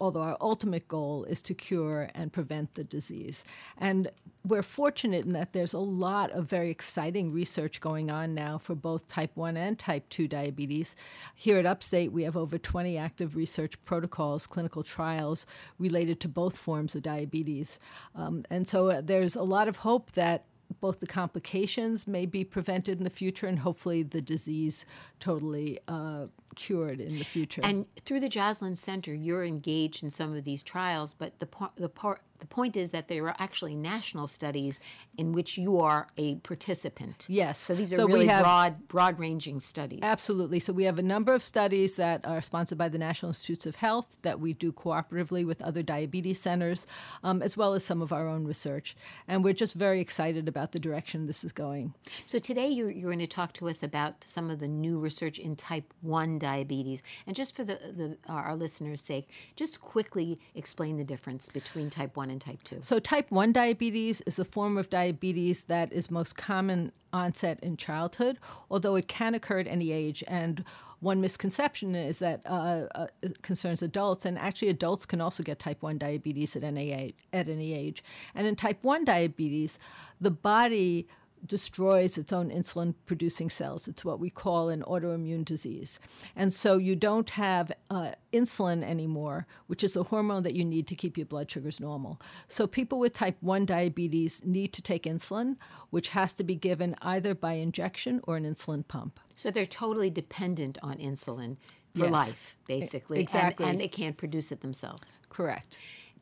although 0.00 0.22
our 0.22 0.36
ultimate 0.40 0.88
goal 0.88 1.24
is 1.24 1.42
to 1.42 1.54
cure 1.54 2.10
and 2.14 2.32
prevent 2.32 2.74
the 2.74 2.84
disease. 2.84 3.44
And 3.76 4.10
we're 4.46 4.62
fortunate 4.62 5.24
in 5.24 5.32
that 5.32 5.52
there's 5.52 5.72
a 5.72 5.78
lot 5.78 6.30
of 6.30 6.48
very 6.48 6.70
exciting 6.70 7.32
research 7.32 7.80
going 7.80 8.10
on 8.10 8.34
now 8.34 8.58
for 8.58 8.74
both 8.74 9.08
type 9.08 9.30
1 9.34 9.56
and 9.56 9.78
type 9.78 10.08
2 10.10 10.28
diabetes. 10.28 10.96
Here 11.34 11.58
at 11.58 11.66
Upstate, 11.66 12.12
we 12.12 12.24
have 12.24 12.36
over 12.36 12.58
20 12.58 12.98
active 12.98 13.36
research 13.36 13.82
protocols, 13.84 14.46
clinical 14.46 14.82
trials 14.82 15.46
related 15.78 16.20
to 16.20 16.28
both 16.28 16.56
forms 16.56 16.94
of 16.94 17.02
diabetes. 17.02 17.78
Um, 18.14 18.44
and 18.50 18.68
so 18.68 18.90
uh, 18.90 19.00
there's 19.00 19.36
a 19.36 19.42
lot 19.42 19.68
of 19.68 19.78
hope 19.78 20.12
that 20.12 20.44
both 20.80 21.00
the 21.00 21.06
complications 21.06 22.06
may 22.06 22.26
be 22.26 22.44
prevented 22.44 22.98
in 22.98 23.04
the 23.04 23.10
future 23.10 23.46
and 23.46 23.58
hopefully 23.58 24.02
the 24.02 24.20
disease 24.20 24.86
totally 25.20 25.78
uh, 25.88 26.26
cured 26.54 27.00
in 27.00 27.18
the 27.18 27.24
future. 27.24 27.60
And 27.64 27.86
through 28.04 28.20
the 28.20 28.28
Joslin 28.28 28.76
Center, 28.76 29.14
you're 29.14 29.44
engaged 29.44 30.02
in 30.02 30.10
some 30.10 30.34
of 30.34 30.44
these 30.44 30.62
trials, 30.62 31.14
but 31.14 31.38
the, 31.38 31.48
the 31.76 31.88
part 31.88 32.20
the 32.40 32.46
point 32.46 32.76
is 32.76 32.90
that 32.90 33.08
there 33.08 33.26
are 33.26 33.36
actually 33.38 33.74
national 33.74 34.26
studies 34.26 34.80
in 35.16 35.32
which 35.32 35.56
you 35.56 35.78
are 35.80 36.06
a 36.16 36.36
participant. 36.36 37.26
Yes. 37.28 37.60
So 37.60 37.74
these 37.74 37.92
are 37.92 37.96
so 37.96 38.06
really 38.06 38.26
broad, 38.26 38.88
broad-ranging 38.88 39.60
studies. 39.60 40.00
Absolutely. 40.02 40.60
So 40.60 40.72
we 40.72 40.84
have 40.84 40.98
a 40.98 41.02
number 41.02 41.32
of 41.32 41.42
studies 41.42 41.96
that 41.96 42.26
are 42.26 42.42
sponsored 42.42 42.78
by 42.78 42.88
the 42.88 42.98
National 42.98 43.30
Institutes 43.30 43.66
of 43.66 43.76
Health 43.76 44.18
that 44.22 44.40
we 44.40 44.52
do 44.52 44.72
cooperatively 44.72 45.46
with 45.46 45.62
other 45.62 45.82
diabetes 45.82 46.40
centers, 46.40 46.86
um, 47.22 47.40
as 47.40 47.56
well 47.56 47.74
as 47.74 47.84
some 47.84 48.02
of 48.02 48.12
our 48.12 48.28
own 48.28 48.44
research. 48.44 48.96
And 49.28 49.44
we're 49.44 49.54
just 49.54 49.74
very 49.74 50.00
excited 50.00 50.48
about 50.48 50.72
the 50.72 50.78
direction 50.78 51.26
this 51.26 51.44
is 51.44 51.52
going. 51.52 51.94
So 52.26 52.38
today 52.38 52.68
you're, 52.68 52.90
you're 52.90 53.10
going 53.10 53.18
to 53.20 53.26
talk 53.26 53.52
to 53.54 53.68
us 53.68 53.82
about 53.82 54.24
some 54.24 54.50
of 54.50 54.58
the 54.58 54.68
new 54.68 54.98
research 54.98 55.38
in 55.38 55.56
type 55.56 55.92
1 56.02 56.38
diabetes. 56.38 57.02
And 57.26 57.36
just 57.36 57.54
for 57.54 57.64
the, 57.64 57.74
the 57.74 58.16
our 58.28 58.56
listeners' 58.56 59.02
sake, 59.02 59.28
just 59.56 59.80
quickly 59.80 60.40
explain 60.54 60.96
the 60.96 61.04
difference 61.04 61.48
between 61.48 61.90
type 61.90 62.16
1 62.16 62.23
1 62.24 62.30
and 62.30 62.40
type 62.40 62.62
2? 62.64 62.78
So, 62.80 62.98
type 62.98 63.30
1 63.30 63.52
diabetes 63.52 64.22
is 64.22 64.38
a 64.38 64.44
form 64.44 64.78
of 64.78 64.88
diabetes 64.88 65.64
that 65.64 65.92
is 65.92 66.10
most 66.10 66.36
common 66.36 66.90
onset 67.12 67.60
in 67.62 67.76
childhood, 67.76 68.38
although 68.70 68.96
it 68.96 69.08
can 69.08 69.34
occur 69.34 69.58
at 69.60 69.68
any 69.68 69.92
age. 69.92 70.24
And 70.26 70.64
one 71.00 71.20
misconception 71.20 71.94
is 71.94 72.18
that 72.20 72.40
uh, 72.46 72.86
uh, 72.94 73.06
concerns 73.42 73.82
adults, 73.82 74.24
and 74.24 74.38
actually 74.38 74.70
adults 74.70 75.04
can 75.04 75.20
also 75.20 75.42
get 75.42 75.58
type 75.58 75.82
1 75.82 75.98
diabetes 75.98 76.56
at 76.56 76.64
any 76.64 76.92
age, 76.92 77.14
at 77.32 77.48
any 77.48 77.74
age. 77.74 78.02
And 78.34 78.46
in 78.46 78.56
type 78.56 78.78
1 78.82 79.04
diabetes, 79.04 79.78
the 80.18 80.30
body 80.30 81.06
destroys 81.46 82.16
its 82.18 82.32
own 82.32 82.50
insulin 82.50 82.94
producing 83.06 83.50
cells. 83.50 83.88
It's 83.88 84.04
what 84.04 84.20
we 84.20 84.30
call 84.30 84.68
an 84.68 84.82
autoimmune 84.82 85.44
disease. 85.44 85.98
And 86.34 86.52
so 86.52 86.76
you 86.76 86.96
don't 86.96 87.30
have 87.30 87.72
uh, 87.90 88.12
insulin 88.32 88.82
anymore, 88.82 89.46
which 89.66 89.84
is 89.84 89.96
a 89.96 90.02
hormone 90.02 90.42
that 90.44 90.54
you 90.54 90.64
need 90.64 90.86
to 90.88 90.94
keep 90.94 91.16
your 91.16 91.26
blood 91.26 91.50
sugars 91.50 91.80
normal. 91.80 92.20
So 92.48 92.66
people 92.66 92.98
with 92.98 93.12
type 93.12 93.36
1 93.40 93.66
diabetes 93.66 94.44
need 94.44 94.72
to 94.72 94.82
take 94.82 95.04
insulin, 95.04 95.56
which 95.90 96.10
has 96.10 96.34
to 96.34 96.44
be 96.44 96.54
given 96.54 96.94
either 97.02 97.34
by 97.34 97.52
injection 97.54 98.20
or 98.24 98.36
an 98.36 98.44
insulin 98.44 98.86
pump. 98.86 99.20
So 99.34 99.50
they're 99.50 99.66
totally 99.66 100.10
dependent 100.10 100.78
on 100.82 100.96
insulin 100.96 101.56
for 101.94 102.04
yes. 102.04 102.12
life, 102.12 102.56
basically. 102.66 103.20
Exactly. 103.20 103.64
And, 103.64 103.72
and 103.72 103.80
they 103.80 103.88
can't 103.88 104.16
produce 104.16 104.50
it 104.50 104.60
themselves. 104.60 105.12
Correct. 105.28 105.78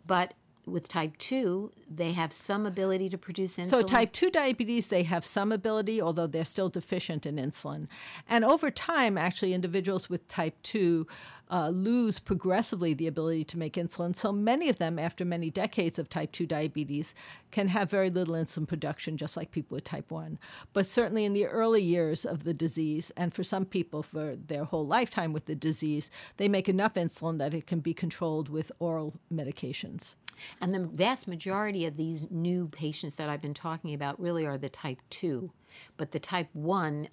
But 0.07 0.35
with 0.67 0.89
type 0.89 1.17
2, 1.19 1.73
they 1.91 2.13
have 2.13 2.33
some 2.33 2.67
ability 2.67 3.09
to 3.09 3.19
produce 3.19 3.57
insulin. 3.57 3.67
So, 3.67 3.83
type 3.83 4.13
2 4.13 4.31
diabetes, 4.31 4.89
they 4.89 5.03
have 5.03 5.25
some 5.25 5.51
ability, 5.51 6.01
although 6.01 6.29
they're 6.29 6.45
still 6.45 6.69
deficient 6.69 7.27
in 7.27 7.37
insulin. 7.37 7.89
And 8.29 8.45
over 8.45 8.71
time, 8.71 9.19
actually, 9.19 9.55
individuals 9.55 10.09
with 10.09 10.27
type 10.29 10.55
2 10.63 11.07
uh, 11.51 11.69
lose 11.69 12.19
progressively 12.19 12.95
the 12.95 13.07
ability 13.07 13.45
to 13.45 13.59
make 13.59 13.75
insulin. 13.75 14.15
So, 14.15 14.31
many 14.33 14.69
of 14.69 14.79
them, 14.79 14.99
after 14.99 15.25
many 15.25 15.51
decades 15.51 15.99
of 15.99 16.09
type 16.09 16.31
2 16.31 16.47
diabetes, 16.47 17.15
can 17.51 17.69
have 17.69 17.91
very 17.91 18.09
little 18.09 18.35
insulin 18.35 18.69
production, 18.69 19.17
just 19.17 19.37
like 19.37 19.51
people 19.51 19.75
with 19.75 19.85
type 19.85 20.11
1. 20.13 20.39
But 20.73 20.87
certainly 20.87 21.25
in 21.25 21.33
the 21.33 21.47
early 21.47 21.83
years 21.83 22.25
of 22.25 22.45
the 22.45 22.55
disease, 22.55 23.11
and 23.17 23.35
for 23.35 23.43
some 23.43 23.65
people 23.65 24.03
for 24.05 24.37
their 24.37 24.65
whole 24.65 24.87
lifetime 24.87 25.33
with 25.33 25.47
the 25.47 25.57
disease, 25.57 26.09
they 26.37 26.49
make 26.49 26.69
enough 26.69 26.95
insulin 26.95 27.39
that 27.39 27.53
it 27.53 27.67
can 27.67 27.81
be 27.81 27.93
controlled 27.93 28.49
with 28.49 28.71
oral 28.79 29.15
medications. 29.33 30.15
And 30.61 30.75
the 30.75 30.81
vast 30.81 31.29
majority 31.29 31.87
of 31.87 31.97
these 31.97 32.31
new 32.31 32.69
patients 32.69 33.15
that 33.17 33.29
I've 33.29 33.43
been 33.43 33.55
talking 33.55 33.95
about 33.95 34.21
really 34.21 34.47
are 34.47 34.59
the 34.59 34.69
type 34.69 34.99
2. 35.11 35.51
But 35.97 36.13
the 36.13 36.19
type 36.19 36.49
1, 36.53 37.09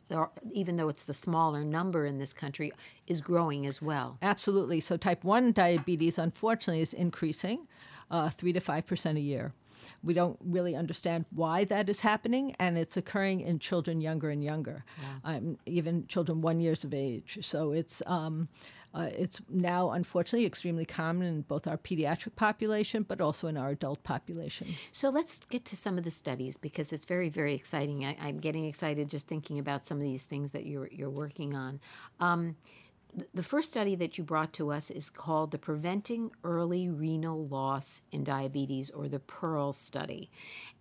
even 0.52 0.76
though 0.76 0.90
it's 0.90 1.04
the 1.04 1.14
smaller 1.14 1.64
number 1.64 2.06
in 2.06 2.18
this 2.18 2.34
country, 2.34 2.72
is 3.08 3.22
growing 3.22 3.66
as 3.66 3.82
well. 3.82 4.18
Absolutely. 4.22 4.82
So, 4.82 4.98
type 4.98 5.24
1 5.24 5.54
diabetes, 5.54 6.18
unfortunately, 6.18 6.82
is 6.82 6.94
increasing 6.94 7.68
uh, 8.12 8.30
3 8.30 8.54
to 8.54 8.60
5% 8.60 9.16
a 9.16 9.20
year. 9.20 9.52
We 10.04 10.14
don't 10.14 10.38
really 10.44 10.76
understand 10.76 11.26
why 11.32 11.64
that 11.66 11.90
is 11.90 12.02
happening, 12.02 12.56
and 12.60 12.78
it's 12.78 12.98
occurring 12.98 13.42
in 13.42 13.60
children 13.60 14.02
younger 14.02 14.30
and 14.30 14.44
younger, 14.44 14.84
yeah. 15.02 15.36
um, 15.36 15.58
even 15.66 16.06
children 16.08 16.42
one 16.42 16.60
years 16.60 16.84
of 16.84 16.94
age. 16.94 17.40
So 17.42 17.72
it's 17.72 18.02
um, 18.06 18.50
uh, 18.94 19.10
it's 19.16 19.40
now, 19.50 19.92
unfortunately, 19.92 20.46
extremely 20.46 20.86
common 20.86 21.28
in 21.28 21.42
both 21.42 21.68
our 21.68 21.78
pediatric 21.78 22.36
population, 22.36 23.04
but 23.04 23.22
also 23.22 23.48
in 23.48 23.56
our 23.56 23.70
adult 23.70 24.02
population. 24.04 24.76
So 24.92 25.10
let's 25.10 25.40
get 25.46 25.66
to 25.66 25.76
some 25.76 25.98
of 25.98 26.04
the 26.04 26.12
studies 26.12 26.58
because 26.58 26.92
it's 26.92 27.06
very, 27.06 27.30
very 27.30 27.54
exciting. 27.54 28.04
I, 28.06 28.16
am 28.28 28.40
getting 28.40 28.66
excited 28.66 29.10
just 29.10 29.28
thinking 29.28 29.60
about 29.60 29.86
some 29.86 29.98
of 29.98 30.04
these 30.04 30.26
things 30.26 30.52
that 30.52 30.66
you're 30.66 30.88
you're 30.92 31.10
working 31.10 31.54
on. 31.54 31.80
Um, 32.20 32.56
the 33.34 33.44
first 33.44 33.70
study 33.70 33.96
that 33.96 34.18
you 34.18 34.24
brought 34.24 34.54
to 34.54 34.72
us 34.72 34.92
is 34.92 35.10
called 35.10 35.52
the 35.52 35.58
Preventing 35.58 36.32
Early 36.44 36.90
Renal 36.90 37.48
Loss 37.48 38.04
in 38.12 38.24
Diabetes, 38.24 38.92
or 38.92 39.08
the 39.08 39.20
PEARL 39.20 39.74
study. 39.74 40.30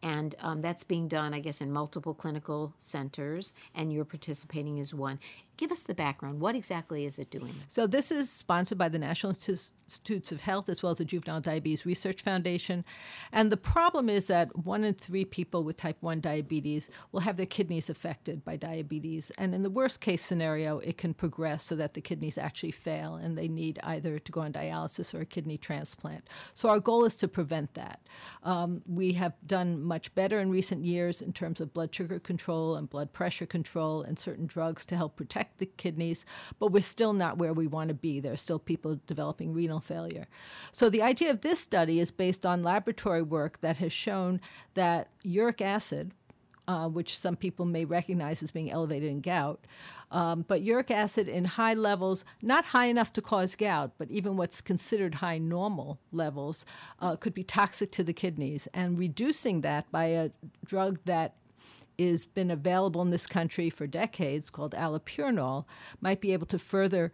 And 0.03 0.35
um, 0.41 0.61
that's 0.61 0.85
being 0.85 1.09
done, 1.09 1.33
I 1.33 1.41
guess, 1.41 1.63
in 1.63 1.73
multiple 1.73 2.13
clinical 2.13 2.75
centers, 2.77 3.55
and 3.75 3.93
you're 3.93 4.05
participating 4.05 4.79
as 4.79 4.93
one. 4.93 5.19
Give 5.59 5.73
us 5.73 5.83
the 5.83 5.95
background. 5.95 6.41
What 6.41 6.55
exactly 6.55 7.05
is 7.05 7.19
it 7.19 7.33
doing? 7.33 7.53
So, 7.67 7.89
this 7.89 8.13
is 8.13 8.31
sponsored 8.31 8.79
by 8.79 8.89
the 8.89 8.99
National 8.99 9.33
Institutes 9.33 10.31
of 10.31 10.41
Health 10.41 10.69
as 10.69 10.85
well 10.85 10.93
as 10.93 10.99
the 10.99 11.05
Juvenile 11.05 11.41
Diabetes 11.41 11.85
Research 11.85 12.23
Foundation. 12.23 12.85
And 13.33 13.51
the 13.51 13.57
problem 13.57 14.09
is 14.09 14.29
that 14.29 14.57
one 14.57 14.85
in 14.85 14.95
three 14.95 15.25
people 15.25 15.65
with 15.65 15.77
type 15.77 15.97
1 15.99 16.21
diabetes 16.21 16.89
will 17.11 17.23
have 17.23 17.37
their 17.37 17.45
kidneys 17.45 17.91
affected 17.91 18.45
by 18.45 18.55
diabetes. 18.55 19.33
And 19.37 19.53
in 19.53 19.65
the 19.65 19.71
worst 19.71 20.01
case 20.01 20.23
scenario, 20.23 20.79
it 20.79 20.97
can 20.97 21.13
progress 21.13 21.65
so 21.65 21.75
that 21.75 21.95
the 21.95 22.01
kidneys 22.01 22.39
actually 22.39 22.71
fail 22.71 23.17
and 23.17 23.37
they 23.37 23.49
need 23.49 23.81
either 23.83 24.21
to 24.21 24.33
go 24.33 24.43
on 24.43 24.53
dialysis 24.53 25.13
or 25.13 25.23
a 25.23 25.27
kidney 25.27 25.59
transplant. 25.59 26.29
So, 26.55 26.69
our 26.69 26.79
goal 26.79 27.05
is 27.05 27.17
to 27.17 27.27
prevent 27.27 27.75
that. 27.75 28.01
Um, 28.45 28.83
we 28.87 29.15
have 29.15 29.33
done 29.45 29.83
much 29.83 30.15
better 30.15 30.39
in 30.39 30.51
recent 30.51 30.85
years 30.85 31.21
in 31.21 31.33
terms 31.33 31.61
of 31.61 31.75
blood 31.75 31.93
sugar 31.93 32.21
control 32.21 32.77
and 32.77 32.89
blood 32.89 33.13
pressure 33.13 33.47
control 33.47 34.03
and 34.03 34.21
certain 34.21 34.47
drugs 34.47 34.87
to 34.87 34.97
help 34.97 35.17
protect 35.17 35.48
the 35.59 35.67
kidneys, 35.67 36.25
but 36.59 36.73
we're 36.73 36.83
still 36.83 37.13
not 37.13 37.39
where 37.39 37.53
we 37.53 37.67
want 37.67 37.89
to 37.89 37.95
be. 37.95 38.21
There 38.21 38.33
are 38.33 38.37
still 38.37 38.59
people 38.59 39.01
developing 39.07 39.55
renal 39.55 39.81
failure. 39.81 40.27
So 40.73 40.91
the 40.91 41.03
idea 41.03 41.31
of 41.31 41.41
this 41.41 41.61
study 41.61 42.01
is 42.01 42.11
based 42.11 42.45
on 42.45 42.63
laboratory 42.63 43.23
work 43.23 43.61
that 43.61 43.79
has 43.79 43.93
shown 43.93 44.41
that 44.75 45.09
uric 45.23 45.61
acid, 45.61 46.13
uh, 46.69 46.87
which 46.87 47.19
some 47.19 47.35
people 47.35 47.65
may 47.65 47.85
recognize 47.85 48.43
as 48.43 48.51
being 48.51 48.71
elevated 48.71 49.11
in 49.11 49.21
gout. 49.21 49.65
Um, 50.11 50.45
but 50.47 50.63
uric 50.63 50.91
acid 50.91 51.29
in 51.29 51.45
high 51.45 51.75
levels, 51.75 52.25
not 52.43 52.67
high 52.67 52.87
enough 52.87 53.13
to 53.15 53.23
cause 53.23 53.57
gout, 53.57 53.93
but 53.99 54.11
even 54.11 54.37
what's 54.37 54.61
considered 54.61 55.17
high 55.17 55.39
normal 55.39 55.99
levels, 56.13 56.67
uh, 57.01 57.17
could 57.17 57.35
be 57.35 57.43
toxic 57.43 57.91
to 57.93 58.05
the 58.05 58.13
kidneys. 58.13 58.67
And 58.75 58.99
reducing 58.99 59.63
that 59.63 59.91
by 59.91 60.05
a 60.05 60.31
drug 60.65 61.01
that 61.05 61.35
has 61.99 62.25
been 62.25 62.51
available 62.51 63.03
in 63.03 63.11
this 63.11 63.27
country 63.27 63.71
for 63.71 63.87
decades 63.87 64.51
called 64.51 64.73
allopurinol 64.73 65.65
might 66.01 66.21
be 66.21 66.33
able 66.33 66.47
to 66.47 66.59
further 66.59 67.11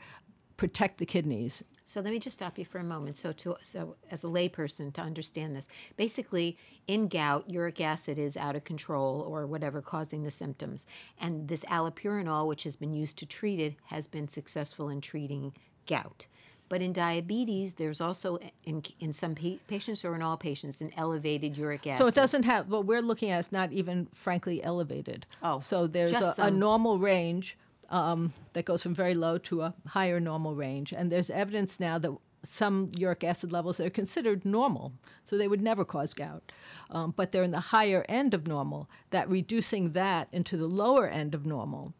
protect 0.56 0.98
the 0.98 1.06
kidneys. 1.06 1.64
So 1.84 2.00
let 2.00 2.12
me 2.12 2.18
just 2.18 2.34
stop 2.34 2.58
you 2.58 2.64
for 2.64 2.78
a 2.78 2.84
moment. 2.84 3.16
So 3.16 3.32
to 3.32 3.56
so 3.62 3.96
as 4.10 4.22
a 4.22 4.28
layperson 4.28 4.92
to 4.94 5.00
understand 5.00 5.56
this, 5.56 5.68
basically 5.96 6.56
in 6.86 7.08
gout, 7.08 7.50
uric 7.50 7.80
acid 7.80 8.18
is 8.18 8.36
out 8.36 8.54
of 8.54 8.64
control 8.64 9.20
or 9.22 9.46
whatever 9.46 9.82
causing 9.82 10.22
the 10.22 10.30
symptoms, 10.30 10.86
and 11.18 11.48
this 11.48 11.64
allopurinol, 11.64 12.46
which 12.46 12.64
has 12.64 12.76
been 12.76 12.94
used 12.94 13.16
to 13.18 13.26
treat 13.26 13.58
it, 13.58 13.76
has 13.86 14.06
been 14.06 14.28
successful 14.28 14.88
in 14.88 15.00
treating 15.00 15.54
gout. 15.86 16.26
But 16.68 16.80
in 16.82 16.92
diabetes, 16.92 17.74
there's 17.74 18.00
also 18.00 18.38
in, 18.64 18.82
in 18.98 19.12
some 19.12 19.34
pa- 19.34 19.58
patients 19.68 20.04
or 20.04 20.14
in 20.14 20.22
all 20.22 20.36
patients 20.36 20.80
an 20.80 20.90
elevated 20.96 21.56
uric 21.56 21.86
acid. 21.86 21.98
So 21.98 22.06
it 22.06 22.14
doesn't 22.14 22.44
have 22.44 22.68
what 22.68 22.86
we're 22.86 23.02
looking 23.02 23.30
at 23.30 23.40
is 23.40 23.52
not 23.52 23.72
even 23.72 24.08
frankly 24.12 24.62
elevated. 24.62 25.26
Oh, 25.42 25.58
so 25.60 25.86
there's 25.86 26.12
a, 26.12 26.34
a 26.38 26.50
normal 26.50 26.98
range 26.98 27.58
um, 27.90 28.32
that 28.54 28.64
goes 28.64 28.82
from 28.82 28.94
very 28.94 29.14
low 29.14 29.38
to 29.38 29.62
a 29.62 29.74
higher 29.90 30.18
normal 30.18 30.54
range, 30.54 30.92
and 30.92 31.12
there's 31.12 31.30
evidence 31.30 31.78
now 31.78 31.98
that 31.98 32.12
some 32.42 32.90
uric 32.98 33.24
acid 33.24 33.52
levels 33.52 33.80
are 33.80 33.90
considered 33.90 34.44
normal, 34.44 34.92
so 35.24 35.36
they 35.36 35.48
would 35.48 35.62
never 35.62 35.84
cause 35.84 36.12
gout, 36.12 36.52
um, 36.90 37.12
but 37.16 37.32
they're 37.32 37.42
in 37.42 37.52
the 37.52 37.60
higher 37.60 38.04
end 38.08 38.34
of 38.34 38.46
normal. 38.46 38.88
That 39.10 39.28
reducing 39.28 39.92
that 39.92 40.28
into 40.32 40.56
the 40.56 40.66
lower 40.66 41.06
end 41.08 41.34
of 41.34 41.46
normal 41.46 41.94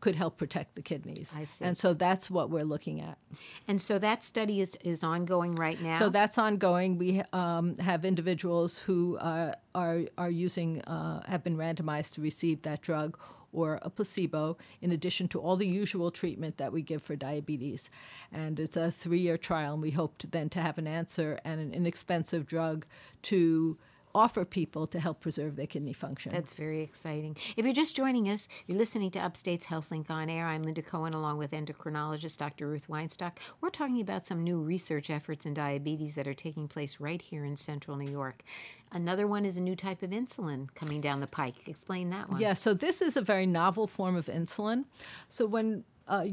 could 0.00 0.14
help 0.14 0.36
protect 0.36 0.74
the 0.74 0.82
kidneys. 0.82 1.34
I 1.36 1.44
see. 1.44 1.64
And 1.64 1.76
so 1.76 1.94
that's 1.94 2.30
what 2.30 2.50
we're 2.50 2.64
looking 2.64 3.00
at. 3.00 3.18
and 3.66 3.80
so 3.80 3.98
that 3.98 4.22
study 4.22 4.60
is 4.60 4.76
is 4.82 5.02
ongoing 5.02 5.52
right 5.52 5.80
now. 5.82 5.98
So 5.98 6.08
that's 6.08 6.38
ongoing. 6.38 6.98
We 6.98 7.22
um, 7.32 7.76
have 7.78 8.04
individuals 8.04 8.78
who 8.78 9.16
uh, 9.18 9.52
are 9.74 10.02
are 10.16 10.30
using 10.30 10.82
uh, 10.82 11.22
have 11.26 11.42
been 11.42 11.56
randomized 11.56 12.14
to 12.14 12.20
receive 12.20 12.62
that 12.62 12.80
drug 12.82 13.18
or 13.52 13.78
a 13.82 13.88
placebo, 13.88 14.58
in 14.82 14.92
addition 14.92 15.26
to 15.28 15.40
all 15.40 15.56
the 15.56 15.66
usual 15.66 16.10
treatment 16.10 16.58
that 16.58 16.70
we 16.70 16.82
give 16.82 17.02
for 17.02 17.16
diabetes. 17.16 17.90
And 18.30 18.60
it's 18.60 18.76
a 18.76 18.90
three-year 18.90 19.38
trial, 19.38 19.72
and 19.72 19.82
we 19.82 19.90
hope 19.90 20.18
to 20.18 20.26
then 20.26 20.50
to 20.50 20.60
have 20.60 20.76
an 20.76 20.86
answer 20.86 21.38
and 21.46 21.58
an 21.58 21.72
inexpensive 21.72 22.46
drug 22.46 22.84
to 23.22 23.78
offer 24.14 24.44
people 24.44 24.86
to 24.88 25.00
help 25.00 25.20
preserve 25.20 25.56
their 25.56 25.66
kidney 25.66 25.92
function. 25.92 26.32
That's 26.32 26.52
very 26.52 26.82
exciting. 26.82 27.36
If 27.56 27.64
you're 27.64 27.74
just 27.74 27.96
joining 27.96 28.28
us, 28.28 28.48
you're 28.66 28.78
listening 28.78 29.10
to 29.12 29.20
Upstate's 29.20 29.66
HealthLink 29.66 30.10
on 30.10 30.30
Air. 30.30 30.46
I'm 30.46 30.62
Linda 30.62 30.82
Cohen, 30.82 31.14
along 31.14 31.38
with 31.38 31.52
endocrinologist 31.52 32.38
Dr. 32.38 32.66
Ruth 32.66 32.88
Weinstock. 32.88 33.32
We're 33.60 33.70
talking 33.70 34.00
about 34.00 34.26
some 34.26 34.42
new 34.42 34.60
research 34.60 35.10
efforts 35.10 35.46
in 35.46 35.54
diabetes 35.54 36.14
that 36.14 36.26
are 36.26 36.34
taking 36.34 36.68
place 36.68 37.00
right 37.00 37.20
here 37.20 37.44
in 37.44 37.56
central 37.56 37.96
New 37.96 38.10
York. 38.10 38.42
Another 38.90 39.26
one 39.26 39.44
is 39.44 39.56
a 39.56 39.60
new 39.60 39.76
type 39.76 40.02
of 40.02 40.10
insulin 40.10 40.68
coming 40.74 41.00
down 41.00 41.20
the 41.20 41.26
pike. 41.26 41.68
Explain 41.68 42.10
that 42.10 42.30
one. 42.30 42.40
Yeah, 42.40 42.54
so 42.54 42.74
this 42.74 43.02
is 43.02 43.16
a 43.16 43.22
very 43.22 43.46
novel 43.46 43.86
form 43.86 44.16
of 44.16 44.26
insulin. 44.26 44.84
So 45.28 45.46
when 45.46 45.84
uh, 46.06 46.26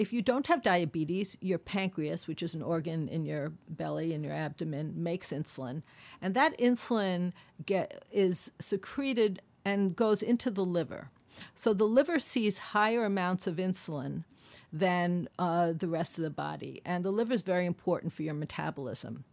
if 0.00 0.14
you 0.14 0.22
don't 0.22 0.46
have 0.46 0.62
diabetes, 0.62 1.36
your 1.42 1.58
pancreas, 1.58 2.26
which 2.26 2.42
is 2.42 2.54
an 2.54 2.62
organ 2.62 3.06
in 3.06 3.26
your 3.26 3.52
belly 3.68 4.14
and 4.14 4.24
your 4.24 4.32
abdomen, 4.32 4.94
makes 4.96 5.30
insulin, 5.30 5.82
and 6.22 6.32
that 6.32 6.58
insulin 6.58 7.32
get 7.66 8.02
is 8.10 8.50
secreted 8.58 9.42
and 9.62 9.94
goes 9.94 10.22
into 10.22 10.50
the 10.50 10.64
liver. 10.64 11.10
So 11.54 11.74
the 11.74 11.84
liver 11.84 12.18
sees 12.18 12.56
higher 12.72 13.04
amounts 13.04 13.46
of 13.46 13.56
insulin 13.56 14.24
than 14.72 15.28
uh, 15.38 15.74
the 15.74 15.86
rest 15.88 16.16
of 16.16 16.24
the 16.24 16.30
body, 16.30 16.80
and 16.86 17.04
the 17.04 17.10
liver 17.10 17.34
is 17.34 17.42
very 17.42 17.66
important 17.66 18.14
for 18.14 18.22
your 18.22 18.32
metabolism. 18.32 19.24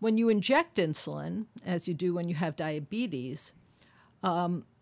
When 0.00 0.18
you 0.18 0.28
inject 0.28 0.78
insulin, 0.78 1.46
as 1.64 1.86
you 1.86 1.94
do 1.94 2.14
when 2.14 2.28
you 2.28 2.34
have 2.34 2.56
diabetes, 2.56 3.52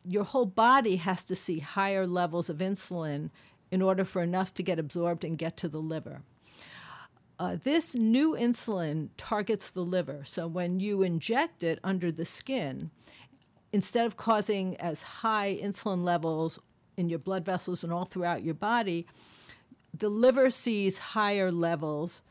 your 0.06 0.24
whole 0.24 0.46
body 0.46 0.96
has 0.96 1.26
to 1.26 1.36
see 1.36 1.58
higher 1.58 2.06
levels 2.06 2.48
of 2.48 2.58
insulin 2.58 3.28
in 3.70 3.82
order 3.82 4.04
for 4.04 4.22
enough 4.22 4.54
to 4.54 4.62
get 4.62 4.78
absorbed 4.78 5.24
and 5.24 5.38
get 5.38 5.56
to 5.58 5.68
the 5.68 5.80
liver. 5.80 6.22
Uh, 7.38 7.56
this 7.62 7.94
new 7.94 8.34
insulin 8.34 9.10
targets 9.16 9.70
the 9.70 9.84
liver. 9.84 10.22
So 10.24 10.48
when 10.48 10.80
you 10.80 11.02
inject 11.02 11.62
it 11.62 11.78
under 11.84 12.10
the 12.10 12.24
skin, 12.24 12.90
instead 13.72 14.06
of 14.06 14.16
causing 14.16 14.76
as 14.78 15.02
high 15.02 15.56
insulin 15.62 16.02
levels 16.02 16.58
in 16.96 17.08
your 17.08 17.20
blood 17.20 17.44
vessels 17.44 17.84
and 17.84 17.92
all 17.92 18.04
throughout 18.04 18.42
your 18.42 18.54
body, 18.54 19.06
the 19.94 20.08
liver 20.08 20.50
sees 20.50 20.98
higher 20.98 21.52
levels 21.52 22.24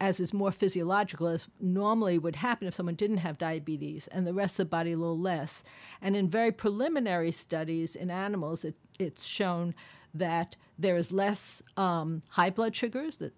as 0.00 0.18
is 0.18 0.32
more 0.32 0.50
physiological 0.50 1.26
as 1.26 1.46
normally 1.60 2.18
would 2.18 2.36
happen 2.36 2.66
if 2.66 2.74
someone 2.74 2.94
didn't 2.94 3.18
have 3.18 3.36
diabetes 3.36 4.08
and 4.08 4.26
the 4.26 4.32
rest 4.32 4.58
of 4.58 4.66
the 4.66 4.70
body 4.70 4.92
a 4.92 4.96
little 4.96 5.18
less 5.18 5.62
and 6.00 6.16
in 6.16 6.28
very 6.28 6.50
preliminary 6.50 7.30
studies 7.30 7.94
in 7.94 8.10
animals 8.10 8.64
it, 8.64 8.76
it's 8.98 9.26
shown 9.26 9.74
that 10.14 10.56
there 10.78 10.96
is 10.96 11.12
less 11.12 11.62
um, 11.76 12.22
high 12.30 12.50
blood 12.50 12.74
sugars 12.74 13.18
that 13.18 13.32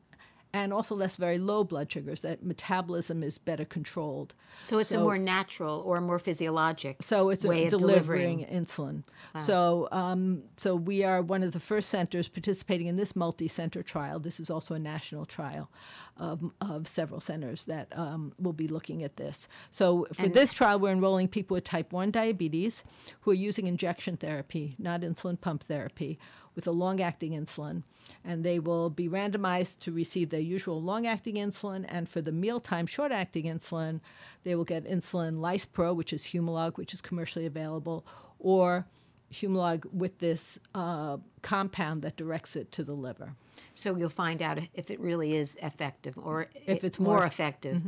and 0.55 0.73
also 0.73 0.95
less 0.95 1.17
very 1.17 1.39
low 1.39 1.65
blood 1.65 1.91
sugars 1.91 2.21
that 2.21 2.45
metabolism 2.45 3.23
is 3.23 3.39
better 3.39 3.65
controlled 3.65 4.35
So 4.65 4.79
it's 4.79 4.93
a 4.93 5.01
more 5.01 5.17
natural 5.17 5.83
or 5.87 6.01
more 6.01 6.19
physiologic 6.19 7.03
so 7.03 7.31
it's 7.31 7.45
way 7.45 7.63
a 7.63 7.67
of 7.67 7.71
delivering, 7.71 8.41
delivering. 8.41 8.65
insulin. 8.65 9.03
So, 9.41 9.89
um, 9.93 10.43
so 10.57 10.77
we 10.77 11.05
are 11.05 11.23
one 11.23 11.43
of 11.43 11.53
the 11.53 11.61
first 11.61 11.89
centers 11.89 12.29
participating 12.29 12.87
in 12.87 12.97
this 12.97 13.17
multi-center 13.17 13.83
trial. 13.83 14.19
This 14.19 14.41
is 14.41 14.51
also 14.51 14.75
a 14.75 14.79
national 14.79 15.25
trial 15.25 15.71
of, 16.19 16.53
of 16.61 16.87
several 16.87 17.21
centers 17.21 17.65
that 17.67 17.97
um, 17.97 18.33
will 18.39 18.53
be 18.53 18.69
looking 18.69 19.03
at 19.03 19.17
this. 19.17 19.49
So, 19.71 20.07
for 20.13 20.29
this 20.29 20.53
trial, 20.53 20.79
we're 20.79 20.93
enrolling 20.93 21.29
people 21.29 21.55
with 21.55 21.65
type 21.65 21.93
one 21.93 22.11
diabetes 22.11 22.85
who 23.23 23.31
are 23.31 23.35
using 23.35 23.67
injection 23.67 24.19
therapy, 24.19 24.77
not 24.79 25.01
insulin 25.01 25.41
pump 25.41 25.65
therapy, 25.65 26.19
with 26.55 26.67
a 26.67 26.71
long-acting 26.71 27.33
insulin, 27.33 27.83
and 28.25 28.45
they 28.45 28.59
will 28.59 28.91
be 28.91 29.09
randomized 29.09 29.81
to 29.81 29.93
receive 29.93 30.31
their 30.31 30.41
usual 30.41 30.83
long-acting 30.83 31.37
insulin, 31.37 31.85
and 31.89 32.09
for 32.09 32.21
the 32.21 32.33
mealtime 32.33 32.87
short-acting 32.87 33.45
insulin, 33.45 34.01
they 34.43 34.55
will 34.55 34.65
get 34.65 34.85
insulin 34.85 35.39
Lispro, 35.39 35.95
which 35.95 36.13
is 36.13 36.25
Humalog, 36.25 36.77
which 36.77 36.93
is 36.93 37.01
commercially 37.01 37.47
available, 37.47 38.05
or 38.39 38.87
Humalog 39.33 39.93
with 39.93 40.19
this 40.19 40.59
uh, 40.75 41.17
compound 41.41 42.03
that 42.03 42.17
directs 42.17 42.55
it 42.57 42.71
to 42.73 42.85
the 42.85 42.95
liver. 42.95 43.35
So 43.75 43.97
you'll 43.97 44.09
find 44.11 44.43
out 44.43 44.59
if 44.75 44.91
it 44.91 45.01
really 45.01 45.35
is 45.37 45.57
effective 45.63 46.19
or 46.19 46.49
If 46.67 46.85
it's 46.85 46.99
more 47.01 47.17
more- 47.19 47.27
effective. 47.27 47.81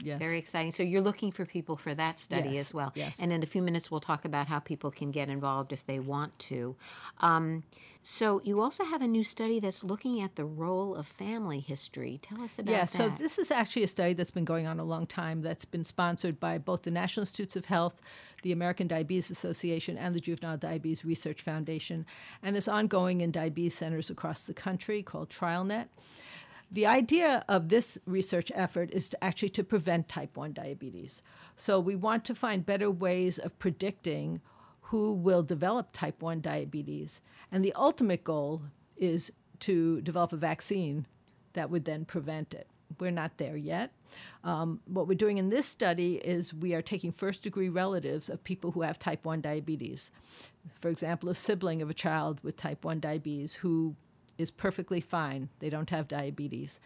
Yes. 0.00 0.20
Very 0.20 0.38
exciting. 0.38 0.72
So 0.72 0.82
you're 0.82 1.00
looking 1.00 1.30
for 1.30 1.44
people 1.46 1.76
for 1.76 1.94
that 1.94 2.18
study 2.18 2.50
Yes, 2.50 2.60
as 2.70 2.74
well. 2.74 2.92
yes. 2.96 3.20
And 3.20 3.32
in 3.32 3.40
a 3.42 3.46
few 3.46 3.62
minutes, 3.62 3.88
we'll 3.88 4.00
talk 4.00 4.24
about 4.24 4.48
how 4.48 4.58
people 4.58 4.90
can 4.90 5.12
get 5.12 5.28
involved 5.28 5.72
if 5.72 5.86
they 5.86 6.00
want 6.00 6.36
to. 6.50 6.74
Um, 7.20 7.62
so 8.04 8.40
you 8.42 8.60
also 8.60 8.84
have 8.84 9.00
a 9.00 9.06
new 9.06 9.22
study 9.22 9.60
that's 9.60 9.84
looking 9.84 10.20
at 10.20 10.34
the 10.34 10.44
role 10.44 10.96
of 10.96 11.06
family 11.06 11.60
history. 11.60 12.18
Tell 12.20 12.42
us 12.42 12.58
about 12.58 12.72
Yeah, 12.72 12.80
that. 12.80 12.90
so 12.90 13.08
this 13.10 13.38
is 13.38 13.52
actually 13.52 13.84
a 13.84 13.88
study 13.88 14.12
that's 14.12 14.32
been 14.32 14.44
going 14.44 14.66
on 14.66 14.80
a 14.80 14.84
long 14.84 15.06
time 15.06 15.40
that's 15.40 15.64
been 15.64 15.84
sponsored 15.84 16.40
by 16.40 16.58
both 16.58 16.82
the 16.82 16.90
National 16.90 17.22
Institutes 17.22 17.54
of 17.54 17.66
Health, 17.66 18.00
the 18.42 18.50
American 18.50 18.88
Diabetes 18.88 19.30
Association, 19.30 19.96
and 19.96 20.16
the 20.16 20.20
Juvenile 20.20 20.56
Diabetes 20.56 21.04
Research 21.04 21.42
Foundation, 21.42 22.04
and 22.42 22.56
is 22.56 22.66
ongoing 22.66 23.20
in 23.20 23.30
diabetes 23.30 23.74
centers 23.74 24.10
across 24.10 24.46
the 24.46 24.54
country 24.54 25.00
called 25.04 25.31
TrialNet. 25.32 25.88
The 26.70 26.86
idea 26.86 27.44
of 27.48 27.68
this 27.68 27.98
research 28.06 28.50
effort 28.54 28.90
is 28.92 29.10
to 29.10 29.22
actually 29.22 29.50
to 29.50 29.64
prevent 29.64 30.08
type 30.08 30.36
1 30.38 30.54
diabetes. 30.54 31.22
So 31.54 31.78
we 31.78 31.94
want 31.96 32.24
to 32.24 32.34
find 32.34 32.64
better 32.64 32.90
ways 32.90 33.38
of 33.38 33.58
predicting 33.58 34.40
who 34.92 35.12
will 35.12 35.42
develop 35.42 35.88
type 35.92 36.22
1 36.22 36.40
diabetes. 36.40 37.20
And 37.50 37.62
the 37.62 37.74
ultimate 37.74 38.24
goal 38.24 38.62
is 38.96 39.32
to 39.60 40.00
develop 40.00 40.32
a 40.32 40.36
vaccine 40.36 41.06
that 41.52 41.68
would 41.68 41.84
then 41.84 42.06
prevent 42.06 42.54
it. 42.54 42.66
We're 42.98 43.10
not 43.10 43.36
there 43.36 43.56
yet. 43.56 43.92
Um, 44.42 44.80
what 44.86 45.06
we're 45.06 45.14
doing 45.14 45.38
in 45.38 45.50
this 45.50 45.66
study 45.66 46.16
is 46.16 46.54
we 46.54 46.74
are 46.74 46.82
taking 46.82 47.12
first 47.12 47.42
degree 47.42 47.68
relatives 47.68 48.30
of 48.30 48.44
people 48.44 48.72
who 48.72 48.82
have 48.82 48.98
type 48.98 49.26
1 49.26 49.42
diabetes. 49.42 50.10
For 50.80 50.88
example, 50.88 51.28
a 51.28 51.34
sibling 51.34 51.82
of 51.82 51.90
a 51.90 51.94
child 51.94 52.40
with 52.42 52.56
type 52.56 52.84
1 52.84 53.00
diabetes 53.00 53.56
who 53.56 53.94
is 54.38 54.50
perfectly 54.50 55.00
fine, 55.00 55.48
they 55.58 55.70
don't 55.70 55.90
have 55.90 56.08
diabetes, 56.08 56.80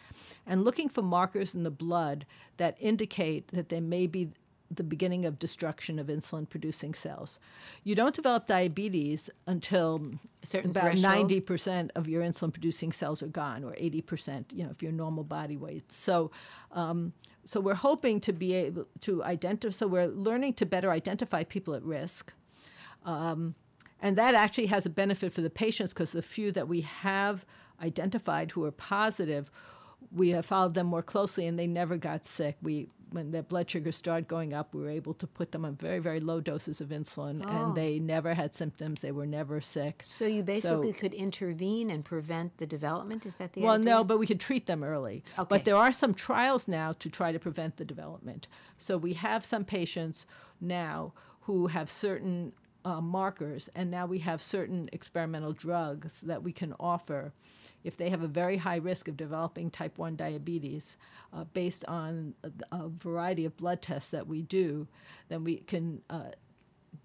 and 0.45 0.63
looking 0.63 0.89
for 0.89 1.01
markers 1.01 1.55
in 1.55 1.63
the 1.63 1.71
blood 1.71 2.25
that 2.57 2.75
indicate 2.79 3.47
that 3.49 3.69
they 3.69 3.79
may 3.81 4.07
be 4.07 4.29
the 4.69 4.83
beginning 4.83 5.25
of 5.25 5.39
destruction 5.39 5.97
of 5.97 6.07
insulin 6.07 6.47
producing 6.49 6.93
cells. 6.93 7.39
You 7.85 7.95
don't 7.95 8.13
develop 8.13 8.47
diabetes 8.47 9.29
until 9.45 10.19
certain 10.43 10.71
about 10.71 10.83
threshold? 10.91 11.03
ninety 11.03 11.39
percent 11.39 11.91
of 11.95 12.09
your 12.09 12.21
insulin 12.21 12.51
producing 12.51 12.91
cells 12.91 13.23
are 13.23 13.27
gone, 13.27 13.63
or 13.63 13.73
eighty 13.77 14.01
percent, 14.01 14.51
you 14.53 14.65
know, 14.65 14.69
if 14.69 14.83
you're 14.83 14.91
normal 14.91 15.23
body 15.23 15.55
weight. 15.55 15.89
So, 15.89 16.31
um, 16.73 17.13
so 17.45 17.61
we're 17.61 17.75
hoping 17.75 18.19
to 18.19 18.33
be 18.33 18.55
able 18.55 18.87
to 19.01 19.23
identify. 19.23 19.71
So 19.71 19.87
we're 19.87 20.07
learning 20.07 20.55
to 20.55 20.65
better 20.65 20.91
identify 20.91 21.45
people 21.45 21.73
at 21.73 21.83
risk, 21.83 22.33
um, 23.05 23.55
and 24.01 24.15
that 24.17 24.35
actually 24.35 24.67
has 24.67 24.85
a 24.85 24.89
benefit 24.89 25.33
for 25.33 25.41
the 25.41 25.49
patients 25.49 25.93
because 25.93 26.11
the 26.11 26.21
few 26.21 26.51
that 26.51 26.67
we 26.67 26.81
have 26.81 27.45
identified 27.81 28.51
who 28.51 28.63
are 28.65 28.71
positive, 28.71 29.49
we 30.11 30.29
have 30.29 30.45
followed 30.45 30.73
them 30.73 30.87
more 30.87 31.01
closely 31.01 31.47
and 31.47 31.57
they 31.57 31.67
never 31.67 31.97
got 31.97 32.25
sick. 32.25 32.57
We 32.61 32.89
when 33.11 33.31
their 33.31 33.43
blood 33.43 33.69
sugar 33.69 33.91
started 33.91 34.27
going 34.27 34.53
up, 34.53 34.73
we 34.73 34.81
were 34.81 34.89
able 34.89 35.13
to 35.13 35.25
put 35.27 35.51
them 35.53 35.63
on 35.63 35.75
very, 35.75 35.99
very 35.99 36.19
low 36.19 36.41
doses 36.41 36.81
of 36.81 36.89
insulin, 36.89 37.41
Oh. 37.41 37.47
and 37.67 37.75
they 37.75 37.99
never 37.99 38.33
had 38.33 38.53
symptoms. 38.53 39.01
They 39.01 39.11
were 39.13 39.25
never 39.25 39.61
sick. 39.61 40.03
So 40.03 40.25
you 40.25 40.43
basically 40.43 40.91
could 40.93 41.13
intervene 41.13 41.89
and 41.89 42.03
prevent 42.03 42.57
the 42.57 42.65
development. 42.67 43.25
Is 43.25 43.35
that 43.35 43.53
the 43.53 43.61
well, 43.61 43.75
idea? 43.75 43.85
no, 43.91 44.03
but 44.03 44.19
we 44.19 44.27
could 44.27 44.39
treat 44.41 44.65
them 44.65 44.83
early. 44.83 45.23
Okay. 45.39 45.47
But 45.49 45.63
there 45.65 45.77
are 45.77 45.91
some 45.91 46.13
trials 46.13 46.67
now 46.67 46.93
to 46.99 47.09
try 47.09 47.31
to 47.31 47.39
prevent 47.39 47.77
the 47.77 47.85
development. 47.85 48.47
So 48.77 48.97
we 48.97 49.13
have 49.13 49.45
some 49.45 49.63
patients 49.63 50.25
now 50.59 51.13
who 51.41 51.67
have 51.67 51.89
certain 51.89 52.51
uh, 52.87 53.01
markers, 53.01 53.69
and 53.75 53.91
now 53.91 54.05
we 54.05 54.19
have 54.19 54.41
certain 54.41 54.89
experimental 54.93 55.51
drugs 55.51 56.21
that 56.21 56.41
we 56.41 56.53
can 56.53 56.73
offer 56.79 57.33
if 57.83 57.97
they 57.97 58.09
have 58.09 58.23
a 58.23 58.27
very 58.27 58.57
high 58.57 58.77
risk 58.77 59.07
of 59.09 59.15
developing 59.17 59.69
type 59.69 59.97
1 59.97 60.15
diabetes 60.15 60.97
uh, 61.33 61.43
based 61.53 61.83
on 61.85 62.33
a, 62.43 62.51
a 62.71 62.87
variety 62.89 63.45
of 63.45 63.57
blood 63.57 63.81
tests 63.81 64.11
that 64.11 64.25
we 64.27 64.41
do, 64.41 64.87
then 65.29 65.43
we 65.43 65.57
can. 65.57 66.01
Uh, 66.09 66.31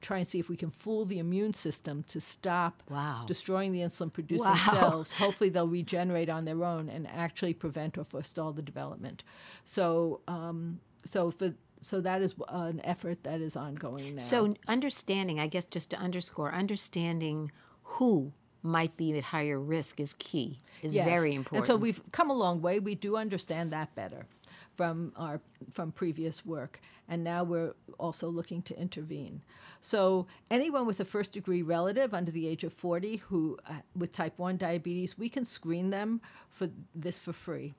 Try 0.01 0.19
and 0.19 0.27
see 0.27 0.41
if 0.41 0.49
we 0.49 0.57
can 0.57 0.71
fool 0.71 1.05
the 1.05 1.19
immune 1.19 1.55
system 1.55 2.03
to 2.05 2.21
stop 2.21 2.83
Wow. 2.89 3.25
destroying 3.27 3.73
the 3.73 3.81
insulin 3.81 4.13
producing 4.13 4.47
Wow. 4.51 4.71
cells. 4.73 5.13
Hopefully, 5.25 5.51
they'll 5.51 5.69
regenerate 5.69 6.29
on 6.31 6.45
their 6.45 6.65
own 6.65 6.89
and 6.89 7.07
actually 7.07 7.55
prevent 7.55 7.99
or 7.99 8.05
forestall 8.05 8.53
the 8.53 8.63
development. 8.63 9.23
So, 9.65 10.21
um, 10.27 10.81
so 11.05 11.31
for 11.31 11.55
so 11.83 12.01
that 12.01 12.23
is 12.23 12.35
an 12.49 12.81
effort 12.85 13.25
that 13.25 13.41
is 13.41 13.57
ongoing 13.57 14.15
now. 14.15 14.23
So 14.23 14.55
understanding, 14.69 15.41
I 15.41 15.49
guess, 15.49 15.65
just 15.65 15.91
to 15.91 15.97
underscore, 15.99 16.53
understanding 16.53 17.51
who 17.83 18.33
might 18.63 18.97
be 18.97 19.17
at 19.19 19.25
higher 19.25 19.59
risk 19.59 19.99
is 19.99 20.15
key. 20.15 20.61
Is 20.83 20.95
Yes. 20.95 21.05
very 21.05 21.35
important. 21.35 21.59
And 21.59 21.67
so 21.67 21.77
we've 21.77 22.01
come 22.13 22.31
a 22.31 22.35
long 22.35 22.63
way. 22.63 22.79
We 22.79 22.95
do 22.95 23.17
understand 23.17 23.73
that 23.73 23.95
better 23.95 24.27
from 24.71 25.13
our 25.17 25.41
from 25.71 25.93
previous 25.93 26.47
work, 26.47 26.81
and 27.09 27.23
now 27.25 27.43
we're 27.45 27.75
also 27.99 28.29
looking 28.29 28.63
to 28.63 28.79
intervene. 28.81 29.43
So 29.81 30.27
anyone 30.51 30.87
with 30.87 31.01
a 31.01 31.05
first 31.05 31.33
degree 31.33 31.63
relative 31.63 32.15
under 32.15 32.31
the 32.31 32.47
age 32.47 32.65
of 32.65 32.73
40 32.73 33.17
who 33.17 33.59
uh, 33.69 33.75
with 33.97 34.13
type 34.13 34.39
1 34.39 34.57
diabetes, 34.57 35.19
we 35.19 35.29
can 35.29 35.45
screen 35.45 35.91
them 35.91 36.21
for 36.51 36.69
this 36.95 37.19
for 37.19 37.33
free. 37.33 37.75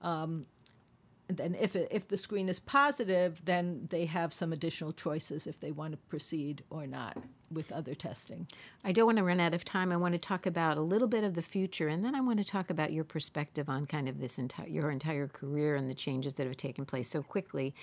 Um, 0.00 0.46
then 1.36 1.54
if, 1.54 1.76
it, 1.76 1.88
if 1.90 2.08
the 2.08 2.16
screen 2.16 2.48
is 2.48 2.60
positive, 2.60 3.44
then 3.44 3.88
they 3.90 4.06
have 4.06 4.32
some 4.32 4.52
additional 4.52 4.92
choices 4.92 5.46
if 5.46 5.60
they 5.60 5.72
want 5.72 5.92
to 5.92 5.96
proceed 5.96 6.64
or 6.70 6.86
not 6.86 7.16
with 7.50 7.70
other 7.72 7.94
testing. 7.94 8.46
I 8.84 8.92
don't 8.92 9.06
want 9.06 9.18
to 9.18 9.24
run 9.24 9.40
out 9.40 9.54
of 9.54 9.64
time. 9.64 9.92
I 9.92 9.96
want 9.96 10.14
to 10.14 10.18
talk 10.18 10.46
about 10.46 10.76
a 10.76 10.82
little 10.82 11.08
bit 11.08 11.24
of 11.24 11.34
the 11.34 11.42
future, 11.42 11.88
and 11.88 12.04
then 12.04 12.14
I 12.14 12.20
want 12.20 12.38
to 12.38 12.44
talk 12.44 12.70
about 12.70 12.92
your 12.92 13.04
perspective 13.04 13.68
on 13.68 13.86
kind 13.86 14.08
of 14.08 14.20
this 14.20 14.38
entire 14.38 14.68
your 14.68 14.90
entire 14.90 15.28
career 15.28 15.76
and 15.76 15.88
the 15.88 15.94
changes 15.94 16.34
that 16.34 16.46
have 16.46 16.56
taken 16.56 16.84
place 16.84 17.08
so 17.08 17.22
quickly. 17.22 17.74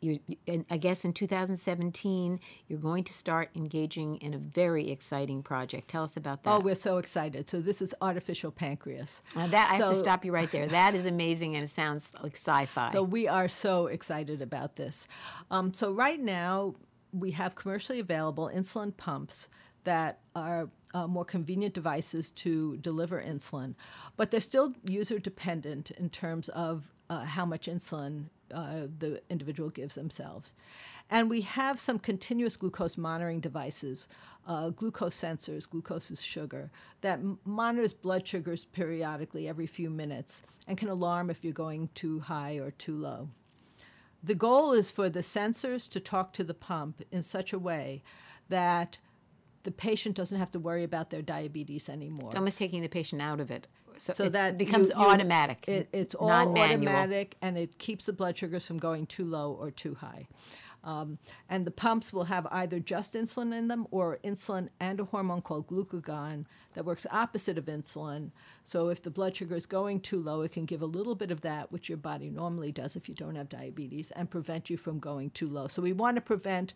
You, 0.00 0.18
and 0.46 0.64
I 0.70 0.78
guess 0.78 1.04
in 1.04 1.12
2017, 1.12 2.40
you're 2.68 2.78
going 2.78 3.04
to 3.04 3.12
start 3.12 3.50
engaging 3.54 4.16
in 4.16 4.32
a 4.32 4.38
very 4.38 4.90
exciting 4.90 5.42
project. 5.42 5.88
Tell 5.88 6.04
us 6.04 6.16
about 6.16 6.42
that. 6.44 6.50
Oh, 6.50 6.60
we're 6.60 6.74
so 6.74 6.98
excited. 6.98 7.48
So 7.48 7.60
this 7.60 7.82
is 7.82 7.94
artificial 8.00 8.50
pancreas. 8.50 9.22
Now 9.36 9.46
that 9.48 9.70
I 9.70 9.74
have 9.76 9.90
to 9.90 9.94
stop 9.94 10.24
you 10.24 10.32
right 10.32 10.50
there. 10.50 10.66
That 10.66 10.94
is 10.94 11.04
amazing, 11.04 11.54
and 11.54 11.64
it 11.64 11.68
sounds 11.68 12.14
like 12.22 12.34
sci-fi. 12.34 12.92
So 12.92 13.02
we 13.02 13.28
are 13.28 13.48
so 13.48 13.88
excited 13.88 14.40
about 14.40 14.76
this. 14.76 15.06
Um, 15.50 15.74
so 15.74 15.92
right 15.92 16.20
now 16.20 16.74
we 17.12 17.32
have 17.32 17.54
commercially 17.54 18.00
available 18.00 18.50
insulin 18.54 18.96
pumps 18.96 19.48
that 19.84 20.20
are 20.34 20.68
uh, 20.94 21.06
more 21.06 21.24
convenient 21.24 21.74
devices 21.74 22.30
to 22.30 22.76
deliver 22.78 23.22
insulin, 23.22 23.74
but 24.16 24.30
they're 24.30 24.40
still 24.40 24.74
user 24.88 25.18
dependent 25.18 25.90
in 25.92 26.10
terms 26.10 26.48
of 26.50 26.90
uh, 27.08 27.24
how 27.24 27.44
much 27.44 27.66
insulin 27.66 28.26
uh, 28.52 28.86
the 28.98 29.22
individual 29.30 29.70
gives 29.70 29.94
themselves. 29.94 30.54
And 31.10 31.28
we 31.28 31.40
have 31.40 31.80
some 31.80 31.98
continuous 31.98 32.56
glucose 32.56 32.96
monitoring 32.96 33.40
devices, 33.40 34.06
uh, 34.46 34.70
glucose 34.70 35.16
sensors, 35.16 35.68
glucose 35.68 36.10
is 36.10 36.22
sugar, 36.22 36.70
that 37.00 37.20
monitors 37.44 37.92
blood 37.92 38.26
sugars 38.26 38.64
periodically 38.64 39.48
every 39.48 39.66
few 39.66 39.90
minutes 39.90 40.42
and 40.68 40.78
can 40.78 40.88
alarm 40.88 41.28
if 41.28 41.42
you're 41.42 41.52
going 41.52 41.88
too 41.94 42.20
high 42.20 42.54
or 42.54 42.70
too 42.70 42.96
low. 42.96 43.28
The 44.22 44.34
goal 44.34 44.72
is 44.72 44.90
for 44.90 45.08
the 45.08 45.20
sensors 45.20 45.88
to 45.90 45.98
talk 45.98 46.32
to 46.34 46.44
the 46.44 46.54
pump 46.54 47.02
in 47.10 47.22
such 47.22 47.52
a 47.52 47.58
way 47.58 48.02
that 48.48 48.98
the 49.62 49.70
patient 49.70 50.14
doesn't 50.14 50.38
have 50.38 50.50
to 50.52 50.58
worry 50.58 50.84
about 50.84 51.10
their 51.10 51.22
diabetes 51.22 51.88
anymore. 51.88 52.28
It's 52.28 52.36
almost 52.36 52.58
taking 52.58 52.82
the 52.82 52.88
patient 52.88 53.20
out 53.20 53.40
of 53.40 53.50
it. 53.50 53.66
So, 54.00 54.12
so 54.14 54.28
that 54.30 54.56
becomes 54.56 54.88
you- 54.88 54.96
you- 54.96 55.02
automatic. 55.06 55.64
It, 55.68 55.88
it's 55.92 56.14
all 56.14 56.30
automatic, 56.30 57.36
and 57.42 57.58
it 57.58 57.78
keeps 57.78 58.06
the 58.06 58.12
blood 58.14 58.36
sugars 58.38 58.66
from 58.66 58.78
going 58.78 59.06
too 59.06 59.24
low 59.24 59.52
or 59.52 59.70
too 59.70 59.94
high. 59.96 60.26
Um, 60.82 61.18
and 61.50 61.66
the 61.66 61.70
pumps 61.70 62.10
will 62.10 62.24
have 62.24 62.46
either 62.50 62.80
just 62.80 63.12
insulin 63.12 63.52
in 63.52 63.68
them 63.68 63.86
or 63.90 64.18
insulin 64.24 64.70
and 64.80 64.98
a 64.98 65.04
hormone 65.04 65.42
called 65.42 65.66
glucagon 65.66 66.46
that 66.72 66.86
works 66.86 67.06
opposite 67.10 67.58
of 67.58 67.66
insulin. 67.66 68.30
So 68.64 68.88
if 68.88 69.02
the 69.02 69.10
blood 69.10 69.36
sugar 69.36 69.56
is 69.56 69.66
going 69.66 70.00
too 70.00 70.18
low, 70.18 70.40
it 70.40 70.52
can 70.52 70.64
give 70.64 70.80
a 70.80 70.86
little 70.86 71.14
bit 71.14 71.30
of 71.30 71.42
that, 71.42 71.70
which 71.70 71.90
your 71.90 71.98
body 71.98 72.30
normally 72.30 72.72
does 72.72 72.96
if 72.96 73.10
you 73.10 73.14
don't 73.14 73.34
have 73.34 73.50
diabetes, 73.50 74.10
and 74.12 74.30
prevent 74.30 74.70
you 74.70 74.78
from 74.78 74.98
going 75.00 75.28
too 75.30 75.50
low. 75.50 75.66
So 75.68 75.82
we 75.82 75.92
want 75.92 76.16
to 76.16 76.22
prevent 76.22 76.72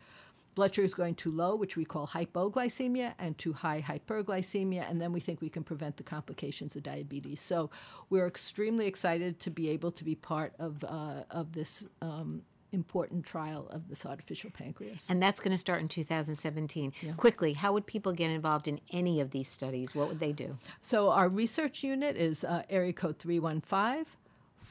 blood 0.55 0.75
sugar 0.75 0.85
is 0.85 0.95
going 0.95 1.15
too 1.15 1.31
low, 1.31 1.57
which 1.57 1.77
we 1.77 1.85
call 1.85 2.07
hypoglycemia, 2.07 3.15
and 3.19 3.37
too 3.39 3.53
high 3.53 3.83
hyperglycemia, 3.83 4.89
and 4.89 5.01
then 5.01 5.13
we 5.13 5.21
think 5.21 5.41
we 5.41 5.49
can 5.49 5.65
prevent 5.65 5.97
the 5.97 6.03
complications 6.03 6.77
of 6.77 6.83
diabetes. 6.83 7.41
So 7.41 7.71
we're 8.11 8.27
extremely 8.27 8.87
excited 8.87 9.41
to 9.41 9.51
be 9.51 9.69
able 9.71 9.93
to 9.93 10.05
be 10.05 10.15
part 10.15 10.55
of 10.59 10.85
uh, 10.85 11.25
of 11.31 11.53
this 11.53 11.85
um, 12.03 12.43
important 12.75 13.25
trial 13.25 13.69
of 13.69 13.89
this 13.89 14.05
artificial 14.05 14.51
pancreas. 14.51 15.09
And 15.09 15.23
that's 15.23 15.41
going 15.41 15.53
to 15.53 15.59
start 15.59 15.81
in 15.81 15.89
2017. 15.89 16.93
Quickly, 17.17 17.55
how 17.55 17.73
would 17.73 17.87
people 17.87 18.13
get 18.13 18.31
involved 18.31 18.69
in 18.69 18.81
any 18.91 19.21
of 19.21 19.31
these 19.31 19.49
studies? 19.49 19.95
What 19.95 20.09
would 20.09 20.21
they 20.21 20.33
do? 20.33 20.59
So 20.83 21.11
our 21.11 21.29
research 21.29 21.83
unit 21.83 22.17
is 22.17 22.45
uh, 22.45 22.65
area 22.69 22.93
code 22.93 23.19
315 23.19 24.07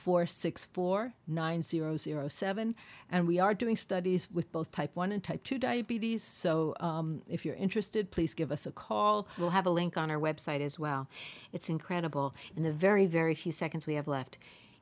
464 0.04 1.14
9007. 1.28 2.76
And 3.10 3.26
we 3.26 3.40
are 3.40 3.54
doing 3.54 3.78
studies 3.78 4.30
with 4.30 4.52
both 4.52 4.70
type 4.70 4.92
1 4.96 5.14
and 5.14 5.24
type 5.24 5.46
2 5.46 5.58
diabetes. 5.58 6.22
So 6.22 6.76
um, 6.82 7.22
if 7.30 7.46
you're 7.46 7.56
interested, 7.56 8.12
please 8.12 8.34
give 8.34 8.52
us 8.52 8.66
a 8.66 8.72
call. 8.72 9.30
We'll 9.38 9.52
have 9.52 9.66
a 9.66 9.70
link 9.70 9.96
on 9.96 10.12
our 10.12 10.20
website 10.20 10.60
as 10.60 10.78
well. 10.78 11.08
It's 11.54 11.70
incredible. 11.70 12.36
In 12.58 12.64
the 12.64 12.74
very, 12.74 13.06
very 13.06 13.34
few 13.34 13.54
seconds 13.54 13.88
we 13.88 13.94
have 13.94 14.10
left, 14.10 14.38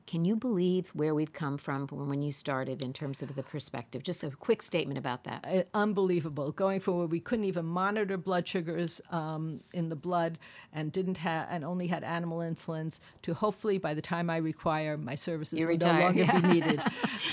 can 0.06 0.24
you 0.24 0.36
believe 0.36 0.88
where 0.90 1.14
we've 1.14 1.32
come 1.32 1.58
from 1.58 1.86
when 1.86 2.22
you 2.22 2.32
started 2.32 2.82
in 2.82 2.92
terms 2.92 3.22
of 3.22 3.34
the 3.34 3.42
perspective? 3.42 4.02
Just 4.02 4.24
a 4.24 4.30
quick 4.30 4.62
statement 4.62 4.98
about 4.98 5.24
that. 5.24 5.44
Uh, 5.46 5.62
unbelievable. 5.74 6.52
Going 6.52 6.80
from 6.80 6.98
where 6.98 7.06
we 7.06 7.20
couldn't 7.20 7.44
even 7.44 7.64
monitor 7.64 8.16
blood 8.16 8.46
sugars 8.46 9.00
um, 9.10 9.60
in 9.72 9.88
the 9.88 9.96
blood 9.96 10.38
and 10.72 10.90
didn't 10.92 11.18
have 11.18 11.46
and 11.50 11.64
only 11.64 11.86
had 11.86 12.04
animal 12.04 12.38
insulins 12.38 13.00
to 13.22 13.34
hopefully 13.34 13.78
by 13.78 13.94
the 13.94 14.02
time 14.02 14.28
I 14.30 14.38
require 14.38 14.96
my 14.96 15.14
services 15.14 15.58
You 15.60 15.68
will 15.68 15.76
no 15.76 16.00
longer 16.00 16.22
yeah. 16.24 16.40
be 16.40 16.48
needed. 16.48 16.80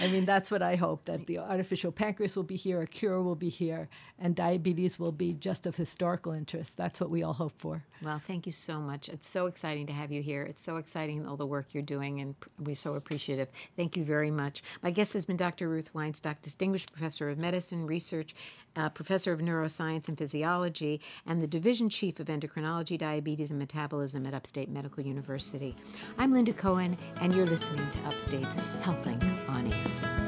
I 0.02 0.08
mean 0.08 0.26
that's 0.26 0.52
what 0.52 0.62
I 0.62 0.76
hope 0.76 1.06
that 1.06 1.28
the 1.28 1.40
artificial 1.40 1.92
pancreas 1.92 2.36
will 2.36 2.44
be 2.44 2.56
here, 2.56 2.82
a 2.82 2.88
cure 2.88 3.22
will 3.22 3.36
be 3.36 3.50
here, 3.50 3.90
and 4.18 4.36
diabetes 4.36 5.00
will 5.00 5.12
be 5.12 5.34
just 5.34 5.66
of 5.66 5.76
historical 5.76 6.34
interest. 6.34 6.78
That's 6.78 7.00
what 7.00 7.10
we 7.10 7.24
all 7.24 7.34
hope 7.34 7.54
for. 7.58 7.84
Well, 8.02 8.22
thank 8.26 8.46
you 8.46 8.52
so 8.52 8.80
much. 8.80 9.10
It's 9.10 9.28
so 9.28 9.48
exciting 9.48 9.88
to 9.88 9.94
have 9.94 10.12
you 10.12 10.22
here. 10.22 10.44
It's 10.44 10.62
so 10.62 10.78
exciting 10.78 11.26
all 11.26 11.38
the 11.38 11.46
work 11.46 11.74
you're 11.74 11.84
doing, 11.84 12.22
and 12.22 12.36
we're 12.60 12.76
so 12.76 12.95
appreciative. 12.95 13.49
Thank 13.76 13.95
you 13.97 14.03
very 14.03 14.32
much. 14.32 14.64
My 14.84 14.91
guest 14.91 15.14
has 15.14 15.26
been 15.26 15.38
Dr. 15.38 15.70
Ruth 15.70 15.93
Weinstock, 15.93 16.41
Distinguished 16.41 16.91
Professor 16.91 17.30
of 17.30 17.38
Medicine, 17.38 17.86
Research, 17.86 18.36
uh, 18.76 18.89
Professor 18.89 19.32
of 19.34 19.39
Neuroscience 19.39 20.07
and 20.07 20.18
Physiology, 20.18 21.01
and 21.26 21.41
the 21.41 21.47
Division 21.47 21.89
Chief 21.89 22.20
of 22.20 22.28
Endocrinology, 22.28 22.97
Diabetes, 22.97 23.49
and 23.49 23.60
Metabolism 23.60 24.26
at 24.26 24.34
Upstate 24.34 24.70
Medical 24.70 25.03
University. 25.03 25.76
I'm 26.18 26.32
Linda 26.32 26.53
Cohen, 26.53 26.97
and 27.22 27.34
you're 27.34 27.47
listening 27.47 27.89
to 27.91 27.99
Upstate's 28.05 28.57
HealthLink 28.84 29.49
on 29.49 29.72
Air. 29.72 30.19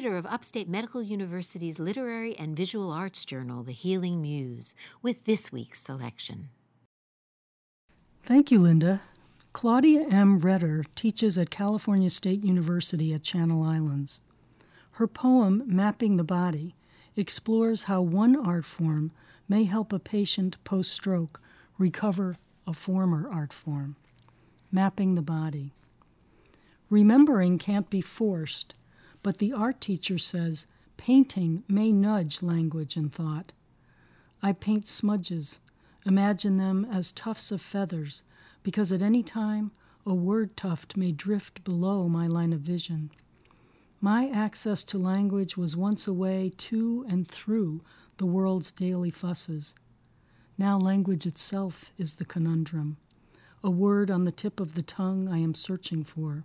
Editor 0.00 0.16
of 0.16 0.24
Upstate 0.24 0.66
Medical 0.66 1.02
University's 1.02 1.78
literary 1.78 2.34
and 2.38 2.56
visual 2.56 2.90
arts 2.90 3.22
journal, 3.22 3.62
The 3.62 3.72
Healing 3.72 4.22
Muse, 4.22 4.74
with 5.02 5.26
this 5.26 5.52
week's 5.52 5.78
selection. 5.78 6.48
Thank 8.22 8.50
you, 8.50 8.60
Linda. 8.60 9.02
Claudia 9.52 10.06
M. 10.08 10.40
Reder 10.40 10.86
teaches 10.94 11.36
at 11.36 11.50
California 11.50 12.08
State 12.08 12.42
University 12.42 13.12
at 13.12 13.22
Channel 13.22 13.62
Islands. 13.62 14.20
Her 14.92 15.06
poem, 15.06 15.64
Mapping 15.66 16.16
the 16.16 16.24
Body, 16.24 16.74
explores 17.14 17.82
how 17.82 18.00
one 18.00 18.34
art 18.34 18.64
form 18.64 19.12
may 19.50 19.64
help 19.64 19.92
a 19.92 19.98
patient 19.98 20.56
post 20.64 20.94
stroke 20.94 21.42
recover 21.76 22.36
a 22.66 22.72
former 22.72 23.28
art 23.30 23.52
form. 23.52 23.96
Mapping 24.72 25.14
the 25.14 25.20
Body. 25.20 25.74
Remembering 26.88 27.58
can't 27.58 27.90
be 27.90 28.00
forced, 28.00 28.74
but 29.22 29.38
the 29.38 29.52
art 29.52 29.80
teacher 29.80 30.18
says 30.18 30.66
painting 30.96 31.64
may 31.68 31.92
nudge 31.92 32.42
language 32.42 32.96
and 32.96 33.12
thought. 33.12 33.52
I 34.42 34.52
paint 34.52 34.86
smudges, 34.86 35.60
imagine 36.06 36.56
them 36.56 36.86
as 36.90 37.12
tufts 37.12 37.52
of 37.52 37.60
feathers 37.60 38.22
because 38.62 38.92
at 38.92 39.02
any 39.02 39.22
time 39.22 39.72
a 40.06 40.14
word 40.14 40.56
tuft 40.56 40.96
may 40.96 41.12
drift 41.12 41.62
below 41.64 42.08
my 42.08 42.26
line 42.26 42.52
of 42.52 42.60
vision. 42.60 43.10
My 44.00 44.30
access 44.30 44.82
to 44.84 44.98
language 44.98 45.58
was 45.58 45.76
once 45.76 46.08
a 46.08 46.12
way 46.12 46.50
to 46.56 47.04
and 47.08 47.28
through 47.28 47.82
the 48.16 48.26
world's 48.26 48.72
daily 48.72 49.10
fusses. 49.10 49.74
Now 50.56 50.78
language 50.78 51.26
itself 51.26 51.90
is 51.98 52.14
the 52.14 52.24
conundrum, 52.24 52.96
a 53.62 53.70
word 53.70 54.10
on 54.10 54.24
the 54.24 54.32
tip 54.32 54.58
of 54.58 54.74
the 54.74 54.82
tongue 54.82 55.28
I 55.28 55.38
am 55.38 55.54
searching 55.54 56.04
for. 56.04 56.44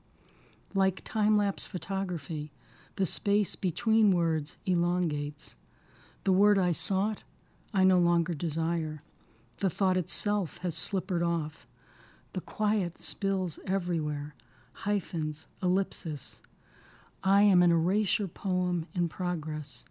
Like 0.73 1.01
time 1.05 1.37
lapse 1.37 1.65
photography, 1.65 2.51
the 2.95 3.05
space 3.05 3.55
between 3.55 4.15
words 4.15 4.57
elongates. 4.65 5.55
The 6.23 6.31
word 6.31 6.57
I 6.57 6.71
sought, 6.71 7.23
I 7.73 7.83
no 7.83 7.97
longer 7.99 8.33
desire. 8.33 9.03
The 9.57 9.69
thought 9.69 9.97
itself 9.97 10.59
has 10.59 10.75
slippered 10.75 11.23
off. 11.23 11.65
The 12.33 12.41
quiet 12.41 12.99
spills 12.99 13.59
everywhere, 13.67 14.35
hyphens, 14.73 15.47
ellipsis. 15.61 16.41
I 17.23 17.41
am 17.41 17.61
an 17.61 17.71
erasure 17.71 18.27
poem 18.27 18.87
in 18.95 19.09
progress. 19.09 19.83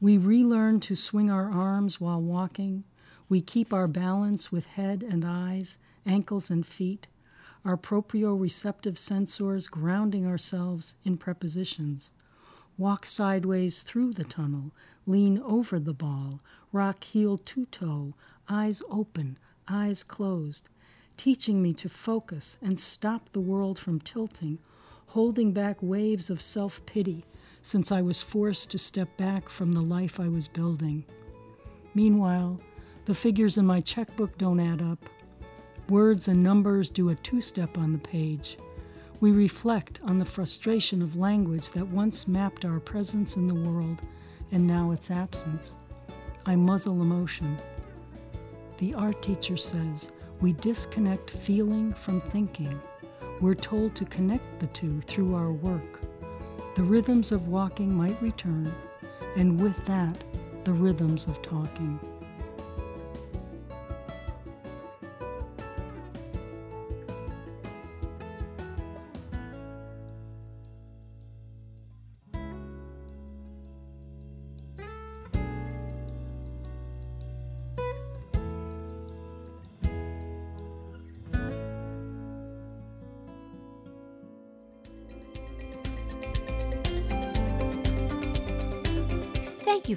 We 0.00 0.18
relearn 0.18 0.80
to 0.80 0.94
swing 0.94 1.30
our 1.30 1.50
arms 1.50 2.00
while 2.00 2.20
walking. 2.20 2.84
We 3.28 3.40
keep 3.40 3.72
our 3.72 3.88
balance 3.88 4.52
with 4.52 4.66
head 4.66 5.02
and 5.02 5.24
eyes, 5.24 5.78
ankles 6.04 6.50
and 6.50 6.66
feet, 6.66 7.06
our 7.64 7.76
proprioceptive 7.76 8.94
sensors 8.94 9.70
grounding 9.70 10.26
ourselves 10.26 10.96
in 11.04 11.16
prepositions. 11.16 12.10
Walk 12.76 13.06
sideways 13.06 13.82
through 13.82 14.12
the 14.12 14.24
tunnel, 14.24 14.72
lean 15.06 15.38
over 15.38 15.78
the 15.78 15.94
ball, 15.94 16.40
rock 16.72 17.04
heel 17.04 17.38
to 17.38 17.66
toe, 17.66 18.14
eyes 18.48 18.82
open, 18.90 19.38
eyes 19.68 20.02
closed 20.02 20.68
teaching 21.16 21.62
me 21.62 21.72
to 21.74 21.88
focus 21.88 22.58
and 22.62 22.78
stop 22.78 23.30
the 23.30 23.40
world 23.40 23.78
from 23.78 24.00
tilting, 24.00 24.58
holding 25.08 25.52
back 25.52 25.76
waves 25.80 26.30
of 26.30 26.42
self 26.42 26.84
pity 26.86 27.24
since 27.62 27.90
I 27.90 28.02
was 28.02 28.20
forced 28.20 28.70
to 28.72 28.78
step 28.78 29.16
back 29.16 29.48
from 29.48 29.72
the 29.72 29.80
life 29.80 30.20
I 30.20 30.28
was 30.28 30.48
building. 30.48 31.04
Meanwhile, 31.94 32.60
the 33.06 33.14
figures 33.14 33.56
in 33.56 33.66
my 33.66 33.80
checkbook 33.80 34.36
don't 34.36 34.60
add 34.60 34.82
up. 34.82 34.98
Words 35.90 36.28
and 36.28 36.42
numbers 36.42 36.88
do 36.88 37.10
a 37.10 37.14
two 37.14 37.42
step 37.42 37.76
on 37.76 37.92
the 37.92 37.98
page. 37.98 38.56
We 39.20 39.32
reflect 39.32 40.00
on 40.02 40.18
the 40.18 40.24
frustration 40.24 41.02
of 41.02 41.16
language 41.16 41.70
that 41.72 41.86
once 41.86 42.26
mapped 42.26 42.64
our 42.64 42.80
presence 42.80 43.36
in 43.36 43.46
the 43.46 43.54
world 43.54 44.02
and 44.50 44.66
now 44.66 44.92
its 44.92 45.10
absence. 45.10 45.76
I 46.46 46.56
muzzle 46.56 47.02
emotion. 47.02 47.58
The 48.78 48.94
art 48.94 49.20
teacher 49.20 49.58
says, 49.58 50.10
we 50.40 50.54
disconnect 50.54 51.30
feeling 51.30 51.92
from 51.92 52.18
thinking. 52.18 52.80
We're 53.42 53.54
told 53.54 53.94
to 53.96 54.06
connect 54.06 54.60
the 54.60 54.66
two 54.68 55.02
through 55.02 55.34
our 55.34 55.52
work. 55.52 56.00
The 56.76 56.82
rhythms 56.82 57.30
of 57.30 57.48
walking 57.48 57.94
might 57.94 58.20
return, 58.22 58.74
and 59.36 59.60
with 59.60 59.84
that, 59.84 60.24
the 60.64 60.72
rhythms 60.72 61.26
of 61.26 61.42
talking. 61.42 62.00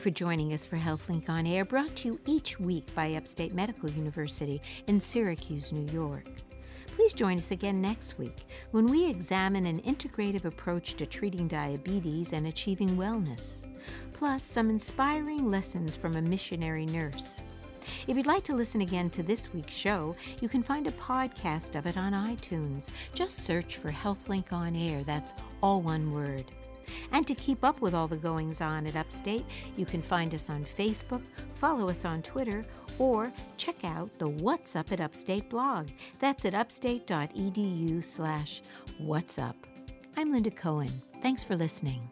For 0.08 0.12
joining 0.12 0.54
us 0.54 0.66
for 0.66 0.78
HealthLink 0.78 1.28
on 1.28 1.46
Air, 1.46 1.66
brought 1.66 1.94
to 1.98 2.08
you 2.08 2.20
each 2.26 2.62
week 2.62 2.96
by 2.96 3.16
Upstate 3.16 3.54
Medical 3.54 3.90
University 3.90 4.62
in 4.88 5.02
Syracuse, 5.02 5.74
New 5.74 5.92
York. 5.92 6.30
Please 6.94 7.14
join 7.14 7.36
us 7.36 7.52
again 7.52 7.82
next 7.82 8.18
week 8.18 8.46
when 8.72 8.88
we 8.88 9.10
examine 9.10 9.66
an 9.66 9.82
integrative 9.82 10.46
approach 10.46 10.94
to 10.94 11.06
treating 11.06 11.46
diabetes 11.46 12.32
and 12.32 12.48
achieving 12.48 12.96
wellness, 12.96 13.66
plus 14.14 14.44
some 14.46 14.70
inspiring 14.70 15.52
lessons 15.52 15.98
from 15.98 16.16
a 16.16 16.22
missionary 16.22 16.86
nurse. 16.86 17.44
If 18.08 18.16
you'd 18.16 18.28
like 18.28 18.46
to 18.46 18.56
listen 18.56 18.80
again 18.80 19.10
to 19.10 19.24
this 19.24 19.54
week's 19.54 19.76
show, 19.76 20.16
you 20.40 20.48
can 20.48 20.64
find 20.64 20.88
a 20.88 20.92
podcast 20.94 21.78
of 21.78 21.86
it 21.86 21.98
on 21.98 22.14
iTunes. 22.14 22.92
Just 23.14 23.40
search 23.40 23.76
for 23.76 23.92
HealthLink 23.92 24.54
on 24.54 24.74
Air. 24.74 25.04
That's 25.04 25.34
all 25.62 25.82
one 25.82 26.14
word. 26.14 26.46
And 27.12 27.26
to 27.28 27.36
keep 27.36 27.64
up 27.64 27.82
with 27.82 27.94
all 27.94 28.08
the 28.08 28.18
goings 28.18 28.62
on 28.62 28.88
at 28.88 28.96
Upstate, 28.96 29.46
you 29.76 29.86
can 29.86 30.02
find 30.02 30.34
us 30.34 30.50
on 30.50 30.66
Facebook, 30.66 31.24
follow 31.54 31.90
us 31.90 32.06
on 32.06 32.22
Twitter, 32.22 32.66
or 33.00 33.32
check 33.58 33.84
out 33.84 34.10
the 34.20 34.28
What's 34.28 34.76
Up 34.76 34.92
at 34.92 35.02
Upstate 35.02 35.50
blog. 35.50 35.90
That's 36.20 36.46
at 36.46 36.54
upstate.edu 36.56 38.04
slash 38.04 38.62
what's 38.98 39.38
up. 39.38 39.56
I'm 40.16 40.32
Linda 40.32 40.52
Cohen. 40.52 41.02
Thanks 41.22 41.44
for 41.44 41.56
listening. 41.56 42.10